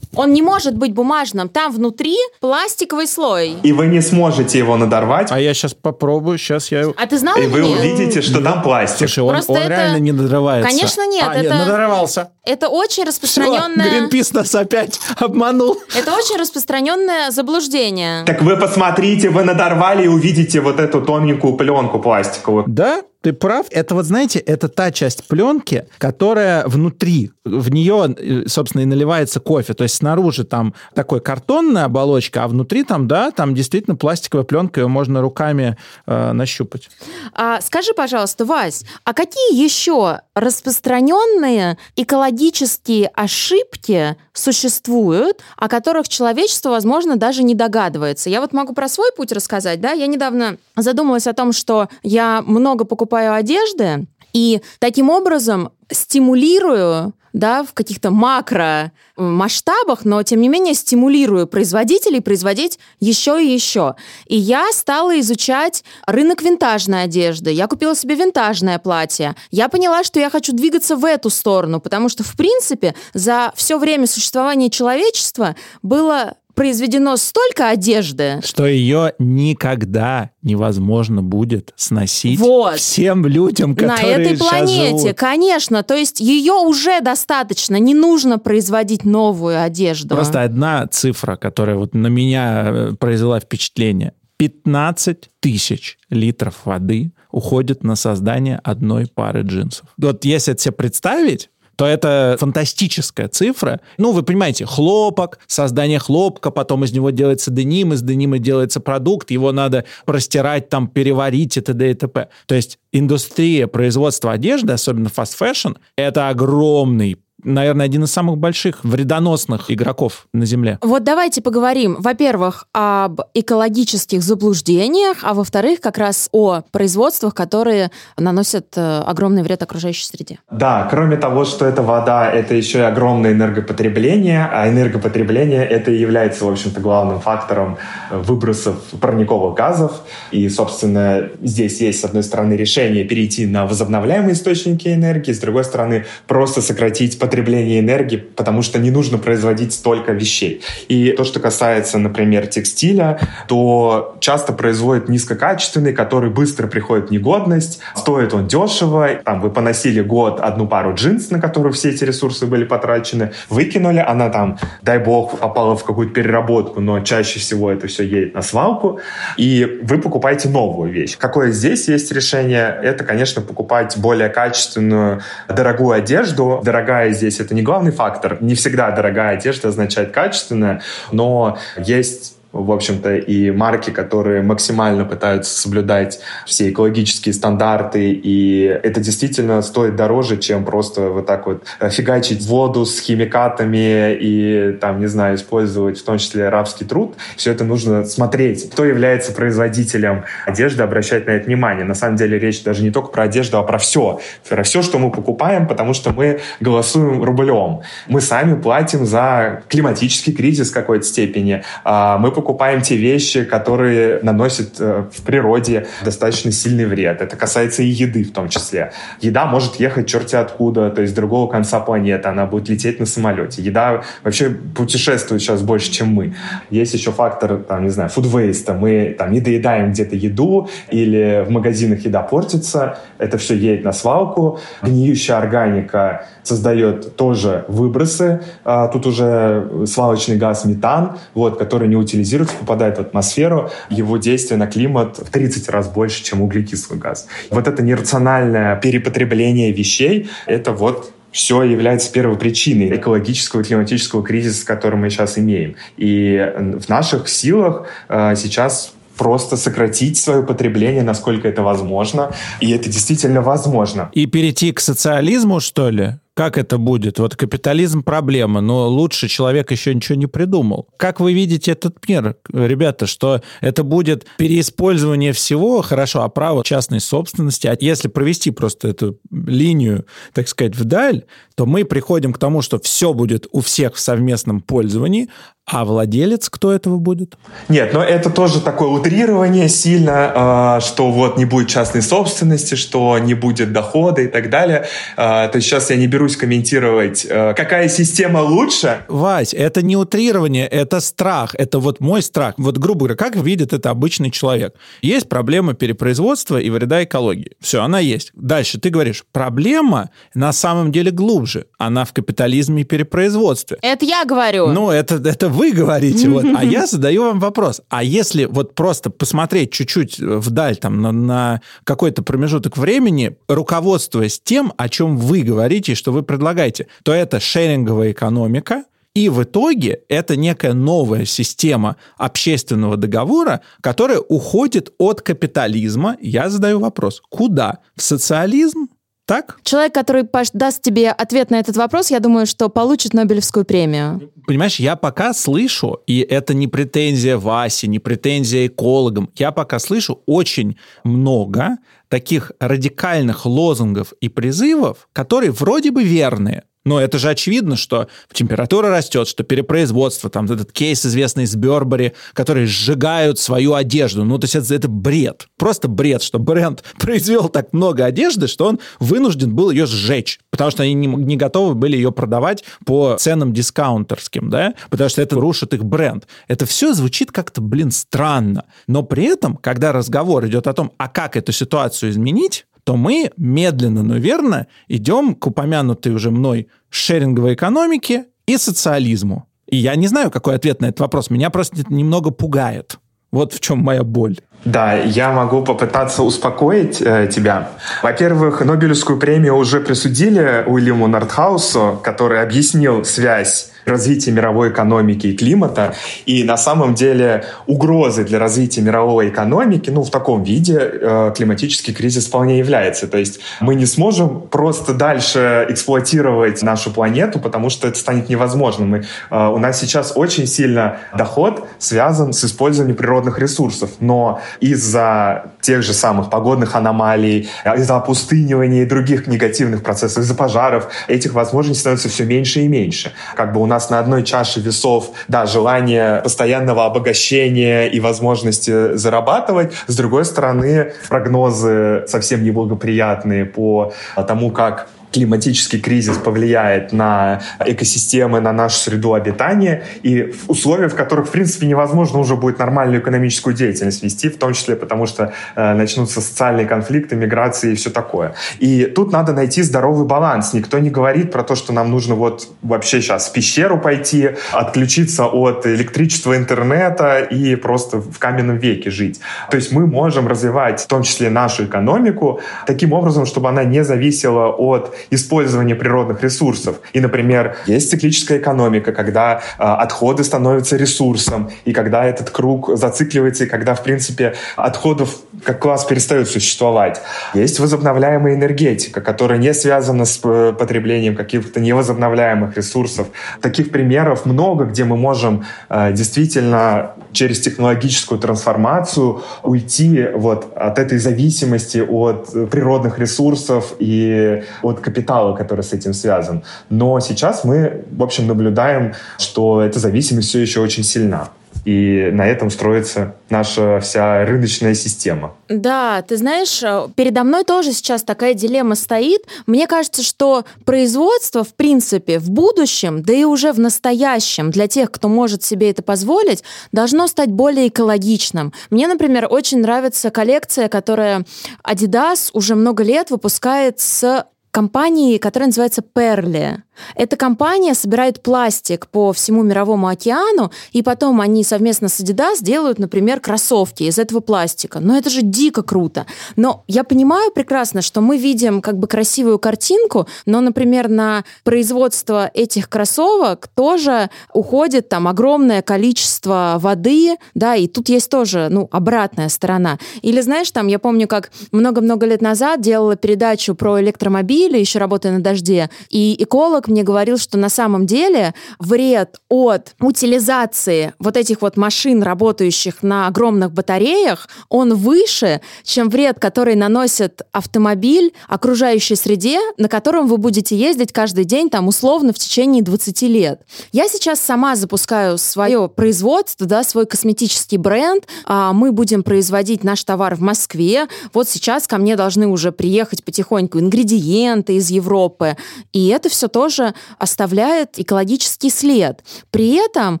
Он 0.16 0.32
не 0.32 0.42
может 0.42 0.76
быть 0.76 0.92
бумажным. 0.92 1.48
Там 1.48 1.72
внутри 1.72 2.16
пластиковый 2.40 3.06
слой. 3.06 3.56
И 3.62 3.72
вы 3.72 3.86
не 3.86 4.00
сможете 4.00 4.58
его 4.58 4.76
надорвать. 4.76 5.28
А 5.30 5.40
я 5.40 5.54
сейчас 5.54 5.74
попробую, 5.74 6.38
сейчас 6.38 6.70
я... 6.70 6.92
А 6.96 7.06
ты 7.06 7.18
знал 7.18 7.36
И 7.36 7.46
вы 7.46 7.60
нет? 7.62 7.78
увидите, 7.80 8.20
что 8.22 8.40
там 8.42 8.62
пластик. 8.62 8.98
Слушай, 9.08 9.20
он, 9.24 9.30
Просто 9.34 9.52
он 9.52 9.58
это- 9.58 9.68
реально 9.68 9.96
не 9.98 10.12
надрывается. 10.12 10.68
Конечно, 10.68 11.06
нет, 11.06 11.24
А, 11.26 11.34
это- 11.34 11.54
надорвался. 11.54 12.32
Это 12.44 12.68
очень 12.68 13.02
Все, 13.02 13.04
распространенное... 13.04 13.88
Гринпис 13.90 14.32
нас 14.32 14.54
опять 14.54 14.98
обманул. 15.16 15.78
Это 15.96 16.12
очень 16.12 16.36
распространенное 16.36 17.30
заблуждение. 17.30 18.24
Так 18.24 18.42
вы 18.42 18.56
посмотрите, 18.56 19.30
вы 19.30 19.44
надорвали 19.44 20.04
и 20.04 20.08
увидите 20.08 20.60
вот 20.60 20.80
эту 20.80 21.00
тоненькую 21.02 21.54
пленку 21.54 21.98
пластиковую. 22.00 22.64
Да, 22.66 23.02
ты 23.22 23.32
прав. 23.32 23.66
Это 23.70 23.94
вот, 23.94 24.04
знаете, 24.04 24.40
это 24.40 24.68
та 24.68 24.90
часть 24.90 25.26
пленки, 25.28 25.86
которая 25.98 26.66
внутри. 26.66 27.30
В 27.44 27.70
нее, 27.70 28.14
э, 28.18 28.48
собственно, 28.48 28.82
и 28.82 28.84
наливается 28.84 29.40
кофе. 29.40 29.74
То 29.74 29.84
есть 29.84 29.94
снаружи 29.94 30.44
там 30.44 30.74
такой 30.94 31.20
картонная 31.20 31.84
оболочка, 31.84 32.44
а 32.44 32.48
внутри 32.48 32.84
там, 32.84 33.08
да, 33.08 33.30
там 33.30 33.54
действительно 33.54 33.96
пластиковая 33.96 34.44
пленка, 34.44 34.80
ее 34.80 34.88
можно 34.88 35.20
руками 35.22 35.76
э, 36.06 36.32
нащупать. 36.32 36.90
А, 37.32 37.60
скажи, 37.60 37.94
пожалуйста, 37.94 38.44
Вась, 38.44 38.84
а 39.04 39.14
какие 39.14 39.54
еще 39.56 40.20
распространенные 40.34 41.78
экологические 41.96 43.08
ошибки 43.14 44.16
существуют, 44.32 45.40
о 45.56 45.68
которых 45.68 46.08
человечество, 46.08 46.70
возможно, 46.70 47.16
даже 47.16 47.42
не 47.42 47.54
догадывается? 47.54 48.30
Я 48.30 48.40
вот 48.40 48.52
могу 48.52 48.74
про 48.74 48.88
свой 48.88 49.10
путь 49.16 49.30
рассказать, 49.32 49.80
да? 49.80 49.92
Я 49.92 50.06
недавно 50.06 50.56
задумалась 50.76 51.26
о 51.26 51.32
том, 51.32 51.52
что 51.52 51.88
я 52.02 52.42
много 52.44 52.84
покупаю 52.84 53.11
одежды, 53.16 54.06
и 54.32 54.62
таким 54.78 55.10
образом 55.10 55.72
стимулирую 55.90 57.14
да, 57.32 57.64
в 57.64 57.72
каких-то 57.72 58.10
макро 58.10 58.92
э, 59.16 59.22
масштабах, 59.22 60.04
но 60.04 60.22
тем 60.22 60.40
не 60.40 60.48
менее 60.48 60.74
стимулирую 60.74 61.46
производителей 61.46 62.20
производить 62.20 62.78
еще 63.00 63.42
и 63.42 63.48
еще. 63.48 63.94
И 64.26 64.36
я 64.36 64.70
стала 64.72 65.18
изучать 65.20 65.82
рынок 66.06 66.42
винтажной 66.42 67.04
одежды. 67.04 67.50
Я 67.50 67.66
купила 67.68 67.96
себе 67.96 68.14
винтажное 68.16 68.78
платье. 68.78 69.34
Я 69.50 69.68
поняла, 69.68 70.04
что 70.04 70.20
я 70.20 70.30
хочу 70.30 70.52
двигаться 70.52 70.96
в 70.96 71.04
эту 71.04 71.30
сторону, 71.30 71.80
потому 71.80 72.08
что, 72.08 72.22
в 72.22 72.36
принципе, 72.36 72.94
за 73.14 73.52
все 73.56 73.78
время 73.78 74.06
существования 74.06 74.70
человечества 74.70 75.56
было 75.82 76.34
произведено 76.54 77.16
столько 77.16 77.68
одежды, 77.70 78.40
Что 78.44 78.66
ее 78.66 79.12
никогда 79.18 80.30
невозможно 80.42 81.22
будет 81.22 81.72
сносить 81.76 82.38
Вот. 82.38 82.78
всем 82.78 83.26
людям, 83.26 83.70
на 83.70 83.96
которые 83.96 84.12
этой 84.14 84.36
щас 84.36 84.48
планете, 84.48 84.98
живут. 84.98 85.18
конечно. 85.18 85.82
То 85.82 85.94
есть 85.94 86.20
ее 86.20 86.54
уже 86.54 87.00
достаточно, 87.00 87.76
не 87.76 87.94
нужно 87.94 88.38
производить 88.38 89.04
новую 89.04 89.62
одежду. 89.62 90.14
Просто 90.14 90.42
одна 90.42 90.86
цифра, 90.86 91.36
которая 91.36 91.76
вот 91.76 91.94
на 91.94 92.08
меня 92.08 92.64
э, 92.66 92.92
произвела 92.98 93.40
впечатление. 93.40 94.12
15 94.38 95.30
тысяч 95.40 95.98
литров 96.10 96.62
воды 96.64 97.12
уходит 97.30 97.84
на 97.84 97.94
создание 97.94 98.58
одной 98.64 99.06
пары 99.06 99.42
джинсов. 99.42 99.86
Вот 99.96 100.24
если 100.24 100.52
это 100.54 100.62
себе 100.62 100.72
представить, 100.72 101.48
то 101.76 101.86
это 101.86 102.36
фантастическая 102.38 103.28
цифра. 103.28 103.80
Ну, 103.98 104.12
вы 104.12 104.22
понимаете, 104.22 104.66
хлопок, 104.66 105.38
создание 105.46 105.98
хлопка, 105.98 106.50
потом 106.50 106.84
из 106.84 106.92
него 106.92 107.10
делается 107.10 107.50
деним, 107.50 107.92
из 107.92 108.02
денима 108.02 108.38
делается 108.38 108.80
продукт, 108.80 109.30
его 109.30 109.52
надо 109.52 109.84
простирать, 110.04 110.68
там, 110.68 110.88
переварить 110.88 111.56
и 111.56 111.60
т.д. 111.60 111.90
и 111.90 111.94
т.п. 111.94 112.28
То 112.46 112.54
есть 112.54 112.78
индустрия 112.92 113.66
производства 113.66 114.32
одежды, 114.32 114.72
особенно 114.72 115.08
fast 115.08 115.36
fashion, 115.38 115.76
это 115.96 116.28
огромный 116.28 117.18
наверное, 117.44 117.86
один 117.86 118.04
из 118.04 118.12
самых 118.12 118.38
больших 118.38 118.84
вредоносных 118.84 119.70
игроков 119.70 120.26
на 120.32 120.46
Земле. 120.46 120.78
Вот 120.82 121.04
давайте 121.04 121.42
поговорим, 121.42 121.96
во-первых, 121.98 122.66
об 122.72 123.20
экологических 123.34 124.22
заблуждениях, 124.22 125.18
а 125.22 125.34
во-вторых, 125.34 125.80
как 125.80 125.98
раз 125.98 126.28
о 126.32 126.62
производствах, 126.70 127.34
которые 127.34 127.90
наносят 128.16 128.66
э, 128.76 129.00
огромный 129.00 129.42
вред 129.42 129.62
окружающей 129.62 130.04
среде. 130.04 130.38
Да, 130.50 130.86
кроме 130.90 131.16
того, 131.16 131.44
что 131.44 131.66
это 131.66 131.82
вода, 131.82 132.30
это 132.30 132.54
еще 132.54 132.78
и 132.78 132.82
огромное 132.82 133.32
энергопотребление, 133.32 134.48
а 134.50 134.68
энергопотребление 134.68 135.64
это 135.64 135.90
и 135.90 135.98
является, 135.98 136.44
в 136.44 136.50
общем-то, 136.50 136.80
главным 136.80 137.20
фактором 137.20 137.78
выбросов 138.10 138.76
парниковых 139.00 139.54
газов. 139.54 140.02
И, 140.30 140.48
собственно, 140.48 141.28
здесь 141.42 141.80
есть, 141.80 142.00
с 142.00 142.04
одной 142.04 142.22
стороны, 142.22 142.54
решение 142.54 143.04
перейти 143.04 143.46
на 143.46 143.66
возобновляемые 143.66 144.34
источники 144.34 144.88
энергии, 144.88 145.32
с 145.32 145.38
другой 145.38 145.64
стороны, 145.64 146.04
просто 146.26 146.62
сократить 146.62 147.18
потребление 147.18 147.31
энергии, 147.40 148.16
потому 148.16 148.62
что 148.62 148.78
не 148.78 148.90
нужно 148.90 149.18
производить 149.18 149.72
столько 149.72 150.12
вещей. 150.12 150.62
И 150.88 151.12
то, 151.12 151.24
что 151.24 151.40
касается, 151.40 151.98
например, 151.98 152.46
текстиля, 152.46 153.18
то 153.48 154.16
часто 154.20 154.52
производят 154.52 155.08
низкокачественный, 155.08 155.92
который 155.92 156.30
быстро 156.30 156.66
приходит 156.66 157.08
в 157.08 157.12
негодность, 157.12 157.80
стоит 157.96 158.34
он 158.34 158.46
дешево, 158.46 159.08
там 159.24 159.40
вы 159.40 159.50
поносили 159.50 160.00
год 160.00 160.40
одну 160.40 160.66
пару 160.66 160.94
джинс, 160.94 161.30
на 161.30 161.40
которую 161.40 161.72
все 161.72 161.90
эти 161.90 162.04
ресурсы 162.04 162.46
были 162.46 162.64
потрачены, 162.64 163.32
выкинули, 163.48 163.98
она 163.98 164.28
там, 164.28 164.58
дай 164.82 164.98
бог, 164.98 165.38
попала 165.38 165.76
в 165.76 165.84
какую-то 165.84 166.14
переработку, 166.14 166.80
но 166.80 167.00
чаще 167.00 167.40
всего 167.40 167.70
это 167.70 167.86
все 167.86 168.04
едет 168.04 168.34
на 168.34 168.42
свалку, 168.42 169.00
и 169.36 169.80
вы 169.82 169.98
покупаете 169.98 170.48
новую 170.48 170.92
вещь. 170.92 171.16
Какое 171.16 171.50
здесь 171.50 171.88
есть 171.88 172.12
решение? 172.12 172.78
Это, 172.82 173.04
конечно, 173.04 173.42
покупать 173.42 173.96
более 173.96 174.28
качественную, 174.28 175.22
дорогую 175.48 175.92
одежду. 175.92 176.60
Дорогая 176.64 177.10
здесь 177.22 177.40
это 177.40 177.54
не 177.54 177.62
главный 177.62 177.92
фактор. 177.92 178.38
Не 178.40 178.54
всегда 178.54 178.90
дорогая 178.90 179.36
одежда 179.36 179.68
означает 179.68 180.10
качественная, 180.10 180.82
но 181.12 181.58
есть 181.78 182.36
в 182.52 182.70
общем-то, 182.70 183.16
и 183.16 183.50
марки, 183.50 183.90
которые 183.90 184.42
максимально 184.42 185.04
пытаются 185.04 185.58
соблюдать 185.58 186.20
все 186.46 186.70
экологические 186.70 187.32
стандарты, 187.32 188.12
и 188.12 188.64
это 188.82 189.00
действительно 189.00 189.62
стоит 189.62 189.96
дороже, 189.96 190.36
чем 190.36 190.64
просто 190.64 191.08
вот 191.10 191.26
так 191.26 191.46
вот 191.46 191.64
фигачить 191.90 192.44
воду 192.46 192.84
с 192.84 193.00
химикатами 193.00 194.14
и, 194.14 194.76
там, 194.80 195.00
не 195.00 195.06
знаю, 195.06 195.36
использовать 195.36 195.98
в 195.98 196.04
том 196.04 196.18
числе 196.18 196.48
рабский 196.48 196.86
труд. 196.86 197.14
Все 197.36 197.52
это 197.52 197.64
нужно 197.64 198.04
смотреть. 198.04 198.70
Кто 198.70 198.84
является 198.84 199.32
производителем 199.32 200.24
одежды, 200.46 200.82
обращать 200.82 201.26
на 201.26 201.32
это 201.32 201.46
внимание. 201.46 201.84
На 201.84 201.94
самом 201.94 202.16
деле 202.16 202.38
речь 202.38 202.62
даже 202.62 202.82
не 202.82 202.90
только 202.90 203.08
про 203.08 203.24
одежду, 203.24 203.58
а 203.58 203.62
про 203.62 203.78
все. 203.78 204.20
Про 204.48 204.62
все, 204.62 204.82
что 204.82 204.98
мы 204.98 205.10
покупаем, 205.10 205.66
потому 205.66 205.94
что 205.94 206.12
мы 206.12 206.40
голосуем 206.60 207.22
рублем. 207.22 207.80
Мы 208.08 208.20
сами 208.20 208.60
платим 208.60 209.06
за 209.06 209.62
климатический 209.68 210.32
кризис 210.32 210.70
в 210.70 210.74
какой-то 210.74 211.04
степени. 211.04 211.62
А 211.84 212.18
Мы 212.18 212.30
покупаем 212.30 212.41
те 212.82 212.96
вещи, 212.96 213.44
которые 213.44 214.20
наносят 214.22 214.80
э, 214.80 215.04
в 215.12 215.22
природе 215.22 215.86
достаточно 216.04 216.52
сильный 216.52 216.86
вред. 216.86 217.20
Это 217.20 217.36
касается 217.36 217.82
и 217.82 217.86
еды 217.86 218.24
в 218.24 218.32
том 218.32 218.48
числе. 218.48 218.92
Еда 219.20 219.46
может 219.46 219.76
ехать 219.76 220.06
черти 220.06 220.36
откуда, 220.36 220.90
то 220.90 221.02
есть 221.02 221.12
с 221.12 221.16
другого 221.16 221.50
конца 221.50 221.80
планеты. 221.80 222.28
Она 222.28 222.46
будет 222.46 222.68
лететь 222.68 223.00
на 223.00 223.06
самолете. 223.06 223.62
Еда 223.62 224.02
вообще 224.22 224.50
путешествует 224.50 225.42
сейчас 225.42 225.62
больше, 225.62 225.90
чем 225.90 226.08
мы. 226.08 226.34
Есть 226.70 226.94
еще 226.94 227.12
фактор, 227.12 227.58
там, 227.58 227.84
не 227.84 227.90
знаю, 227.90 228.08
фудвейста. 228.08 228.74
Мы 228.74 229.14
там 229.18 229.32
не 229.32 229.40
доедаем 229.40 229.92
где-то 229.92 230.16
еду 230.16 230.68
или 230.90 231.44
в 231.46 231.50
магазинах 231.50 232.04
еда 232.04 232.22
портится. 232.22 232.98
Это 233.18 233.38
все 233.38 233.54
едет 233.54 233.84
на 233.84 233.92
свалку. 233.92 234.60
Гниющая 234.82 235.38
органика 235.38 236.26
создает 236.42 237.16
тоже 237.16 237.64
выбросы. 237.68 238.40
А, 238.64 238.88
Тут 238.88 239.06
уже 239.06 239.86
свалочный 239.86 240.36
газ 240.36 240.64
метан, 240.64 241.16
вот, 241.34 241.58
который 241.58 241.88
не 241.88 241.96
утилизируется, 241.96 242.31
попадает 242.38 242.98
в 242.98 243.00
атмосферу. 243.00 243.70
Его 243.90 244.16
действие 244.16 244.58
на 244.58 244.66
климат 244.66 245.18
в 245.18 245.30
30 245.30 245.68
раз 245.68 245.88
больше, 245.88 246.24
чем 246.24 246.42
углекислый 246.42 246.98
газ. 246.98 247.28
Вот 247.50 247.68
это 247.68 247.82
нерациональное 247.82 248.76
перепотребление 248.76 249.72
вещей, 249.72 250.30
это 250.46 250.72
вот 250.72 251.12
все 251.30 251.62
является 251.62 252.12
первой 252.12 252.36
причиной 252.36 252.94
экологического 252.96 253.62
и 253.62 253.64
климатического 253.64 254.22
кризиса, 254.22 254.66
который 254.66 254.96
мы 254.96 255.08
сейчас 255.08 255.38
имеем. 255.38 255.76
И 255.96 256.52
в 256.78 256.88
наших 256.88 257.28
силах 257.28 257.86
э, 258.08 258.34
сейчас 258.36 258.92
просто 259.22 259.56
сократить 259.56 260.16
свое 260.16 260.42
потребление, 260.42 261.04
насколько 261.04 261.46
это 261.46 261.62
возможно. 261.62 262.32
И 262.60 262.72
это 262.72 262.88
действительно 262.88 263.40
возможно. 263.40 264.10
И 264.12 264.26
перейти 264.26 264.72
к 264.72 264.80
социализму, 264.80 265.60
что 265.60 265.90
ли? 265.90 266.14
Как 266.34 266.58
это 266.58 266.78
будет? 266.78 267.18
Вот 267.18 267.36
капитализм 267.36 268.02
проблема, 268.02 268.60
но 268.62 268.88
лучше 268.88 269.28
человек 269.28 269.70
еще 269.70 269.94
ничего 269.94 270.18
не 270.18 270.26
придумал. 270.26 270.88
Как 270.96 271.20
вы 271.20 271.34
видите 271.34 271.72
этот 271.72 272.08
мир, 272.08 272.36
ребята, 272.52 273.06
что 273.06 273.42
это 273.60 273.84
будет 273.84 274.26
переиспользование 274.38 275.32
всего, 275.32 275.82
хорошо, 275.82 276.22
а 276.22 276.28
право 276.28 276.64
частной 276.64 277.00
собственности, 277.00 277.66
а 277.68 277.76
если 277.78 278.08
провести 278.08 278.50
просто 278.50 278.88
эту 278.88 279.18
линию, 279.30 280.06
так 280.32 280.48
сказать, 280.48 280.74
вдаль, 280.74 281.24
то 281.54 281.66
мы 281.66 281.84
приходим 281.84 282.32
к 282.32 282.38
тому, 282.38 282.62
что 282.62 282.80
все 282.80 283.12
будет 283.12 283.46
у 283.52 283.60
всех 283.60 283.94
в 283.94 284.00
совместном 284.00 284.62
пользовании, 284.62 285.28
а 285.72 285.84
владелец 285.86 286.50
кто 286.50 286.70
этого 286.70 286.98
будет? 286.98 287.36
Нет, 287.68 287.94
но 287.94 288.04
это 288.04 288.28
тоже 288.28 288.60
такое 288.60 288.88
утрирование 288.90 289.68
сильно, 289.70 290.32
а, 290.34 290.80
что 290.80 291.10
вот 291.10 291.38
не 291.38 291.46
будет 291.46 291.68
частной 291.68 292.02
собственности, 292.02 292.74
что 292.74 293.18
не 293.18 293.32
будет 293.32 293.72
дохода 293.72 294.20
и 294.20 294.26
так 294.26 294.50
далее. 294.50 294.86
А, 295.16 295.48
то 295.48 295.56
есть 295.56 295.66
сейчас 295.66 295.88
я 295.88 295.96
не 295.96 296.06
берусь 296.06 296.36
комментировать, 296.36 297.26
а, 297.28 297.54
какая 297.54 297.88
система 297.88 298.40
лучше. 298.40 298.98
Вась, 299.08 299.54
это 299.54 299.82
не 299.82 299.96
утрирование, 299.96 300.66
это 300.66 301.00
страх. 301.00 301.54
Это 301.54 301.78
вот 301.78 302.00
мой 302.00 302.22
страх. 302.22 302.54
Вот, 302.58 302.76
грубо 302.76 303.06
говоря, 303.06 303.16
как 303.16 303.36
видит 303.36 303.72
это 303.72 303.88
обычный 303.88 304.30
человек? 304.30 304.74
Есть 305.00 305.28
проблема 305.28 305.72
перепроизводства 305.72 306.60
и 306.60 306.68
вреда 306.68 307.02
экологии. 307.02 307.52
Все, 307.60 307.82
она 307.82 307.98
есть. 307.98 308.30
Дальше 308.34 308.78
ты 308.78 308.90
говоришь, 308.90 309.24
проблема 309.32 310.10
на 310.34 310.52
самом 310.52 310.92
деле 310.92 311.10
глубже. 311.10 311.66
Она 311.78 312.04
в 312.04 312.12
капитализме 312.12 312.82
и 312.82 312.84
перепроизводстве. 312.84 313.78
Это 313.80 314.04
я 314.04 314.24
говорю. 314.26 314.68
Ну, 314.68 314.90
это, 314.90 315.16
это 315.16 315.48
вы 315.48 315.61
говорите, 315.70 316.28
вот, 316.28 316.44
а 316.56 316.64
я 316.64 316.86
задаю 316.86 317.24
вам 317.24 317.40
вопрос. 317.40 317.80
А 317.88 318.02
если 318.02 318.44
вот 318.44 318.74
просто 318.74 319.10
посмотреть 319.10 319.72
чуть-чуть 319.72 320.18
вдаль, 320.18 320.76
там, 320.76 321.00
на, 321.00 321.12
на 321.12 321.60
какой-то 321.84 322.22
промежуток 322.22 322.76
времени, 322.76 323.36
руководствуясь 323.48 324.40
тем, 324.42 324.72
о 324.76 324.88
чем 324.88 325.16
вы 325.16 325.42
говорите, 325.42 325.94
что 325.94 326.12
вы 326.12 326.22
предлагаете, 326.22 326.88
то 327.04 327.12
это 327.12 327.40
шеринговая 327.40 328.12
экономика, 328.12 328.84
и 329.14 329.28
в 329.28 329.42
итоге 329.42 330.00
это 330.08 330.36
некая 330.36 330.72
новая 330.72 331.26
система 331.26 331.96
общественного 332.16 332.96
договора, 332.96 333.60
которая 333.82 334.20
уходит 334.20 334.92
от 334.98 335.20
капитализма. 335.20 336.16
Я 336.20 336.48
задаю 336.48 336.80
вопрос, 336.80 337.20
куда? 337.28 337.80
В 337.94 338.02
социализм? 338.02 338.88
Так? 339.24 339.58
Человек, 339.62 339.94
который 339.94 340.26
даст 340.52 340.82
тебе 340.82 341.10
ответ 341.10 341.50
на 341.50 341.60
этот 341.60 341.76
вопрос, 341.76 342.10
я 342.10 342.18
думаю, 342.18 342.46
что 342.46 342.68
получит 342.68 343.14
Нобелевскую 343.14 343.64
премию. 343.64 344.32
Понимаешь, 344.46 344.76
я 344.76 344.96
пока 344.96 345.32
слышу, 345.32 346.00
и 346.06 346.20
это 346.20 346.54
не 346.54 346.66
претензия 346.66 347.36
Васе, 347.36 347.86
не 347.86 348.00
претензия 348.00 348.66
экологам, 348.66 349.30
я 349.36 349.52
пока 349.52 349.78
слышу 349.78 350.22
очень 350.26 350.76
много 351.04 351.78
таких 352.08 352.52
радикальных 352.58 353.46
лозунгов 353.46 354.12
и 354.20 354.28
призывов, 354.28 355.08
которые 355.12 355.52
вроде 355.52 355.92
бы 355.92 356.02
верные, 356.02 356.64
но 356.84 357.00
это 357.00 357.18
же 357.18 357.28
очевидно, 357.28 357.76
что 357.76 358.08
температура 358.32 358.90
растет, 358.90 359.28
что 359.28 359.44
перепроизводство, 359.44 360.30
там 360.30 360.46
этот 360.46 360.72
кейс 360.72 361.04
известный 361.06 361.46
с 361.46 361.54
Бербери, 361.54 362.12
которые 362.32 362.66
сжигают 362.66 363.38
свою 363.38 363.74
одежду. 363.74 364.24
Ну, 364.24 364.38
то 364.38 364.44
есть 364.44 364.56
это, 364.56 364.74
это 364.74 364.88
бред. 364.88 365.48
Просто 365.56 365.88
бред, 365.88 366.22
что 366.22 366.38
бренд 366.38 366.82
произвел 366.98 367.48
так 367.48 367.72
много 367.72 368.04
одежды, 368.04 368.48
что 368.48 368.66
он 368.66 368.80
вынужден 368.98 369.54
был 369.54 369.70
ее 369.70 369.86
сжечь, 369.86 370.40
потому 370.50 370.70
что 370.70 370.82
они 370.82 370.94
не, 370.94 371.06
не 371.06 371.36
готовы 371.36 371.74
были 371.74 371.96
ее 371.96 372.12
продавать 372.12 372.64
по 372.84 373.16
ценам 373.18 373.52
дискаунтерским, 373.52 374.50
да, 374.50 374.74
потому 374.90 375.08
что 375.08 375.22
это 375.22 375.36
рушит 375.36 375.74
их 375.74 375.84
бренд. 375.84 376.26
Это 376.48 376.66
все 376.66 376.94
звучит 376.94 377.30
как-то, 377.30 377.60
блин, 377.60 377.90
странно. 377.90 378.64
Но 378.86 379.02
при 379.02 379.24
этом, 379.24 379.56
когда 379.56 379.92
разговор 379.92 380.46
идет 380.46 380.66
о 380.66 380.72
том, 380.72 380.92
а 380.98 381.08
как 381.08 381.36
эту 381.36 381.52
ситуацию 381.52 382.10
изменить, 382.10 382.66
то 382.84 382.96
мы 382.96 383.30
медленно, 383.36 384.02
но 384.02 384.16
верно 384.16 384.66
идем 384.88 385.34
к 385.34 385.46
упомянутой 385.46 386.12
уже 386.14 386.30
мной 386.30 386.68
шеринговой 386.90 387.54
экономике 387.54 388.26
и 388.46 388.56
социализму. 388.56 389.46
И 389.68 389.76
я 389.76 389.94
не 389.96 390.08
знаю, 390.08 390.30
какой 390.30 390.56
ответ 390.56 390.80
на 390.80 390.86
этот 390.86 391.00
вопрос. 391.00 391.30
Меня 391.30 391.50
просто 391.50 391.84
немного 391.88 392.30
пугает. 392.30 392.98
Вот 393.30 393.54
в 393.54 393.60
чем 393.60 393.78
моя 393.78 394.02
боль. 394.02 394.38
Да, 394.64 394.94
я 394.94 395.32
могу 395.32 395.64
попытаться 395.64 396.22
успокоить 396.22 397.00
э, 397.00 397.28
тебя. 397.32 397.70
Во-первых, 398.02 398.60
Нобелевскую 398.60 399.18
премию 399.18 399.56
уже 399.56 399.80
присудили 399.80 400.64
Уильяму 400.66 401.08
Нортхаусу, 401.08 401.98
который 402.04 402.42
объяснил 402.42 403.04
связь 403.04 403.71
развития 403.84 404.32
мировой 404.32 404.70
экономики 404.70 405.28
и 405.28 405.36
климата. 405.36 405.94
И 406.26 406.44
на 406.44 406.56
самом 406.56 406.94
деле 406.94 407.44
угрозы 407.66 408.24
для 408.24 408.38
развития 408.38 408.82
мировой 408.82 409.28
экономики, 409.28 409.90
ну, 409.90 410.02
в 410.02 410.10
таком 410.10 410.42
виде 410.42 410.78
э, 410.80 411.32
климатический 411.36 411.92
кризис 411.92 412.26
вполне 412.26 412.58
является. 412.58 413.06
То 413.06 413.18
есть 413.18 413.40
мы 413.60 413.74
не 413.74 413.86
сможем 413.86 414.42
просто 414.50 414.94
дальше 414.94 415.66
эксплуатировать 415.68 416.62
нашу 416.62 416.90
планету, 416.92 417.38
потому 417.38 417.70
что 417.70 417.88
это 417.88 417.98
станет 417.98 418.28
невозможным. 418.28 418.90
Мы, 418.90 419.04
э, 419.30 419.48
у 419.48 419.58
нас 419.58 419.80
сейчас 419.80 420.12
очень 420.16 420.46
сильно 420.46 420.98
доход 421.16 421.66
связан 421.78 422.32
с 422.32 422.44
использованием 422.44 422.96
природных 422.96 423.38
ресурсов, 423.38 423.90
но 424.00 424.40
из-за 424.60 425.52
тех 425.60 425.82
же 425.82 425.92
самых 425.92 426.30
погодных 426.30 426.74
аномалий, 426.74 427.48
из-за 427.76 427.96
опустынивания 427.96 428.82
и 428.82 428.86
других 428.86 429.26
негативных 429.26 429.82
процессов, 429.82 430.18
из-за 430.18 430.34
пожаров, 430.34 430.88
этих 431.08 431.34
возможностей 431.34 431.80
становится 431.80 432.08
все 432.08 432.24
меньше 432.24 432.60
и 432.60 432.68
меньше. 432.68 433.12
Как 433.36 433.52
бы 433.52 433.60
у 433.60 433.66
нас 433.72 433.90
на 433.90 433.98
одной 433.98 434.22
чаше 434.22 434.60
весов, 434.60 435.10
да, 435.28 435.46
желание 435.46 436.20
постоянного 436.22 436.84
обогащения 436.84 437.86
и 437.86 438.00
возможности 438.00 438.96
зарабатывать, 438.96 439.72
с 439.86 439.96
другой 439.96 440.24
стороны, 440.24 440.92
прогнозы 441.08 442.04
совсем 442.06 442.44
неблагоприятные 442.44 443.44
по 443.46 443.92
тому, 444.28 444.50
как 444.50 444.88
климатический 445.12 445.78
кризис 445.78 446.16
повлияет 446.16 446.92
на 446.92 447.42
экосистемы, 447.60 448.40
на 448.40 448.52
нашу 448.52 448.78
среду 448.78 449.14
обитания, 449.14 449.84
и 450.02 450.22
в 450.22 450.50
условиях, 450.50 450.92
в 450.92 450.96
которых, 450.96 451.28
в 451.28 451.30
принципе, 451.30 451.66
невозможно 451.66 452.18
уже 452.18 452.36
будет 452.36 452.58
нормальную 452.58 453.00
экономическую 453.00 453.54
деятельность 453.54 454.02
вести, 454.02 454.28
в 454.28 454.38
том 454.38 454.54
числе 454.54 454.76
потому, 454.76 455.06
что 455.06 455.32
э, 455.54 455.74
начнутся 455.74 456.20
социальные 456.20 456.66
конфликты, 456.66 457.16
миграции 457.16 457.72
и 457.72 457.74
все 457.74 457.90
такое. 457.90 458.34
И 458.58 458.84
тут 458.84 459.12
надо 459.12 459.32
найти 459.32 459.62
здоровый 459.62 460.06
баланс. 460.06 460.54
Никто 460.54 460.78
не 460.78 460.90
говорит 460.90 461.30
про 461.30 461.42
то, 461.42 461.54
что 461.54 461.72
нам 461.72 461.90
нужно 461.90 462.14
вот 462.14 462.48
вообще 462.62 463.00
сейчас 463.00 463.28
в 463.28 463.32
пещеру 463.32 463.78
пойти, 463.78 464.30
отключиться 464.52 465.26
от 465.26 465.66
электричества, 465.66 466.36
интернета 466.36 467.18
и 467.18 467.56
просто 467.56 467.98
в 467.98 468.18
каменном 468.18 468.56
веке 468.56 468.90
жить. 468.90 469.20
То 469.50 469.56
есть 469.56 469.72
мы 469.72 469.86
можем 469.86 470.28
развивать 470.28 470.80
в 470.80 470.86
том 470.86 471.02
числе 471.02 471.30
нашу 471.30 471.64
экономику 471.64 472.40
таким 472.66 472.92
образом, 472.92 473.26
чтобы 473.26 473.48
она 473.48 473.64
не 473.64 473.84
зависела 473.84 474.48
от 474.48 474.94
использования 475.10 475.74
природных 475.74 476.22
ресурсов. 476.22 476.80
И, 476.92 477.00
например, 477.00 477.56
есть 477.66 477.90
циклическая 477.90 478.38
экономика, 478.38 478.92
когда 478.92 479.42
э, 479.58 479.62
отходы 479.62 480.24
становятся 480.24 480.76
ресурсом, 480.76 481.50
и 481.64 481.72
когда 481.72 482.04
этот 482.04 482.30
круг 482.30 482.70
зацикливается, 482.76 483.44
и 483.44 483.46
когда, 483.46 483.74
в 483.74 483.82
принципе, 483.82 484.34
отходов 484.56 485.16
как 485.44 485.60
класс 485.60 485.84
перестает 485.84 486.28
существовать. 486.28 487.00
Есть 487.34 487.58
возобновляемая 487.58 488.34
энергетика, 488.34 489.00
которая 489.00 489.38
не 489.38 489.52
связана 489.54 490.04
с 490.04 490.20
э, 490.24 490.52
потреблением 490.58 491.16
каких-то 491.16 491.60
невозобновляемых 491.60 492.56
ресурсов. 492.56 493.08
Таких 493.40 493.70
примеров 493.70 494.26
много, 494.26 494.64
где 494.64 494.84
мы 494.84 494.96
можем 494.96 495.44
э, 495.68 495.92
действительно 495.92 496.92
через 497.12 497.40
технологическую 497.40 498.18
трансформацию 498.18 499.22
уйти 499.42 500.08
вот 500.14 500.52
от 500.56 500.78
этой 500.78 500.98
зависимости 500.98 501.78
от 501.78 502.50
природных 502.50 502.98
ресурсов 502.98 503.74
и 503.78 504.42
от 504.62 504.80
капитала, 504.92 505.34
который 505.34 505.62
с 505.62 505.72
этим 505.72 505.94
связан. 505.94 506.42
Но 506.70 507.00
сейчас 507.00 507.44
мы, 507.44 507.84
в 507.90 508.02
общем, 508.02 508.26
наблюдаем, 508.26 508.92
что 509.18 509.62
эта 509.62 509.78
зависимость 509.78 510.28
все 510.28 510.40
еще 510.40 510.60
очень 510.60 510.84
сильна. 510.84 511.30
И 511.64 512.10
на 512.12 512.26
этом 512.26 512.50
строится 512.50 513.14
наша 513.30 513.78
вся 513.80 514.24
рыночная 514.24 514.74
система. 514.74 515.34
Да, 515.48 516.02
ты 516.02 516.16
знаешь, 516.16 516.60
э, 516.62 516.88
передо 516.96 517.22
мной 517.22 517.44
тоже 517.44 517.72
сейчас 517.72 518.02
такая 518.02 518.34
дилемма 518.34 518.74
стоит. 518.74 519.22
Мне 519.46 519.68
кажется, 519.68 520.02
что 520.02 520.44
производство, 520.64 521.44
в 521.44 521.54
принципе, 521.54 522.18
в 522.18 522.30
будущем, 522.30 523.02
да 523.02 523.12
и 523.12 523.24
уже 523.24 523.52
в 523.52 523.60
настоящем, 523.60 524.50
для 524.50 524.66
тех, 524.66 524.90
кто 524.90 525.08
может 525.08 525.44
себе 525.44 525.70
это 525.70 525.82
позволить, 525.82 526.42
должно 526.72 527.06
стать 527.06 527.30
более 527.30 527.68
экологичным. 527.68 528.52
Мне, 528.70 528.88
например, 528.88 529.28
очень 529.30 529.60
нравится 529.60 530.10
коллекция, 530.10 530.68
которая 530.68 531.24
Adidas 531.64 532.30
уже 532.32 532.56
много 532.56 532.82
лет 532.82 533.10
выпускает 533.10 533.78
с 533.78 534.26
компании, 534.52 535.18
которая 535.18 535.48
называется 535.48 535.82
Перли. 535.82 536.62
Эта 536.94 537.16
компания 537.16 537.74
собирает 537.74 538.22
пластик 538.22 538.86
по 538.86 539.12
всему 539.12 539.42
мировому 539.42 539.88
океану, 539.88 540.50
и 540.72 540.82
потом 540.82 541.20
они 541.20 541.44
совместно 541.44 541.88
с 541.88 542.00
Adidas 542.00 542.42
делают, 542.42 542.78
например, 542.78 543.20
кроссовки 543.20 543.84
из 543.84 543.98
этого 543.98 544.20
пластика. 544.20 544.80
Но 544.80 544.96
это 544.96 545.10
же 545.10 545.22
дико 545.22 545.62
круто. 545.62 546.06
Но 546.36 546.64
я 546.68 546.84
понимаю 546.84 547.30
прекрасно, 547.32 547.82
что 547.82 548.00
мы 548.00 548.16
видим 548.16 548.62
как 548.62 548.78
бы 548.78 548.86
красивую 548.88 549.38
картинку, 549.38 550.06
но, 550.26 550.40
например, 550.40 550.88
на 550.88 551.24
производство 551.44 552.30
этих 552.32 552.68
кроссовок 552.68 553.48
тоже 553.54 554.10
уходит 554.32 554.88
там 554.88 555.08
огромное 555.08 555.62
количество 555.62 556.56
воды, 556.58 557.16
да, 557.34 557.54
и 557.54 557.68
тут 557.68 557.88
есть 557.88 558.10
тоже, 558.10 558.48
ну, 558.50 558.68
обратная 558.70 559.28
сторона. 559.28 559.78
Или, 560.02 560.20
знаешь, 560.20 560.50
там, 560.50 560.66
я 560.66 560.78
помню, 560.78 561.06
как 561.06 561.30
много-много 561.52 562.06
лет 562.06 562.22
назад 562.22 562.60
делала 562.60 562.96
передачу 562.96 563.54
про 563.54 563.80
электромобили, 563.80 564.41
еще 564.58 564.78
работая 564.78 565.12
на 565.12 565.20
дожде, 565.20 565.70
и 565.90 566.16
эколог 566.18 566.68
мне 566.68 566.82
говорил, 566.82 567.18
что 567.18 567.38
на 567.38 567.48
самом 567.48 567.86
деле 567.86 568.34
вред 568.58 569.16
от 569.28 569.74
утилизации 569.80 570.94
вот 570.98 571.16
этих 571.16 571.42
вот 571.42 571.56
машин, 571.56 572.02
работающих 572.02 572.82
на 572.82 573.06
огромных 573.06 573.52
батареях, 573.52 574.28
он 574.48 574.74
выше, 574.74 575.40
чем 575.64 575.88
вред, 575.88 576.18
который 576.18 576.54
наносит 576.54 577.22
автомобиль 577.32 578.12
окружающей 578.28 578.96
среде, 578.96 579.38
на 579.58 579.68
котором 579.68 580.06
вы 580.06 580.18
будете 580.18 580.56
ездить 580.56 580.92
каждый 580.92 581.24
день, 581.24 581.50
там, 581.50 581.68
условно, 581.68 582.12
в 582.12 582.18
течение 582.18 582.62
20 582.62 583.02
лет. 583.02 583.40
Я 583.72 583.88
сейчас 583.88 584.20
сама 584.20 584.56
запускаю 584.56 585.18
свое 585.18 585.68
производство, 585.68 586.46
да, 586.46 586.64
свой 586.64 586.86
косметический 586.86 587.58
бренд. 587.58 588.06
А 588.24 588.52
мы 588.52 588.72
будем 588.72 589.02
производить 589.02 589.64
наш 589.64 589.82
товар 589.84 590.14
в 590.14 590.20
Москве. 590.20 590.86
Вот 591.12 591.28
сейчас 591.28 591.66
ко 591.66 591.78
мне 591.78 591.96
должны 591.96 592.26
уже 592.26 592.52
приехать 592.52 593.04
потихоньку 593.04 593.58
ингредиенты 593.58 593.92
из 594.40 594.70
Европы. 594.70 595.36
И 595.72 595.88
это 595.88 596.08
все 596.08 596.28
тоже 596.28 596.74
оставляет 596.98 597.78
экологический 597.78 598.50
след. 598.50 599.04
При 599.30 599.54
этом 599.54 600.00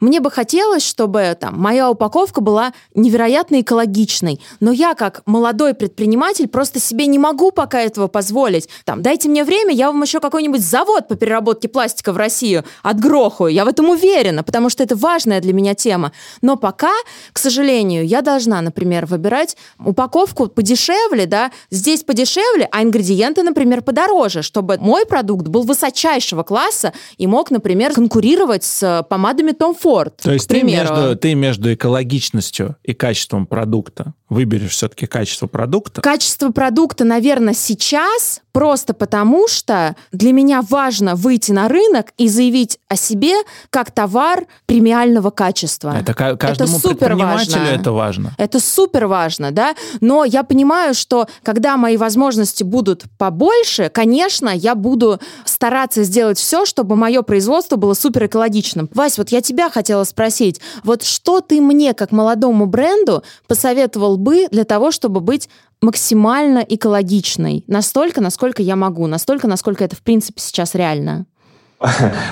мне 0.00 0.20
бы 0.20 0.30
хотелось, 0.30 0.86
чтобы 0.86 1.36
там, 1.38 1.60
моя 1.60 1.90
упаковка 1.90 2.40
была 2.40 2.72
невероятно 2.94 3.60
экологичной. 3.60 4.40
Но 4.60 4.72
я, 4.72 4.94
как 4.94 5.22
молодой 5.26 5.74
предприниматель, 5.74 6.48
просто 6.48 6.80
себе 6.80 7.06
не 7.06 7.18
могу 7.18 7.50
пока 7.50 7.80
этого 7.80 8.08
позволить. 8.08 8.68
Там, 8.84 9.02
дайте 9.02 9.28
мне 9.28 9.44
время, 9.44 9.72
я 9.74 9.90
вам 9.90 10.02
еще 10.02 10.20
какой-нибудь 10.20 10.64
завод 10.64 11.08
по 11.08 11.16
переработке 11.16 11.68
пластика 11.68 12.12
в 12.12 12.16
Россию 12.16 12.64
отгрохаю. 12.82 13.52
Я 13.52 13.64
в 13.64 13.68
этом 13.68 13.88
уверена, 13.90 14.42
потому 14.42 14.70
что 14.70 14.82
это 14.82 14.96
важная 14.96 15.40
для 15.40 15.52
меня 15.52 15.74
тема. 15.74 16.12
Но 16.42 16.56
пока, 16.56 16.92
к 17.32 17.38
сожалению, 17.38 18.06
я 18.06 18.22
должна, 18.22 18.60
например, 18.60 19.06
выбирать 19.06 19.56
упаковку 19.78 20.48
подешевле, 20.48 21.26
да, 21.26 21.50
здесь 21.70 22.02
подешевле, 22.02 22.68
а 22.70 22.82
ингредиенты, 22.82 23.42
например, 23.42 23.82
подороже, 23.82 24.03
чтобы 24.42 24.78
мой 24.78 25.06
продукт 25.06 25.48
был 25.48 25.62
высочайшего 25.62 26.42
класса 26.42 26.92
и 27.16 27.26
мог, 27.26 27.50
например, 27.50 27.92
конкурировать 27.92 28.64
с 28.64 29.06
помадами 29.08 29.52
Tom 29.52 29.76
Ford. 29.80 30.12
То 30.22 30.32
есть 30.32 30.48
ты 30.48 30.62
между, 30.62 31.16
ты 31.16 31.34
между 31.34 31.72
экологичностью 31.72 32.76
и 32.82 32.94
качеством 32.94 33.46
продукта 33.46 34.14
выберешь 34.28 34.72
все-таки 34.72 35.06
качество 35.06 35.46
продукта? 35.46 36.00
Качество 36.00 36.50
продукта, 36.50 37.04
наверное, 37.04 37.54
сейчас 37.54 38.40
просто 38.54 38.94
потому, 38.94 39.48
что 39.48 39.96
для 40.12 40.32
меня 40.32 40.62
важно 40.62 41.16
выйти 41.16 41.50
на 41.50 41.68
рынок 41.68 42.12
и 42.16 42.28
заявить 42.28 42.78
о 42.88 42.94
себе 42.94 43.34
как 43.70 43.90
товар 43.90 44.46
премиального 44.66 45.30
качества. 45.30 45.96
Это 45.98 46.14
каждому 46.14 46.70
это 46.70 46.80
супер 46.80 47.08
предпринимателю 47.08 47.60
важно. 47.60 47.74
это 47.74 47.92
важно. 47.92 48.34
Это 48.38 48.60
супер 48.60 49.06
важно, 49.06 49.50
да. 49.50 49.74
Но 50.00 50.24
я 50.24 50.44
понимаю, 50.44 50.94
что 50.94 51.26
когда 51.42 51.76
мои 51.76 51.96
возможности 51.96 52.62
будут 52.62 53.04
побольше, 53.18 53.88
конечно, 53.88 54.48
я 54.48 54.76
буду 54.76 55.18
стараться 55.44 56.04
сделать 56.04 56.38
все, 56.38 56.64
чтобы 56.64 56.94
мое 56.94 57.22
производство 57.22 57.74
было 57.74 57.94
супер 57.94 58.26
экологичным. 58.26 58.88
Вась, 58.94 59.18
вот 59.18 59.30
я 59.30 59.40
тебя 59.40 59.68
хотела 59.68 60.04
спросить, 60.04 60.60
вот 60.84 61.02
что 61.02 61.40
ты 61.40 61.60
мне, 61.60 61.92
как 61.92 62.12
молодому 62.12 62.66
бренду, 62.66 63.24
посоветовал 63.48 64.16
бы 64.24 64.48
для 64.50 64.64
того, 64.64 64.90
чтобы 64.90 65.20
быть 65.20 65.48
максимально 65.80 66.58
экологичной? 66.58 67.62
Настолько, 67.68 68.20
насколько 68.20 68.62
я 68.62 68.74
могу, 68.74 69.06
настолько, 69.06 69.46
насколько 69.46 69.84
это, 69.84 69.94
в 69.94 70.02
принципе, 70.02 70.40
сейчас 70.40 70.74
реально. 70.74 71.26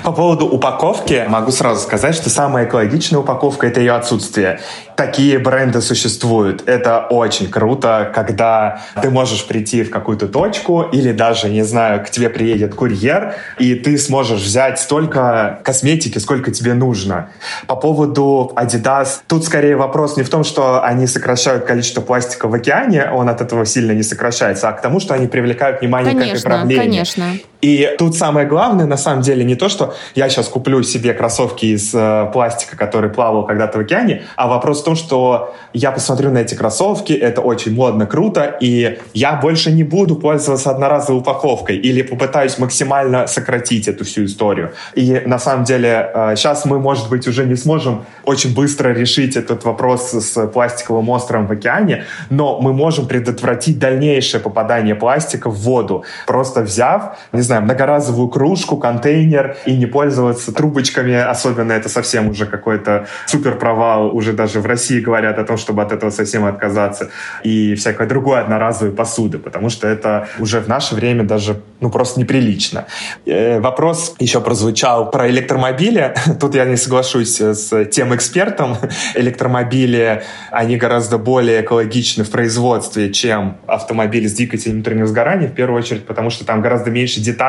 По 0.03 0.11
поводу 0.11 0.45
упаковки 0.47 1.25
могу 1.27 1.51
сразу 1.51 1.81
сказать, 1.81 2.15
что 2.15 2.29
самая 2.29 2.65
экологичная 2.65 3.19
упаковка– 3.19 3.67
это 3.67 3.79
ее 3.79 3.93
отсутствие. 3.93 4.59
Такие 4.95 5.39
бренды 5.39 5.81
существуют. 5.81 6.67
Это 6.67 7.07
очень 7.09 7.49
круто, 7.49 8.11
когда 8.13 8.81
ты 9.01 9.09
можешь 9.09 9.45
прийти 9.45 9.83
в 9.83 9.89
какую-то 9.89 10.27
точку 10.27 10.83
или 10.83 11.11
даже, 11.11 11.49
не 11.49 11.63
знаю, 11.63 12.03
к 12.03 12.09
тебе 12.09 12.29
приедет 12.29 12.75
курьер, 12.75 13.35
и 13.59 13.75
ты 13.75 13.97
сможешь 13.97 14.41
взять 14.41 14.79
столько 14.79 15.59
косметики, 15.63 16.17
сколько 16.19 16.51
тебе 16.51 16.73
нужно. 16.73 17.29
По 17.67 17.75
поводу 17.75 18.51
Adidas, 18.55 19.19
тут 19.27 19.45
скорее 19.45 19.75
вопрос 19.75 20.17
не 20.17 20.23
в 20.23 20.29
том, 20.29 20.43
что 20.43 20.83
они 20.83 21.07
сокращают 21.07 21.65
количество 21.65 22.01
пластика 22.01 22.47
в 22.47 22.53
океане, 22.53 23.09
он 23.11 23.29
от 23.29 23.41
этого 23.41 23.65
сильно 23.65 23.91
не 23.91 24.03
сокращается, 24.03 24.69
а 24.69 24.73
к 24.73 24.81
тому, 24.81 24.99
что 24.99 25.13
они 25.13 25.27
привлекают 25.27 25.81
внимание 25.81 26.13
конечно, 26.13 26.33
к 26.33 26.37
этой 26.37 26.43
проблеме. 26.43 26.81
Конечно, 26.81 27.25
И 27.63 27.95
тут 27.97 28.13
самое 28.17 28.45
главное, 28.45 28.85
на 28.85 28.97
самом 28.97 29.21
деле, 29.21 29.45
не 29.45 29.55
то, 29.55 29.69
что 29.69 29.93
я 30.15 30.27
сейчас 30.27 30.49
куплю 30.49 30.83
себе 30.83 31.13
кроссовки 31.13 31.67
из 31.67 31.93
э, 31.93 32.29
пластика, 32.33 32.75
который 32.75 33.09
плавал 33.09 33.45
когда-то 33.45 33.77
в 33.77 33.81
океане, 33.81 34.23
а 34.35 34.49
вопрос 34.49 34.81
в 34.81 34.83
том, 34.83 34.95
что 34.97 35.55
я 35.71 35.91
посмотрю 35.91 36.29
на 36.31 36.39
эти 36.39 36.55
кроссовки, 36.55 37.13
это 37.13 37.39
очень 37.39 37.73
модно, 37.73 38.05
круто, 38.05 38.57
и 38.59 38.99
я 39.13 39.35
больше 39.35 39.71
не 39.71 39.83
буду 39.83 40.17
пользоваться 40.17 40.71
одноразовой 40.71 41.21
упаковкой 41.21 41.77
или 41.77 42.01
попытаюсь 42.01 42.59
максимально 42.59 43.27
сократить 43.27 43.87
эту 43.87 44.03
всю 44.03 44.25
историю. 44.25 44.73
И 44.93 45.21
на 45.25 45.39
самом 45.39 45.63
деле 45.63 46.11
э, 46.13 46.35
сейчас 46.35 46.65
мы, 46.65 46.79
может 46.79 47.09
быть, 47.09 47.29
уже 47.29 47.45
не 47.45 47.55
сможем 47.55 48.05
очень 48.25 48.53
быстро 48.53 48.89
решить 48.89 49.37
этот 49.37 49.63
вопрос 49.63 50.11
с 50.11 50.47
пластиковым 50.47 51.09
островом 51.09 51.47
в 51.47 51.51
океане, 51.51 52.03
но 52.29 52.59
мы 52.59 52.73
можем 52.73 53.07
предотвратить 53.07 53.79
дальнейшее 53.79 54.41
попадание 54.41 54.95
пластика 54.95 55.49
в 55.49 55.55
воду, 55.59 56.03
просто 56.27 56.61
взяв, 56.61 57.17
не 57.31 57.41
знаю, 57.41 57.52
многоразовую 57.61 58.29
кружку, 58.29 58.77
контейнер 58.77 59.57
и 59.65 59.75
не 59.75 59.85
пользоваться 59.85 60.53
трубочками, 60.53 61.15
особенно 61.15 61.73
это 61.73 61.89
совсем 61.89 62.29
уже 62.29 62.45
какой-то 62.45 63.07
супер 63.27 63.57
провал, 63.57 64.15
уже 64.15 64.33
даже 64.33 64.59
в 64.59 64.65
России 64.65 64.99
говорят 64.99 65.39
о 65.39 65.43
том, 65.43 65.57
чтобы 65.57 65.81
от 65.81 65.91
этого 65.91 66.09
совсем 66.09 66.45
отказаться, 66.45 67.09
и 67.43 67.75
всякой 67.75 68.07
другой 68.07 68.41
одноразовой 68.41 68.93
посуды, 68.93 69.39
потому 69.39 69.69
что 69.69 69.87
это 69.87 70.27
уже 70.39 70.59
в 70.59 70.67
наше 70.67 70.95
время 70.95 71.23
даже 71.23 71.61
ну, 71.83 71.89
просто 71.89 72.19
неприлично. 72.19 72.85
Э, 73.25 73.59
вопрос 73.59 74.15
еще 74.19 74.39
прозвучал 74.39 75.11
про 75.11 75.29
электромобили. 75.29 76.13
Тут 76.39 76.55
я 76.55 76.65
не 76.65 76.77
соглашусь 76.77 77.41
с 77.41 77.85
тем 77.85 78.15
экспертом. 78.15 78.77
Электромобили, 79.15 80.23
они 80.49 80.77
гораздо 80.77 81.17
более 81.17 81.61
экологичны 81.61 82.23
в 82.23 82.29
производстве, 82.31 83.11
чем 83.11 83.57
автомобили 83.67 84.27
с 84.27 84.33
двигателем 84.33 84.75
внутреннего 84.75 85.07
сгорания, 85.07 85.47
в 85.47 85.53
первую 85.53 85.79
очередь, 85.79 86.05
потому 86.05 86.29
что 86.29 86.45
там 86.45 86.61
гораздо 86.61 86.89
меньше 86.89 87.19
деталей. 87.19 87.42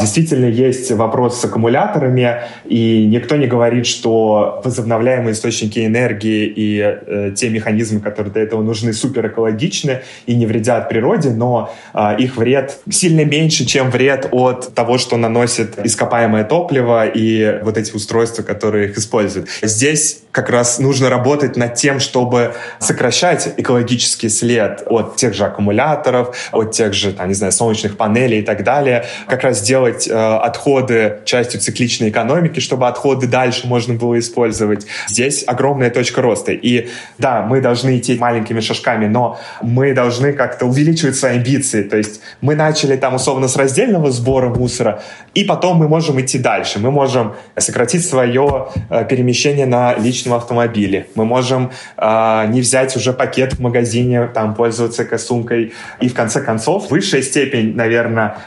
Действительно, 0.00 0.46
есть 0.46 0.90
вопрос 0.92 1.40
с 1.40 1.44
аккумуляторами, 1.44 2.42
и 2.64 3.06
никто 3.06 3.36
не 3.36 3.46
говорит, 3.46 3.86
что 3.86 4.60
возобновляемые 4.64 5.32
источники 5.32 5.86
энергии 5.86 6.46
и 6.46 6.80
э, 6.80 7.32
те 7.34 7.48
механизмы, 7.50 8.00
которые 8.00 8.32
для 8.32 8.42
этого 8.42 8.62
нужны, 8.62 8.92
супер 8.92 9.26
экологичны 9.26 10.02
и 10.26 10.34
не 10.34 10.46
вредят 10.46 10.88
природе, 10.88 11.30
но 11.30 11.74
э, 11.92 12.16
их 12.18 12.36
вред 12.36 12.78
сильно 12.90 13.24
меньше, 13.24 13.64
чем 13.64 13.90
вред 13.90 14.28
от 14.30 14.74
того, 14.74 14.98
что 14.98 15.16
наносит 15.16 15.78
ископаемое 15.84 16.44
топливо 16.44 17.06
и 17.06 17.60
вот 17.62 17.76
эти 17.78 17.92
устройства, 17.92 18.42
которые 18.42 18.88
их 18.88 18.98
используют. 18.98 19.48
Здесь 19.62 20.20
как 20.34 20.50
раз 20.50 20.80
нужно 20.80 21.08
работать 21.08 21.56
над 21.56 21.76
тем, 21.76 22.00
чтобы 22.00 22.54
сокращать 22.80 23.54
экологический 23.56 24.28
след 24.28 24.82
от 24.86 25.16
тех 25.16 25.32
же 25.32 25.44
аккумуляторов, 25.44 26.50
от 26.52 26.72
тех 26.72 26.92
же, 26.92 27.12
там, 27.12 27.28
не 27.28 27.34
знаю, 27.34 27.52
солнечных 27.52 27.96
панелей 27.96 28.40
и 28.40 28.42
так 28.42 28.64
далее, 28.64 29.04
как 29.26 29.42
раз 29.42 29.60
сделать 29.60 30.08
э, 30.08 30.12
отходы 30.12 31.18
частью 31.24 31.60
цикличной 31.60 32.10
экономики, 32.10 32.60
чтобы 32.60 32.88
отходы 32.88 33.26
дальше 33.26 33.66
можно 33.66 33.94
было 33.94 34.18
использовать. 34.18 34.86
Здесь 35.08 35.44
огромная 35.46 35.90
точка 35.90 36.22
роста. 36.22 36.52
И 36.52 36.88
да, 37.18 37.42
мы 37.42 37.60
должны 37.60 37.98
идти 37.98 38.16
маленькими 38.18 38.60
шажками, 38.60 39.06
но 39.06 39.38
мы 39.62 39.94
должны 39.94 40.32
как-то 40.32 40.66
увеличивать 40.66 41.16
свои 41.16 41.36
амбиции. 41.36 41.82
То 41.82 41.96
есть 41.96 42.20
мы 42.40 42.54
начали 42.54 42.96
там 42.96 43.14
условно 43.14 43.48
с 43.48 43.56
раздельного 43.56 44.10
сбора 44.10 44.48
мусора, 44.48 45.02
и 45.34 45.44
потом 45.44 45.76
мы 45.78 45.88
можем 45.88 46.20
идти 46.20 46.38
дальше. 46.38 46.78
Мы 46.78 46.90
можем 46.90 47.34
сократить 47.56 48.06
свое 48.06 48.68
э, 48.90 49.04
перемещение 49.08 49.66
на 49.66 49.94
личном 49.94 50.34
автомобиле. 50.34 51.06
Мы 51.14 51.24
можем 51.24 51.70
э, 51.96 52.46
не 52.48 52.60
взять 52.60 52.96
уже 52.96 53.12
пакет 53.12 53.54
в 53.54 53.60
магазине, 53.60 54.26
там 54.26 54.54
пользоваться 54.54 55.04
эко-сумкой. 55.04 55.72
И 56.00 56.08
в 56.08 56.14
конце 56.14 56.40
концов, 56.40 56.90
высшая 56.90 57.22
степень, 57.22 57.74
наверное, 57.74 58.38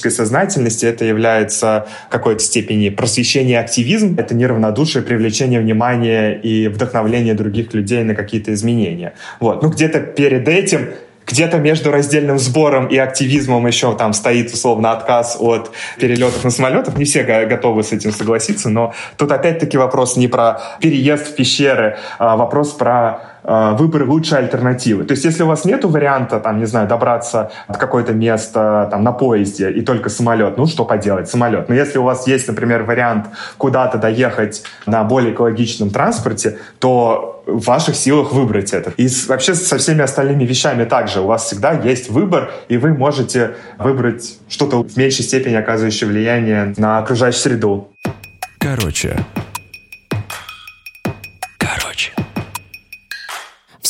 экологической 0.00 0.10
сознательности 0.10 0.86
это 0.86 1.04
является 1.04 1.86
какой-то 2.08 2.42
степени 2.42 2.88
просвещение 2.88 3.52
и 3.52 3.62
активизм. 3.62 4.16
Это 4.18 4.34
неравнодушие, 4.34 5.02
привлечение 5.02 5.60
внимания 5.60 6.32
и 6.32 6.68
вдохновление 6.68 7.34
других 7.34 7.74
людей 7.74 8.02
на 8.04 8.14
какие-то 8.14 8.52
изменения. 8.52 9.12
Вот. 9.40 9.62
Ну, 9.62 9.68
где-то 9.68 10.00
перед 10.00 10.48
этим 10.48 10.88
Где-то 11.26 11.58
между 11.58 11.92
раздельным 11.92 12.38
сбором 12.38 12.88
и 12.88 12.96
активизмом 12.96 13.66
еще 13.66 13.94
там 13.96 14.12
стоит 14.14 14.52
условно 14.52 14.90
отказ 14.90 15.36
от 15.38 15.70
перелетов 15.96 16.42
на 16.42 16.50
самолетах. 16.50 16.96
Не 16.96 17.04
все 17.04 17.22
готовы 17.22 17.84
с 17.84 17.92
этим 17.92 18.10
согласиться, 18.10 18.68
но 18.68 18.94
тут 19.16 19.30
опять-таки 19.30 19.78
вопрос 19.78 20.16
не 20.16 20.26
про 20.26 20.60
переезд 20.80 21.28
в 21.28 21.36
пещеры, 21.36 21.98
а 22.18 22.36
вопрос 22.36 22.72
про 22.72 23.29
Э, 23.42 23.74
выбор 23.78 24.04
лучшей 24.04 24.38
альтернативы. 24.38 25.04
То 25.04 25.12
есть, 25.12 25.24
если 25.24 25.42
у 25.42 25.46
вас 25.46 25.64
нет 25.64 25.84
варианта, 25.84 26.40
там, 26.40 26.58
не 26.58 26.66
знаю, 26.66 26.86
добраться 26.88 27.50
от 27.66 27.78
какое-то 27.78 28.12
место 28.12 28.88
там, 28.90 29.02
на 29.02 29.12
поезде 29.12 29.70
и 29.70 29.80
только 29.80 30.10
самолет, 30.10 30.58
ну, 30.58 30.66
что 30.66 30.84
поделать, 30.84 31.28
самолет. 31.28 31.68
Но 31.68 31.74
если 31.74 31.98
у 31.98 32.02
вас 32.02 32.26
есть, 32.26 32.48
например, 32.48 32.82
вариант 32.82 33.26
куда-то 33.56 33.98
доехать 33.98 34.62
на 34.86 35.04
более 35.04 35.32
экологичном 35.32 35.90
транспорте, 35.90 36.58
то 36.78 37.42
в 37.46 37.64
ваших 37.64 37.96
силах 37.96 38.32
выбрать 38.32 38.72
это. 38.72 38.92
И 38.98 39.08
вообще 39.26 39.54
со 39.54 39.78
всеми 39.78 40.02
остальными 40.02 40.44
вещами 40.44 40.84
также. 40.84 41.20
У 41.20 41.26
вас 41.26 41.46
всегда 41.46 41.72
есть 41.72 42.10
выбор, 42.10 42.50
и 42.68 42.76
вы 42.76 42.92
можете 42.92 43.52
выбрать 43.78 44.38
что-то 44.48 44.82
в 44.82 44.96
меньшей 44.96 45.24
степени 45.24 45.54
оказывающее 45.54 46.08
влияние 46.08 46.74
на 46.76 46.98
окружающую 46.98 47.40
среду. 47.40 47.88
Короче, 48.58 49.16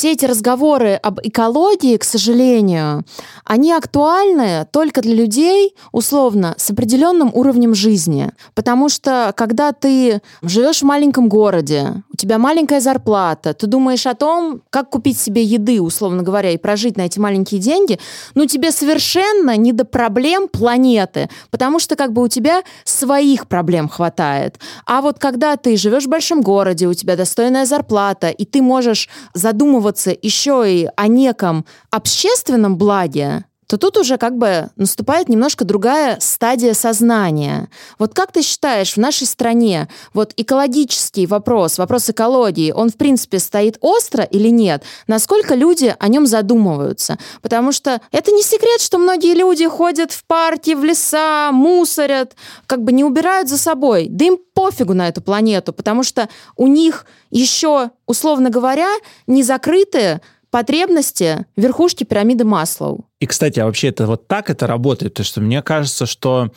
все 0.01 0.13
эти 0.13 0.25
разговоры 0.25 0.95
об 0.95 1.19
экологии, 1.21 1.95
к 1.95 2.03
сожалению, 2.03 3.05
они 3.45 3.71
актуальны 3.71 4.65
только 4.71 4.99
для 5.01 5.13
людей, 5.13 5.75
условно, 5.91 6.55
с 6.57 6.71
определенным 6.71 7.29
уровнем 7.31 7.75
жизни. 7.75 8.31
Потому 8.55 8.89
что, 8.89 9.31
когда 9.37 9.73
ты 9.73 10.23
живешь 10.41 10.79
в 10.79 10.85
маленьком 10.85 11.29
городе, 11.29 12.01
у 12.11 12.17
тебя 12.17 12.39
маленькая 12.39 12.79
зарплата, 12.79 13.53
ты 13.53 13.67
думаешь 13.67 14.07
о 14.07 14.15
том, 14.15 14.63
как 14.71 14.89
купить 14.89 15.19
себе 15.19 15.43
еды, 15.43 15.79
условно 15.79 16.23
говоря, 16.23 16.49
и 16.49 16.57
прожить 16.57 16.97
на 16.97 17.01
эти 17.01 17.19
маленькие 17.19 17.61
деньги, 17.61 17.99
ну, 18.33 18.47
тебе 18.47 18.71
совершенно 18.71 19.55
не 19.55 19.71
до 19.71 19.85
проблем 19.85 20.47
планеты, 20.47 21.29
потому 21.51 21.77
что 21.77 21.95
как 21.95 22.11
бы 22.11 22.23
у 22.23 22.27
тебя 22.27 22.63
своих 22.85 23.47
проблем 23.47 23.87
хватает. 23.87 24.59
А 24.87 25.01
вот 25.01 25.19
когда 25.19 25.57
ты 25.57 25.77
живешь 25.77 26.05
в 26.05 26.09
большом 26.09 26.41
городе, 26.41 26.87
у 26.87 26.93
тебя 26.95 27.15
достойная 27.15 27.67
зарплата, 27.67 28.29
и 28.29 28.45
ты 28.45 28.63
можешь 28.63 29.07
задумываться 29.35 29.90
задумываться 29.91 30.15
еще 30.21 30.63
и 30.67 30.89
о 30.95 31.07
неком 31.07 31.65
общественном 31.89 32.77
благе, 32.77 33.45
то 33.71 33.77
тут 33.77 33.95
уже 33.95 34.17
как 34.17 34.37
бы 34.37 34.69
наступает 34.75 35.29
немножко 35.29 35.63
другая 35.63 36.17
стадия 36.19 36.73
сознания. 36.73 37.69
Вот 37.99 38.13
как 38.13 38.33
ты 38.33 38.41
считаешь, 38.41 38.95
в 38.95 38.97
нашей 38.97 39.25
стране 39.25 39.87
вот 40.13 40.33
экологический 40.35 41.25
вопрос, 41.25 41.77
вопрос 41.77 42.09
экологии, 42.09 42.73
он 42.73 42.89
в 42.89 42.97
принципе 42.97 43.39
стоит 43.39 43.77
остро 43.79 44.25
или 44.25 44.49
нет? 44.49 44.83
Насколько 45.07 45.55
люди 45.55 45.95
о 45.97 46.07
нем 46.09 46.27
задумываются? 46.27 47.17
Потому 47.41 47.71
что 47.71 48.01
это 48.11 48.33
не 48.33 48.43
секрет, 48.43 48.81
что 48.81 48.97
многие 48.97 49.35
люди 49.35 49.65
ходят 49.69 50.11
в 50.11 50.25
парки, 50.25 50.71
в 50.71 50.83
леса, 50.83 51.53
мусорят, 51.53 52.35
как 52.65 52.83
бы 52.83 52.91
не 52.91 53.05
убирают 53.05 53.47
за 53.47 53.57
собой. 53.57 54.07
Да 54.09 54.25
им 54.25 54.37
пофигу 54.53 54.93
на 54.93 55.07
эту 55.07 55.21
планету, 55.21 55.71
потому 55.71 56.03
что 56.03 56.27
у 56.57 56.67
них 56.67 57.05
еще, 57.29 57.91
условно 58.05 58.49
говоря, 58.49 58.89
не 59.27 59.43
закрыты 59.43 60.19
потребности 60.49 61.45
верхушки 61.55 62.03
пирамиды 62.03 62.43
Маслоу. 62.43 63.05
И, 63.21 63.27
кстати, 63.27 63.59
а 63.59 63.65
вообще 63.65 63.89
это 63.89 64.07
вот 64.07 64.27
так 64.27 64.49
это 64.49 64.65
работает? 64.65 65.13
Потому 65.13 65.25
что 65.25 65.41
мне 65.41 65.61
кажется, 65.61 66.07
что 66.07 66.51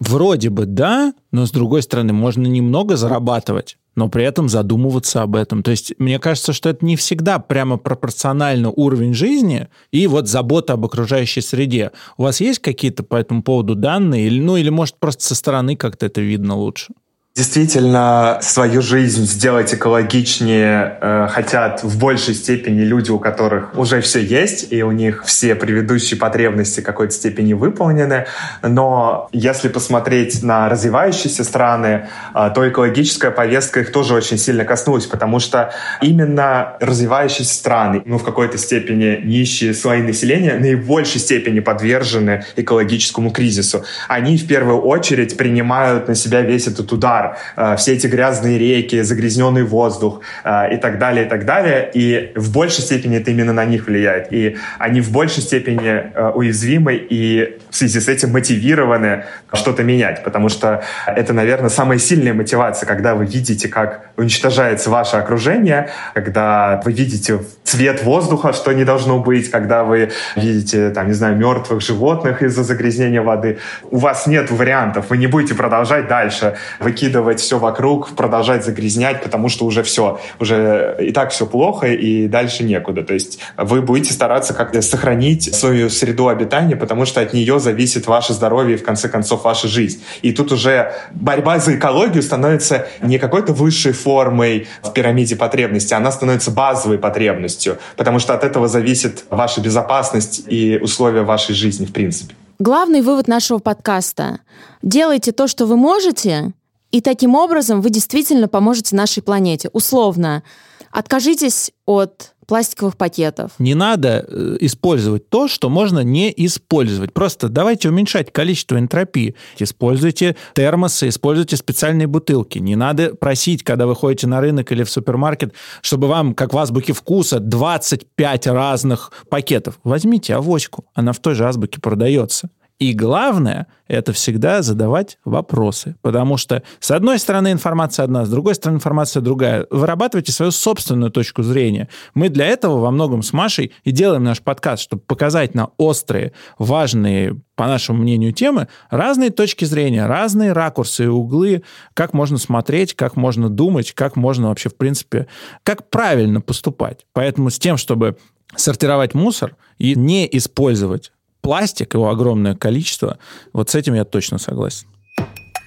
вроде 0.00 0.48
бы 0.48 0.64
да, 0.64 1.12
но 1.32 1.44
с 1.44 1.50
другой 1.50 1.82
стороны 1.82 2.14
можно 2.14 2.46
немного 2.46 2.96
зарабатывать, 2.96 3.76
но 3.94 4.08
при 4.08 4.24
этом 4.24 4.48
задумываться 4.48 5.20
об 5.20 5.36
этом. 5.36 5.62
То 5.62 5.70
есть 5.70 5.92
мне 5.98 6.18
кажется, 6.18 6.54
что 6.54 6.70
это 6.70 6.82
не 6.82 6.96
всегда 6.96 7.38
прямо 7.38 7.76
пропорционально 7.76 8.70
уровень 8.70 9.12
жизни 9.12 9.68
и 9.90 10.06
вот 10.06 10.28
забота 10.28 10.72
об 10.72 10.86
окружающей 10.86 11.42
среде. 11.42 11.92
У 12.16 12.22
вас 12.22 12.40
есть 12.40 12.60
какие-то 12.60 13.02
по 13.02 13.16
этому 13.16 13.42
поводу 13.42 13.74
данные? 13.74 14.30
Ну, 14.30 14.56
или 14.56 14.70
может 14.70 14.96
просто 14.98 15.24
со 15.24 15.34
стороны 15.34 15.76
как-то 15.76 16.06
это 16.06 16.22
видно 16.22 16.56
лучше? 16.56 16.94
Действительно 17.36 18.38
свою 18.40 18.80
жизнь 18.80 19.26
сделать 19.26 19.74
экологичнее 19.74 20.96
э, 20.98 21.28
хотят 21.30 21.82
в 21.82 21.98
большей 21.98 22.32
степени 22.32 22.80
люди, 22.80 23.10
у 23.10 23.18
которых 23.18 23.76
уже 23.76 24.00
все 24.00 24.20
есть, 24.20 24.72
и 24.72 24.82
у 24.82 24.90
них 24.90 25.22
все 25.26 25.54
предыдущие 25.54 26.18
потребности 26.18 26.80
какой-то 26.80 27.12
степени 27.12 27.52
выполнены. 27.52 28.24
Но 28.62 29.28
если 29.32 29.68
посмотреть 29.68 30.42
на 30.42 30.70
развивающиеся 30.70 31.44
страны, 31.44 32.08
э, 32.34 32.50
то 32.54 32.66
экологическая 32.66 33.30
повестка 33.30 33.80
их 33.80 33.92
тоже 33.92 34.14
очень 34.14 34.38
сильно 34.38 34.64
коснулась, 34.64 35.04
потому 35.04 35.38
что 35.38 35.74
именно 36.00 36.78
развивающиеся 36.80 37.52
страны, 37.52 38.00
ну, 38.06 38.16
в 38.16 38.24
какой-то 38.24 38.56
степени 38.56 39.20
нищие 39.22 39.74
слои 39.74 40.00
населения, 40.00 40.54
наибольшей 40.58 41.20
степени 41.20 41.60
подвержены 41.60 42.46
экологическому 42.56 43.30
кризису. 43.30 43.84
Они 44.08 44.38
в 44.38 44.46
первую 44.46 44.80
очередь 44.80 45.36
принимают 45.36 46.08
на 46.08 46.14
себя 46.14 46.40
весь 46.40 46.66
этот 46.66 46.90
удар 46.92 47.25
Э, 47.56 47.76
все 47.76 47.94
эти 47.94 48.06
грязные 48.06 48.58
реки, 48.58 49.02
загрязненный 49.02 49.64
воздух 49.64 50.20
э, 50.44 50.74
и 50.74 50.76
так 50.76 50.98
далее, 50.98 51.26
и 51.26 51.28
так 51.28 51.44
далее. 51.44 51.90
И 51.94 52.32
в 52.36 52.52
большей 52.52 52.82
степени 52.82 53.16
это 53.16 53.30
именно 53.30 53.52
на 53.52 53.64
них 53.64 53.86
влияет. 53.86 54.32
И 54.32 54.56
они 54.78 55.00
в 55.00 55.10
большей 55.10 55.42
степени 55.42 55.88
э, 55.88 56.30
уязвимы 56.34 56.94
и 56.94 57.58
в 57.70 57.76
связи 57.76 58.00
с 58.00 58.08
этим 58.08 58.30
мотивированы 58.30 59.24
что-то 59.52 59.82
менять, 59.82 60.22
потому 60.24 60.48
что 60.48 60.82
это, 61.06 61.32
наверное, 61.32 61.70
самая 61.70 61.98
сильная 61.98 62.34
мотивация, 62.34 62.86
когда 62.86 63.14
вы 63.14 63.26
видите, 63.26 63.68
как 63.68 64.10
уничтожается 64.16 64.90
ваше 64.90 65.16
окружение, 65.16 65.90
когда 66.14 66.80
вы 66.84 66.92
видите 66.92 67.40
цвет 67.66 68.04
воздуха, 68.04 68.52
что 68.52 68.72
не 68.72 68.84
должно 68.84 69.18
быть, 69.18 69.50
когда 69.50 69.82
вы 69.84 70.12
видите, 70.36 70.90
там, 70.90 71.08
не 71.08 71.12
знаю, 71.12 71.36
мертвых 71.36 71.82
животных 71.82 72.42
из-за 72.42 72.62
загрязнения 72.62 73.22
воды. 73.22 73.58
У 73.90 73.98
вас 73.98 74.26
нет 74.26 74.50
вариантов, 74.50 75.06
вы 75.10 75.16
не 75.16 75.26
будете 75.26 75.54
продолжать 75.54 76.06
дальше 76.08 76.56
выкидывать 76.78 77.40
все 77.40 77.58
вокруг, 77.58 78.14
продолжать 78.14 78.64
загрязнять, 78.64 79.22
потому 79.22 79.48
что 79.48 79.66
уже 79.66 79.82
все, 79.82 80.20
уже 80.38 80.96
и 81.00 81.10
так 81.10 81.32
все 81.32 81.44
плохо, 81.44 81.88
и 81.88 82.28
дальше 82.28 82.62
некуда. 82.62 83.02
То 83.02 83.14
есть 83.14 83.40
вы 83.56 83.82
будете 83.82 84.12
стараться 84.12 84.54
как-то 84.54 84.80
сохранить 84.80 85.52
свою 85.54 85.90
среду 85.90 86.28
обитания, 86.28 86.76
потому 86.76 87.04
что 87.04 87.20
от 87.20 87.32
нее 87.32 87.58
зависит 87.58 88.06
ваше 88.06 88.32
здоровье 88.32 88.76
и, 88.76 88.78
в 88.78 88.84
конце 88.84 89.08
концов, 89.08 89.44
ваша 89.44 89.66
жизнь. 89.66 90.02
И 90.22 90.32
тут 90.32 90.52
уже 90.52 90.92
борьба 91.12 91.58
за 91.58 91.74
экологию 91.76 92.22
становится 92.22 92.86
не 93.02 93.18
какой-то 93.18 93.52
высшей 93.52 93.92
формой 93.92 94.68
в 94.82 94.92
пирамиде 94.92 95.34
потребностей, 95.34 95.94
она 95.94 96.12
становится 96.12 96.52
базовой 96.52 96.98
потребностью, 96.98 97.55
потому 97.96 98.18
что 98.18 98.34
от 98.34 98.44
этого 98.44 98.68
зависит 98.68 99.24
ваша 99.30 99.60
безопасность 99.60 100.42
и 100.46 100.78
условия 100.78 101.22
вашей 101.22 101.54
жизни, 101.54 101.86
в 101.86 101.92
принципе. 101.92 102.34
Главный 102.58 103.02
вывод 103.02 103.28
нашего 103.28 103.58
подкаста. 103.58 104.40
Делайте 104.82 105.32
то, 105.32 105.46
что 105.46 105.66
вы 105.66 105.76
можете, 105.76 106.52
и 106.90 107.00
таким 107.00 107.34
образом 107.34 107.80
вы 107.80 107.90
действительно 107.90 108.48
поможете 108.48 108.96
нашей 108.96 109.22
планете. 109.22 109.68
Условно, 109.72 110.42
откажитесь 110.90 111.72
от 111.84 112.35
пластиковых 112.46 112.96
пакетов. 112.96 113.52
Не 113.58 113.74
надо 113.74 114.24
э, 114.26 114.56
использовать 114.60 115.28
то, 115.28 115.48
что 115.48 115.68
можно 115.68 116.00
не 116.00 116.32
использовать. 116.36 117.12
Просто 117.12 117.48
давайте 117.48 117.88
уменьшать 117.88 118.32
количество 118.32 118.78
энтропии. 118.78 119.34
Используйте 119.58 120.36
термосы, 120.54 121.08
используйте 121.08 121.56
специальные 121.56 122.06
бутылки. 122.06 122.58
Не 122.58 122.76
надо 122.76 123.14
просить, 123.14 123.62
когда 123.62 123.86
вы 123.86 123.94
ходите 123.94 124.26
на 124.26 124.40
рынок 124.40 124.70
или 124.72 124.84
в 124.84 124.90
супермаркет, 124.90 125.54
чтобы 125.82 126.08
вам, 126.08 126.34
как 126.34 126.54
в 126.54 126.58
азбуке 126.58 126.92
вкуса, 126.92 127.40
25 127.40 128.46
разных 128.48 129.12
пакетов. 129.28 129.78
Возьмите 129.84 130.34
авоську, 130.34 130.86
она 130.94 131.12
в 131.12 131.18
той 131.18 131.34
же 131.34 131.46
азбуке 131.46 131.80
продается. 131.80 132.50
И 132.78 132.92
главное, 132.92 133.68
это 133.88 134.12
всегда 134.12 134.60
задавать 134.60 135.18
вопросы. 135.24 135.96
Потому 136.02 136.36
что, 136.36 136.62
с 136.78 136.90
одной 136.90 137.18
стороны, 137.18 137.52
информация 137.52 138.04
одна, 138.04 138.26
с 138.26 138.28
другой 138.28 138.54
стороны, 138.54 138.76
информация 138.76 139.22
другая. 139.22 139.66
Вырабатывайте 139.70 140.30
свою 140.30 140.50
собственную 140.50 141.10
точку 141.10 141.42
зрения. 141.42 141.88
Мы 142.12 142.28
для 142.28 142.46
этого 142.46 142.78
во 142.80 142.90
многом 142.90 143.22
с 143.22 143.32
Машей 143.32 143.72
и 143.84 143.92
делаем 143.92 144.24
наш 144.24 144.42
подкаст, 144.42 144.82
чтобы 144.82 145.02
показать 145.02 145.54
на 145.54 145.70
острые, 145.78 146.32
важные, 146.58 147.40
по 147.54 147.66
нашему 147.66 148.02
мнению, 148.02 148.34
темы 148.34 148.68
разные 148.90 149.30
точки 149.30 149.64
зрения, 149.64 150.04
разные 150.04 150.52
ракурсы 150.52 151.04
и 151.04 151.08
углы, 151.08 151.62
как 151.94 152.12
можно 152.12 152.36
смотреть, 152.36 152.92
как 152.92 153.16
можно 153.16 153.48
думать, 153.48 153.92
как 153.92 154.16
можно 154.16 154.48
вообще, 154.48 154.68
в 154.68 154.76
принципе, 154.76 155.28
как 155.62 155.88
правильно 155.88 156.42
поступать. 156.42 157.06
Поэтому 157.14 157.48
с 157.48 157.58
тем, 157.58 157.78
чтобы 157.78 158.18
сортировать 158.54 159.14
мусор 159.14 159.56
и 159.78 159.94
не 159.94 160.28
использовать 160.30 161.12
пластик, 161.46 161.94
его 161.94 162.10
огромное 162.10 162.56
количество, 162.56 163.18
вот 163.52 163.70
с 163.70 163.76
этим 163.76 163.94
я 163.94 164.04
точно 164.04 164.38
согласен. 164.38 164.88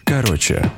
Короче, 0.04 0.70